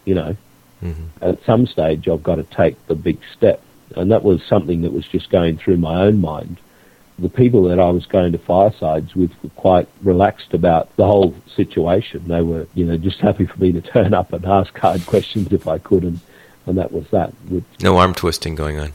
you 0.04 0.14
know, 0.14 0.36
mm-hmm. 0.82 1.04
at 1.20 1.44
some 1.44 1.66
stage 1.66 2.08
I've 2.08 2.22
got 2.22 2.36
to 2.36 2.44
take 2.44 2.86
the 2.86 2.94
big 2.94 3.18
step. 3.36 3.62
And 3.96 4.10
that 4.10 4.24
was 4.24 4.42
something 4.42 4.82
that 4.82 4.92
was 4.92 5.06
just 5.06 5.30
going 5.30 5.58
through 5.58 5.76
my 5.76 6.02
own 6.02 6.20
mind 6.20 6.58
the 7.18 7.28
people 7.28 7.64
that 7.64 7.78
I 7.78 7.90
was 7.90 8.06
going 8.06 8.32
to 8.32 8.38
firesides 8.38 9.14
with 9.14 9.30
were 9.42 9.50
quite 9.50 9.88
relaxed 10.02 10.52
about 10.52 10.94
the 10.96 11.06
whole 11.06 11.34
situation. 11.54 12.26
They 12.26 12.42
were, 12.42 12.66
you 12.74 12.84
know, 12.84 12.96
just 12.96 13.20
happy 13.20 13.46
for 13.46 13.58
me 13.58 13.72
to 13.72 13.80
turn 13.80 14.14
up 14.14 14.32
and 14.32 14.44
ask 14.44 14.76
hard 14.78 15.06
questions 15.06 15.52
if 15.52 15.68
I 15.68 15.78
could, 15.78 16.02
and, 16.02 16.20
and 16.66 16.78
that 16.78 16.92
was 16.92 17.08
that. 17.10 17.32
No 17.80 17.98
arm 17.98 18.14
twisting 18.14 18.54
going 18.54 18.78
on. 18.78 18.92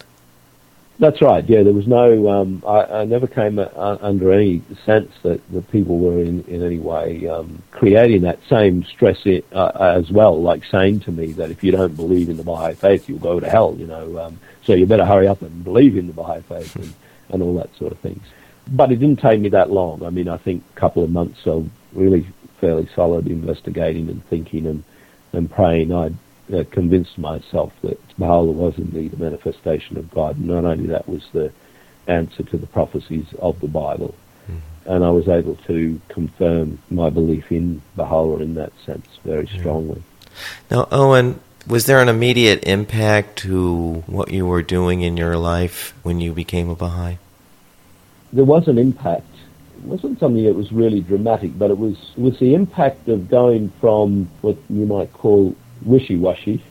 That's 0.99 1.21
right. 1.21 1.47
Yeah, 1.47 1.63
there 1.63 1.73
was 1.73 1.87
no. 1.87 2.29
Um, 2.29 2.61
I, 2.67 2.83
I, 2.83 3.05
never 3.05 3.25
came 3.25 3.57
uh, 3.57 3.97
under 4.01 4.33
any 4.33 4.61
sense 4.85 5.09
that 5.23 5.39
the 5.49 5.61
people 5.61 5.97
were 5.97 6.21
in 6.21 6.43
in 6.43 6.61
any 6.61 6.77
way 6.77 7.25
um, 7.25 7.63
creating 7.71 8.23
that 8.23 8.39
same 8.49 8.83
stress 8.83 9.25
in, 9.25 9.41
uh, 9.53 9.71
as 9.97 10.11
well. 10.11 10.41
Like 10.41 10.65
saying 10.65 10.99
to 11.01 11.11
me 11.11 11.31
that 11.33 11.51
if 11.51 11.63
you 11.63 11.71
don't 11.71 11.95
believe 11.95 12.27
in 12.27 12.35
the 12.35 12.43
Baha'i 12.43 12.73
faith, 12.73 13.07
you'll 13.07 13.19
go 13.19 13.39
to 13.39 13.49
hell. 13.49 13.75
You 13.79 13.87
know, 13.87 14.19
um, 14.19 14.39
so 14.65 14.73
you 14.73 14.85
better 14.85 15.05
hurry 15.05 15.27
up 15.27 15.41
and 15.41 15.63
believe 15.63 15.95
in 15.95 16.07
the 16.07 16.13
Baha'i 16.13 16.41
faith. 16.41 16.75
And, 16.75 16.93
and 17.29 17.41
all 17.41 17.55
that 17.55 17.75
sort 17.77 17.91
of 17.91 17.99
things. 17.99 18.23
But 18.67 18.91
it 18.91 18.97
didn't 18.97 19.19
take 19.19 19.39
me 19.39 19.49
that 19.49 19.71
long. 19.71 20.03
I 20.03 20.09
mean, 20.09 20.27
I 20.27 20.37
think 20.37 20.63
a 20.75 20.79
couple 20.79 21.03
of 21.03 21.09
months 21.09 21.45
of 21.45 21.69
really 21.93 22.27
fairly 22.59 22.89
solid 22.95 23.27
investigating 23.27 24.09
and 24.09 24.23
thinking 24.25 24.67
and, 24.67 24.83
and 25.33 25.49
praying, 25.49 25.93
I 25.93 26.11
uh, 26.53 26.63
convinced 26.71 27.17
myself 27.17 27.73
that 27.81 27.99
Baha'u'llah 28.17 28.51
was 28.51 28.77
indeed 28.77 29.13
a 29.13 29.17
manifestation 29.17 29.97
of 29.97 30.09
God. 30.11 30.37
And 30.37 30.47
not 30.47 30.65
only 30.65 30.87
that 30.87 31.07
was 31.07 31.27
the 31.33 31.51
answer 32.07 32.43
to 32.43 32.57
the 32.57 32.67
prophecies 32.67 33.27
of 33.39 33.59
the 33.59 33.67
Bible, 33.67 34.15
mm-hmm. 34.49 34.89
and 34.91 35.03
I 35.03 35.09
was 35.09 35.27
able 35.27 35.55
to 35.67 36.01
confirm 36.09 36.79
my 36.89 37.09
belief 37.09 37.51
in 37.51 37.81
Baha'u'llah 37.95 38.41
in 38.41 38.55
that 38.55 38.73
sense 38.85 39.07
very 39.23 39.47
strongly. 39.47 40.01
Now, 40.69 40.87
Owen, 40.91 41.39
was 41.67 41.85
there 41.85 42.01
an 42.01 42.09
immediate 42.09 42.63
impact 42.65 43.37
to 43.39 44.03
what 44.07 44.31
you 44.31 44.45
were 44.45 44.63
doing 44.63 45.01
in 45.01 45.17
your 45.17 45.37
life 45.37 45.93
when 46.03 46.19
you 46.19 46.33
became 46.33 46.69
a 46.69 46.75
Baha'i? 46.75 47.17
There 48.31 48.45
was 48.45 48.67
an 48.67 48.77
impact. 48.77 49.27
It 49.77 49.83
wasn't 49.83 50.19
something 50.19 50.43
that 50.43 50.55
was 50.55 50.71
really 50.71 51.01
dramatic, 51.01 51.57
but 51.57 51.71
it 51.71 51.77
was 51.77 51.95
it 52.17 52.21
was 52.21 52.37
the 52.39 52.53
impact 52.53 53.07
of 53.07 53.29
going 53.29 53.69
from 53.79 54.29
what 54.41 54.57
you 54.69 54.85
might 54.85 55.13
call 55.13 55.55
wishy-washy 55.85 56.63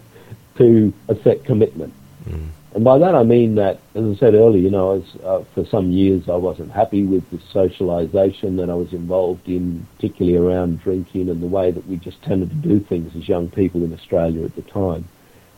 to 0.56 0.92
a 1.08 1.14
set 1.22 1.44
commitment. 1.44 1.92
Mm. 2.28 2.48
And 2.74 2.84
by 2.84 2.98
that 2.98 3.14
I 3.14 3.22
mean 3.22 3.56
that, 3.56 3.80
as 3.94 4.04
I 4.04 4.14
said 4.18 4.34
earlier, 4.34 4.62
you 4.62 4.70
know, 4.70 4.94
was, 4.94 5.16
uh, 5.22 5.44
for 5.54 5.66
some 5.66 5.92
years 5.92 6.28
I 6.28 6.36
wasn't 6.36 6.72
happy 6.72 7.04
with 7.04 7.28
the 7.30 7.36
socialisation 7.36 8.56
that 8.56 8.70
I 8.70 8.74
was 8.74 8.92
involved 8.94 9.46
in, 9.46 9.86
particularly 9.96 10.38
around 10.38 10.80
drinking 10.80 11.28
and 11.28 11.42
the 11.42 11.46
way 11.46 11.70
that 11.70 11.86
we 11.86 11.96
just 11.96 12.22
tended 12.22 12.48
to 12.50 12.56
do 12.56 12.80
things 12.80 13.14
as 13.14 13.28
young 13.28 13.50
people 13.50 13.84
in 13.84 13.92
Australia 13.92 14.44
at 14.44 14.56
the 14.56 14.62
time. 14.62 15.06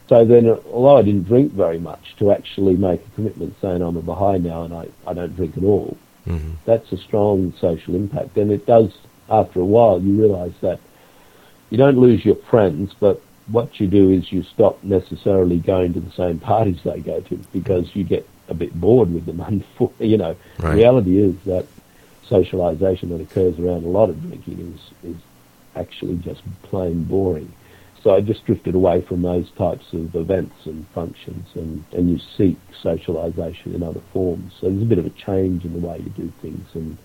So 0.08 0.24
then, 0.24 0.48
although 0.48 0.98
I 0.98 1.02
didn't 1.02 1.24
drink 1.24 1.52
very 1.52 1.78
much, 1.78 2.16
to 2.18 2.30
actually 2.32 2.76
make 2.76 3.00
a 3.06 3.10
commitment 3.14 3.54
saying 3.60 3.80
I'm 3.80 3.96
a 3.96 4.02
Baha'i 4.02 4.38
now 4.38 4.64
and 4.64 4.74
I, 4.74 4.88
I 5.06 5.14
don't 5.14 5.34
drink 5.34 5.56
at 5.56 5.64
all, 5.64 5.96
mm-hmm. 6.26 6.54
that's 6.66 6.92
a 6.92 6.98
strong 6.98 7.54
social 7.60 7.94
impact. 7.94 8.36
And 8.36 8.50
it 8.50 8.66
does, 8.66 8.92
after 9.30 9.60
a 9.60 9.64
while, 9.64 10.02
you 10.02 10.20
realise 10.20 10.54
that 10.60 10.80
you 11.70 11.78
don't 11.78 11.98
lose 11.98 12.24
your 12.24 12.36
friends, 12.36 12.92
but 12.98 13.20
what 13.48 13.78
you 13.78 13.86
do 13.86 14.10
is 14.10 14.32
you 14.32 14.42
stop 14.42 14.82
necessarily 14.82 15.58
going 15.58 15.92
to 15.94 16.00
the 16.00 16.12
same 16.12 16.38
parties 16.38 16.80
they 16.82 17.00
go 17.00 17.20
to 17.20 17.36
because 17.52 17.94
you 17.94 18.04
get 18.04 18.26
a 18.48 18.54
bit 18.54 18.78
bored 18.78 19.12
with 19.12 19.26
them. 19.26 19.64
You 19.98 20.16
know, 20.16 20.36
right. 20.60 20.76
reality 20.76 21.18
is 21.18 21.34
that 21.44 21.66
socialisation 22.28 23.10
that 23.10 23.20
occurs 23.20 23.58
around 23.58 23.84
a 23.84 23.88
lot 23.88 24.08
of 24.08 24.20
drinking 24.22 24.74
is 24.74 25.10
is 25.10 25.20
actually 25.76 26.16
just 26.16 26.42
plain 26.62 27.04
boring. 27.04 27.52
So 28.02 28.14
I 28.14 28.20
just 28.20 28.44
drifted 28.44 28.74
away 28.74 29.00
from 29.00 29.22
those 29.22 29.50
types 29.52 29.92
of 29.94 30.14
events 30.14 30.66
and 30.66 30.86
functions, 30.88 31.46
and, 31.54 31.84
and 31.92 32.10
you 32.10 32.18
seek 32.36 32.58
socialisation 32.82 33.74
in 33.74 33.82
other 33.82 34.02
forms. 34.12 34.52
So 34.60 34.68
there's 34.68 34.82
a 34.82 34.86
bit 34.86 34.98
of 34.98 35.06
a 35.06 35.10
change 35.10 35.64
in 35.64 35.72
the 35.72 35.86
way 35.86 35.98
you 35.98 36.10
do 36.10 36.30
things, 36.42 36.66
and 36.74 36.98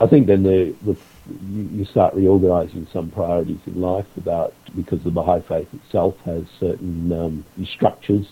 I 0.00 0.06
think 0.06 0.28
then 0.28 0.44
the, 0.44 0.74
the 0.82 0.96
you, 1.28 1.84
start 1.84 2.14
reorganising 2.14 2.86
some 2.92 3.10
priorities 3.10 3.60
in 3.66 3.80
life 3.80 4.06
about 4.16 4.54
because 4.74 5.02
the 5.02 5.10
Baha'i 5.10 5.40
faith 5.40 5.68
itself 5.74 6.16
has 6.24 6.44
certain 6.60 7.12
um, 7.12 7.44
structures. 7.64 8.26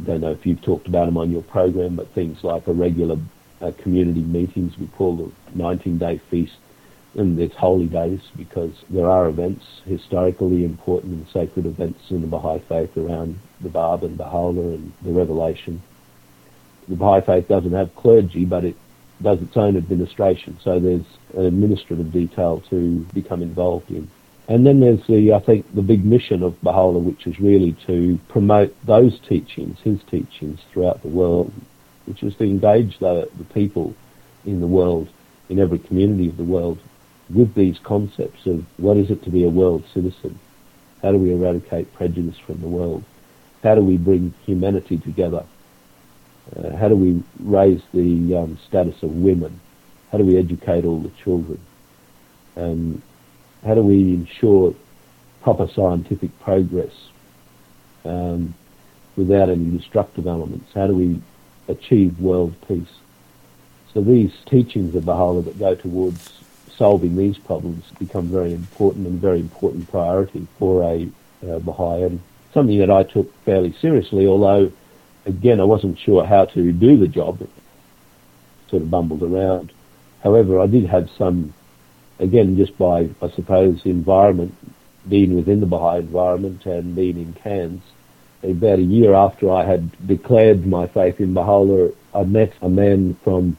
I 0.00 0.04
don't 0.04 0.20
know 0.20 0.32
if 0.32 0.44
you've 0.44 0.62
talked 0.62 0.88
about 0.88 1.06
them 1.06 1.16
on 1.16 1.30
your 1.30 1.42
program, 1.42 1.96
but 1.96 2.08
things 2.08 2.42
like 2.42 2.66
a 2.66 2.72
regular 2.72 3.16
uh, 3.60 3.72
community 3.78 4.22
meetings 4.22 4.78
we 4.78 4.86
call 4.88 5.16
the 5.16 5.32
19-day 5.56 6.20
feast, 6.30 6.56
and 7.14 7.38
there's 7.38 7.54
holy 7.54 7.86
days 7.86 8.20
because 8.36 8.72
there 8.90 9.08
are 9.08 9.28
events, 9.28 9.64
historically 9.84 10.64
important 10.64 11.14
and 11.14 11.28
sacred 11.28 11.66
events 11.66 12.10
in 12.10 12.20
the 12.20 12.26
Baha'i 12.26 12.58
faith 12.68 12.96
around 12.96 13.38
the 13.60 13.68
Bab 13.68 14.02
and 14.02 14.18
Baha'u'llah 14.18 14.74
and 14.74 14.92
the 15.02 15.12
Revelation. 15.12 15.82
The 16.88 16.96
Baha'i 16.96 17.20
faith 17.20 17.48
doesn't 17.48 17.72
have 17.72 17.94
clergy, 17.94 18.44
but 18.44 18.64
it 18.64 18.76
does 19.22 19.40
its 19.40 19.56
own 19.56 19.76
administration, 19.76 20.58
so 20.62 20.78
there's 20.78 21.04
an 21.36 21.46
administrative 21.46 22.12
detail 22.12 22.62
to 22.70 23.00
become 23.14 23.42
involved 23.42 23.90
in. 23.90 24.08
And 24.48 24.66
then 24.66 24.80
there's 24.80 25.06
the, 25.06 25.32
I 25.32 25.38
think, 25.38 25.74
the 25.74 25.82
big 25.82 26.04
mission 26.04 26.42
of 26.42 26.60
Baha'u'llah, 26.60 26.98
which 26.98 27.26
is 27.26 27.40
really 27.40 27.72
to 27.86 28.18
promote 28.28 28.74
those 28.84 29.18
teachings, 29.20 29.80
his 29.80 30.02
teachings 30.02 30.60
throughout 30.70 31.02
the 31.02 31.08
world, 31.08 31.52
which 32.06 32.22
is 32.22 32.34
to 32.36 32.44
engage 32.44 32.98
the, 32.98 33.28
the 33.38 33.44
people 33.44 33.94
in 34.44 34.60
the 34.60 34.66
world, 34.66 35.08
in 35.48 35.58
every 35.58 35.78
community 35.78 36.28
of 36.28 36.36
the 36.36 36.44
world, 36.44 36.78
with 37.30 37.54
these 37.54 37.78
concepts 37.78 38.46
of 38.46 38.66
what 38.76 38.98
is 38.98 39.10
it 39.10 39.22
to 39.22 39.30
be 39.30 39.44
a 39.44 39.48
world 39.48 39.84
citizen? 39.94 40.38
How 41.02 41.12
do 41.12 41.18
we 41.18 41.32
eradicate 41.32 41.94
prejudice 41.94 42.38
from 42.38 42.60
the 42.60 42.68
world? 42.68 43.02
How 43.62 43.74
do 43.74 43.80
we 43.80 43.96
bring 43.96 44.34
humanity 44.44 44.98
together? 44.98 45.44
Uh, 46.56 46.76
how 46.76 46.88
do 46.88 46.96
we 46.96 47.22
raise 47.40 47.82
the 47.92 48.36
um, 48.36 48.58
status 48.68 49.02
of 49.02 49.10
women? 49.10 49.60
How 50.12 50.18
do 50.18 50.24
we 50.24 50.36
educate 50.36 50.84
all 50.84 51.00
the 51.00 51.10
children? 51.22 51.58
Um, 52.56 53.02
how 53.64 53.74
do 53.74 53.82
we 53.82 54.14
ensure 54.14 54.74
proper 55.42 55.68
scientific 55.68 56.38
progress 56.40 56.92
um, 58.04 58.54
without 59.16 59.48
any 59.48 59.76
destructive 59.76 60.26
elements? 60.26 60.70
How 60.74 60.86
do 60.86 60.94
we 60.94 61.20
achieve 61.68 62.20
world 62.20 62.54
peace? 62.68 62.86
So 63.92 64.02
these 64.02 64.32
teachings 64.46 64.94
of 64.94 65.04
Baha'u'llah 65.04 65.42
that 65.42 65.58
go 65.58 65.74
towards 65.74 66.42
solving 66.76 67.16
these 67.16 67.38
problems 67.38 67.84
become 67.98 68.26
very 68.26 68.52
important 68.52 69.06
and 69.06 69.20
very 69.20 69.40
important 69.40 69.90
priority 69.90 70.46
for 70.58 70.82
a 70.82 71.08
uh, 71.48 71.58
Baha'i 71.60 72.02
and 72.02 72.20
something 72.52 72.78
that 72.78 72.90
I 72.90 73.04
took 73.04 73.32
fairly 73.44 73.72
seriously, 73.80 74.26
although 74.26 74.72
again, 75.26 75.60
I 75.60 75.64
wasn't 75.64 75.98
sure 75.98 76.24
how 76.24 76.44
to 76.46 76.72
do 76.72 76.96
the 76.96 77.08
job. 77.08 77.38
Sort 78.68 78.82
of 78.82 78.90
bumbled 78.90 79.22
around. 79.22 79.72
However, 80.22 80.60
I 80.60 80.66
did 80.66 80.86
have 80.86 81.10
some, 81.18 81.54
again, 82.18 82.56
just 82.56 82.76
by, 82.78 83.10
I 83.20 83.30
suppose, 83.30 83.84
environment, 83.84 84.54
being 85.08 85.36
within 85.36 85.60
the 85.60 85.66
Baha'i 85.66 85.98
environment 85.98 86.64
and 86.66 86.94
being 86.94 87.18
in 87.18 87.34
Cairns. 87.34 87.82
About 88.42 88.78
a 88.78 88.82
year 88.82 89.14
after 89.14 89.50
I 89.50 89.64
had 89.64 90.06
declared 90.06 90.66
my 90.66 90.86
faith 90.86 91.20
in 91.20 91.34
Baha'u'llah, 91.34 91.92
I 92.14 92.24
met 92.24 92.52
a 92.60 92.68
man 92.68 93.14
from, 93.22 93.56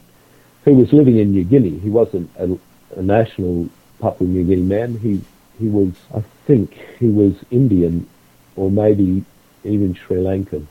who 0.64 0.74
was 0.74 0.92
living 0.92 1.18
in 1.18 1.32
New 1.32 1.44
Guinea. 1.44 1.78
He 1.78 1.90
wasn't 1.90 2.30
a, 2.38 2.58
a 2.96 3.02
national 3.02 3.68
Papua 4.00 4.28
New 4.28 4.44
Guinea 4.44 4.62
man. 4.62 4.98
He, 4.98 5.22
he 5.58 5.68
was, 5.68 5.92
I 6.14 6.22
think, 6.46 6.72
he 6.98 7.06
was 7.06 7.34
Indian 7.50 8.08
or 8.54 8.70
maybe 8.70 9.24
even 9.64 9.94
Sri 9.94 10.18
Lankan 10.18 10.66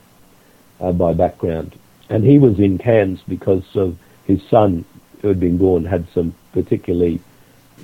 uh, 0.80 0.92
by 0.92 1.12
background. 1.12 1.76
And 2.08 2.24
he 2.24 2.38
was 2.38 2.58
in 2.58 2.78
Cairns 2.78 3.20
because 3.26 3.64
of 3.74 3.96
his 4.24 4.42
son, 4.48 4.84
who 5.20 5.28
had 5.28 5.40
been 5.40 5.56
born, 5.56 5.84
had 5.84 6.06
some 6.14 6.34
particularly 6.52 7.20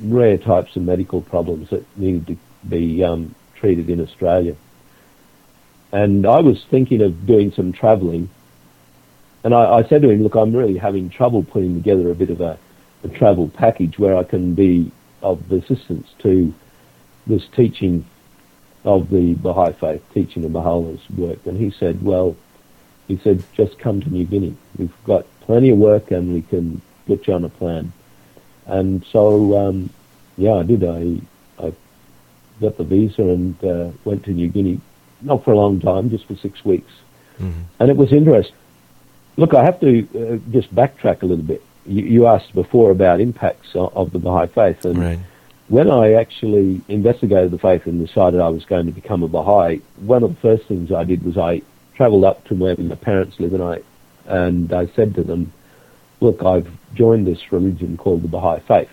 rare 0.03 0.39
types 0.39 0.77
of 0.77 0.83
medical 0.83 1.21
problems 1.21 1.71
that 1.71 1.85
needed 1.97 2.27
to 2.27 2.37
be 2.69 3.03
um, 3.03 3.35
treated 3.55 3.91
in 3.91 4.01
Australia. 4.01 4.57
And 5.93 6.27
I 6.27 6.41
was 6.41 6.65
thinking 6.71 7.03
of 7.03 7.27
doing 7.27 7.53
some 7.53 7.73
travelling. 7.73 8.31
And 9.45 9.55
I, 9.55 9.79
I, 9.79 9.83
said 9.89 10.03
to 10.03 10.11
him, 10.11 10.23
look, 10.23 10.35
I'm 10.35 10.55
really 10.55 10.79
having 10.79 11.11
trouble 11.11 11.43
putting 11.43 11.75
together 11.75 12.11
a 12.11 12.15
bit 12.15 12.31
of 12.31 12.41
a, 12.41 12.59
a 13.05 13.09
travel 13.09 13.49
package 13.49 13.99
where 13.99 14.17
I 14.17 14.23
can 14.23 14.55
be 14.55 14.91
of 15.21 15.51
assistance 15.53 16.09
to 16.21 16.55
this 17.27 17.47
teaching 17.55 18.05
of 18.85 19.11
the 19.11 19.35
Baha'i 19.35 19.73
faith, 19.73 20.03
teaching 20.15 20.45
of 20.45 20.53
Baha'u'llah's 20.53 21.09
work. 21.17 21.45
And 21.47 21.59
he 21.59 21.71
said, 21.71 22.03
well, 22.03 22.37
he 23.13 23.19
said, 23.23 23.45
just 23.53 23.79
come 23.79 24.01
to 24.01 24.09
New 24.09 24.25
Guinea. 24.25 24.57
We've 24.79 25.05
got 25.05 25.27
plenty 25.43 25.69
of 25.69 25.77
work 25.77 26.11
and 26.11 26.33
we 26.33 26.41
can 26.41 26.81
put 27.07 27.27
you 27.27 27.35
on 27.35 27.45
a 27.45 27.51
plan. 27.51 27.93
And 28.67 29.05
so, 29.13 29.59
um, 29.59 29.91
yeah, 30.39 30.55
I 30.55 30.63
did. 30.63 30.83
I, 30.83 31.21
I 31.63 31.75
got 32.59 32.79
the 32.79 32.85
visa 32.85 33.21
and 33.23 33.63
uh, 33.63 33.91
went 34.05 34.25
to 34.25 34.31
New 34.31 34.49
Guinea, 34.49 34.81
not 35.21 35.45
for 35.45 35.53
a 35.53 35.57
long 35.57 35.79
time, 35.79 36.09
just 36.09 36.25
for 36.25 36.37
six 36.37 36.65
weeks. 36.65 36.91
Mm-hmm. 37.39 37.61
And 37.81 37.91
it 37.91 37.99
was 37.99 38.13
interesting. 38.13 38.57
Look, 39.37 39.53
I 39.53 39.63
have 39.63 39.79
to 39.81 40.01
uh, 40.01 40.51
just 40.51 40.75
backtrack 40.75 41.23
a 41.23 41.27
little 41.27 41.45
bit. 41.45 41.63
You, 41.85 42.05
you, 42.05 42.27
asked 42.27 42.55
before 42.55 42.93
about 42.93 43.21
impacts 43.21 43.75
of, 43.75 43.95
of 43.95 44.13
the 44.13 44.21
Baha'i 44.21 44.47
faith, 44.47 44.85
and 44.87 44.99
right. 44.99 45.19
when 45.69 45.91
I 45.91 46.13
actually 46.13 46.81
investigated 46.87 47.51
the 47.51 47.59
faith 47.59 47.87
and 47.87 48.07
decided 48.07 48.41
I 48.41 48.51
was 48.51 48.65
going 48.65 48.87
to 48.87 48.93
become 48.93 49.23
a 49.23 49.29
Baha'i, 49.29 49.81
one 49.97 50.23
of 50.23 50.31
the 50.31 50.41
first 50.41 50.67
things 50.67 50.93
I 50.93 51.03
did 51.03 51.25
was 51.25 51.37
I 51.37 51.63
travelled 52.03 52.25
up 52.25 52.45
to 52.47 52.57
where 52.57 52.77
my 52.77 52.97
parents 52.97 53.39
live, 53.39 53.55
and 53.55 53.63
I 53.63 53.79
and 54.27 54.73
I 54.73 54.87
said 54.87 55.15
to 55.15 55.23
them, 55.23 55.53
"Look, 56.21 56.43
I've 56.43 56.69
joined 56.95 57.29
this 57.29 57.53
religion 57.53 57.97
called 57.97 58.23
the 58.23 58.29
Baha'i 58.29 58.59
faith." 58.59 58.91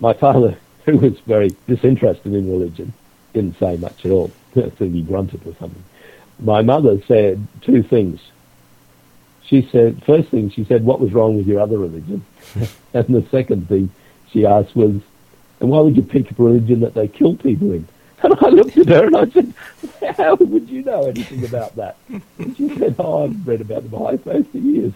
My 0.00 0.14
father 0.14 0.56
who 0.86 0.96
was 0.96 1.20
very 1.26 1.50
disinterested 1.66 2.32
in 2.32 2.50
religion, 2.50 2.94
didn't 3.34 3.58
say 3.58 3.76
much 3.76 4.06
at 4.06 4.10
all. 4.10 4.30
I 4.56 4.70
think 4.70 4.94
he 4.94 5.02
grunted 5.02 5.46
or 5.46 5.54
something. 5.56 5.84
My 6.38 6.62
mother 6.62 6.98
said 7.06 7.46
two 7.60 7.82
things. 7.82 8.20
She 9.44 9.68
said, 9.70 10.02
first 10.06 10.30
thing, 10.30 10.50
she 10.50 10.64
said, 10.64 10.84
what 10.84 11.00
was 11.00 11.12
wrong 11.12 11.36
with 11.36 11.46
your 11.46 11.60
other 11.60 11.76
religion? 11.78 12.24
and 12.94 13.06
the 13.08 13.26
second 13.30 13.68
thing 13.68 13.90
she 14.30 14.46
asked 14.46 14.74
was, 14.74 15.00
and 15.60 15.68
why 15.68 15.80
would 15.80 15.96
you 15.96 16.02
pick 16.02 16.30
a 16.30 16.42
religion 16.42 16.80
that 16.80 16.94
they 16.94 17.08
kill 17.08 17.36
people 17.36 17.72
in? 17.72 17.86
And 18.22 18.34
I 18.40 18.48
looked 18.48 18.76
at 18.76 18.88
her 18.88 19.06
and 19.06 19.16
I 19.16 19.30
said, 19.30 19.54
how 20.16 20.34
would 20.34 20.68
you 20.68 20.82
know 20.82 21.02
anything 21.02 21.44
about 21.44 21.76
that? 21.76 21.96
And 22.08 22.56
she 22.56 22.76
said, 22.76 22.96
oh, 22.98 23.24
I've 23.24 23.46
read 23.46 23.60
about 23.60 23.84
the 23.84 23.88
Baha'i 23.88 24.16
faith 24.16 24.50
for 24.50 24.58
years. 24.58 24.92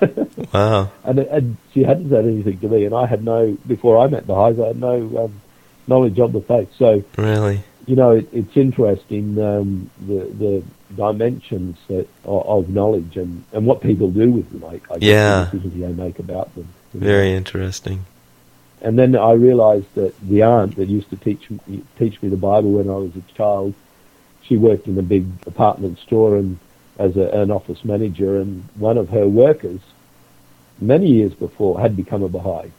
wow. 0.52 0.90
And, 1.04 1.18
and 1.20 1.56
she 1.72 1.82
hadn't 1.82 2.10
said 2.10 2.26
anything 2.26 2.58
to 2.60 2.68
me, 2.68 2.84
and 2.84 2.94
I 2.94 3.06
had 3.06 3.24
no, 3.24 3.56
before 3.66 3.98
I 3.98 4.06
met 4.06 4.26
the 4.26 4.34
Highs, 4.34 4.60
I 4.60 4.68
had 4.68 4.76
no 4.78 5.24
um, 5.24 5.40
knowledge 5.86 6.18
of 6.18 6.32
the 6.32 6.40
faith. 6.40 6.70
So, 6.76 7.02
really, 7.16 7.64
you 7.86 7.96
know, 7.96 8.12
it, 8.12 8.28
it's 8.32 8.56
interesting 8.56 9.38
um, 9.42 9.90
the 10.06 10.24
the 10.24 10.64
dimensions 10.94 11.78
that, 11.88 12.06
of, 12.24 12.46
of, 12.46 12.68
knowledge 12.68 13.16
and, 13.16 13.44
and 13.52 13.64
what 13.64 13.80
people 13.80 14.10
do 14.10 14.30
with 14.30 14.50
them. 14.50 14.64
I, 14.64 14.80
I 14.92 14.98
yeah. 15.00 15.44
the 15.44 15.58
decisions 15.58 15.80
they 15.80 15.92
make 15.92 16.18
about 16.18 16.54
them. 16.54 16.68
Very 16.92 17.32
interesting. 17.32 18.04
And 18.82 18.98
then 18.98 19.16
I 19.16 19.32
realised 19.32 19.94
that 19.94 20.18
the 20.20 20.42
aunt 20.42 20.76
that 20.76 20.88
used 20.88 21.08
to 21.10 21.16
teach 21.16 21.48
me, 21.50 21.84
teach 21.98 22.20
me 22.20 22.28
the 22.28 22.36
Bible 22.36 22.72
when 22.72 22.90
I 22.90 22.96
was 22.96 23.12
a 23.16 23.22
child, 23.34 23.74
she 24.42 24.56
worked 24.56 24.88
in 24.88 24.98
a 24.98 25.02
big 25.02 25.26
apartment 25.46 25.98
store 26.00 26.36
and 26.36 26.58
as 26.98 27.16
a, 27.16 27.28
an 27.30 27.50
office 27.50 27.84
manager, 27.84 28.38
and 28.38 28.68
one 28.74 28.98
of 28.98 29.08
her 29.08 29.26
workers, 29.26 29.80
many 30.80 31.08
years 31.08 31.32
before, 31.32 31.80
had 31.80 31.96
become 31.96 32.22
a 32.22 32.28
Baha'i. 32.28 32.70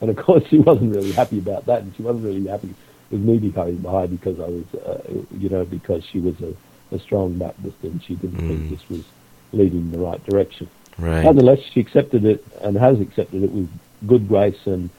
And 0.00 0.10
of 0.10 0.16
course, 0.24 0.44
she 0.48 0.58
wasn't 0.58 0.94
really 0.94 1.12
happy 1.12 1.38
about 1.38 1.66
that, 1.66 1.82
and 1.82 1.94
she 1.96 2.02
wasn't 2.02 2.24
really 2.24 2.46
happy 2.46 2.74
with 3.10 3.22
me 3.22 3.38
becoming 3.38 3.76
Baha'i 3.76 4.08
because 4.08 4.38
I 4.40 4.46
was, 4.46 4.74
uh, 4.74 5.24
you 5.38 5.48
know, 5.48 5.64
because 5.64 6.04
she 6.04 6.20
was 6.20 6.34
a, 6.40 6.54
a 6.94 6.98
strong 6.98 7.38
Baptist 7.38 7.76
and 7.82 8.02
she 8.02 8.16
didn't 8.16 8.40
mm. 8.40 8.48
think 8.48 8.70
this 8.70 8.88
was 8.88 9.04
leading 9.52 9.80
in 9.80 9.92
the 9.92 9.98
right 9.98 10.24
direction. 10.26 10.68
Right. 10.98 11.24
Nonetheless, 11.24 11.60
she 11.72 11.80
accepted 11.80 12.24
it 12.24 12.44
and 12.60 12.76
has 12.76 13.00
accepted 13.00 13.44
it 13.44 13.52
with 13.52 13.70
good 14.06 14.28
grace 14.28 14.66
and 14.66 14.90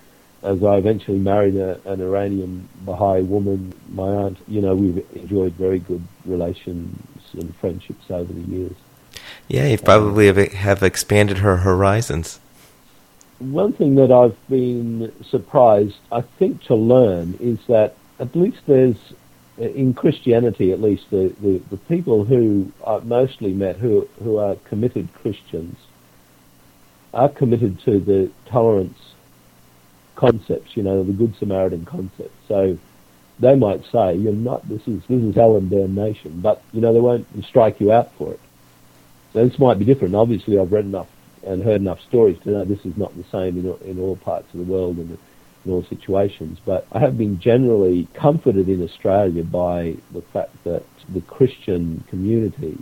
as 0.46 0.64
I 0.64 0.78
eventually 0.78 1.18
married 1.18 1.56
a, 1.56 1.80
an 1.86 2.02
Iranian 2.02 2.70
Baha'i 2.86 3.24
woman, 3.24 3.74
my 3.90 4.08
aunt, 4.08 4.38
you 4.48 4.62
know, 4.62 4.76
we've 4.76 5.06
enjoyed 5.16 5.54
very 5.54 5.80
good 5.80 6.04
relations 6.26 6.98
and 7.34 7.54
friendships 7.56 8.10
over 8.10 8.32
the 8.32 8.42
years. 8.42 8.76
Yeah, 9.48 9.66
you 9.66 9.78
probably 9.78 10.30
um, 10.30 10.36
have 10.38 10.84
expanded 10.84 11.40
her 11.40 11.58
horizons. 11.58 12.40
One 13.40 13.74
thing 13.74 13.96
that 13.96 14.12
I've 14.12 14.38
been 14.48 15.12
surprised, 15.30 15.98
I 16.12 16.22
think, 16.22 16.64
to 16.64 16.76
learn 16.76 17.38
is 17.40 17.60
that 17.68 17.96
at 18.20 18.36
least 18.36 18.60
there's, 18.68 18.98
in 19.58 19.94
Christianity 19.94 20.72
at 20.72 20.82
least, 20.82 21.10
the, 21.10 21.34
the, 21.42 21.58
the 21.70 21.78
people 21.78 22.24
who 22.24 22.72
I've 22.86 23.06
mostly 23.06 23.54
met 23.54 23.78
who, 23.78 24.08
who 24.24 24.38
are 24.38 24.56
committed 24.56 25.10
Christians 25.16 25.78
are 27.14 27.30
committed 27.30 27.80
to 27.82 28.00
the 28.00 28.30
tolerance 28.46 29.15
concepts, 30.16 30.76
you 30.76 30.84
know, 30.84 31.04
the 31.04 31.14
Good 31.14 31.36
Samaritan 31.38 31.86
concept. 31.86 32.34
So 32.48 32.78
they 33.40 33.56
might 33.56 33.84
say, 33.92 34.16
you're 34.16 34.34
not, 34.34 34.68
this 34.68 34.88
is, 34.88 35.02
this 35.08 35.22
is 35.22 35.36
hell 35.36 35.58
and 35.58 35.70
damnation, 35.70 36.42
but, 36.42 36.62
you 36.72 36.82
know, 36.82 36.94
they 36.94 37.00
won't 37.00 37.28
strike 37.46 37.80
you 37.80 37.92
out 37.92 38.14
for 38.16 38.34
it. 38.34 38.40
So 39.34 39.46
this 39.46 39.60
might 39.60 39.78
be 39.78 39.86
different. 39.86 40.16
Obviously, 40.16 40.58
I've 40.58 40.72
read 40.72 40.86
enough 40.86 41.10
and 41.46 41.62
heard 41.62 41.82
enough 41.82 42.02
stories 42.02 42.40
to 42.44 42.52
know 42.52 42.66
this 42.66 42.86
is 42.86 42.98
not 42.98 43.16
the 43.18 43.26
same 43.26 43.58
in, 43.58 43.90
in 43.90 44.00
all 44.00 44.16
parts 44.16 44.48
of 44.54 44.66
the 44.66 44.72
world 44.72 44.98
and 44.98 45.18
in 45.66 45.72
all 45.72 45.84
situations. 45.84 46.60
But 46.66 46.88
I 46.92 47.00
have 47.00 47.18
been 47.18 47.40
generally 47.40 48.08
comforted 48.14 48.70
in 48.70 48.82
Australia 48.82 49.44
by 49.44 49.98
the 50.12 50.22
fact 50.22 50.64
that 50.64 50.84
the 51.10 51.22
Christian 51.22 52.04
community 52.08 52.78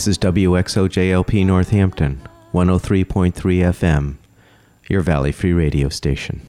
This 0.00 0.08
is 0.08 0.18
WXOJLP 0.20 1.44
Northampton, 1.44 2.22
103.3 2.54 3.34
FM, 3.34 4.16
your 4.88 5.02
Valley 5.02 5.30
Free 5.30 5.52
Radio 5.52 5.90
station. 5.90 6.40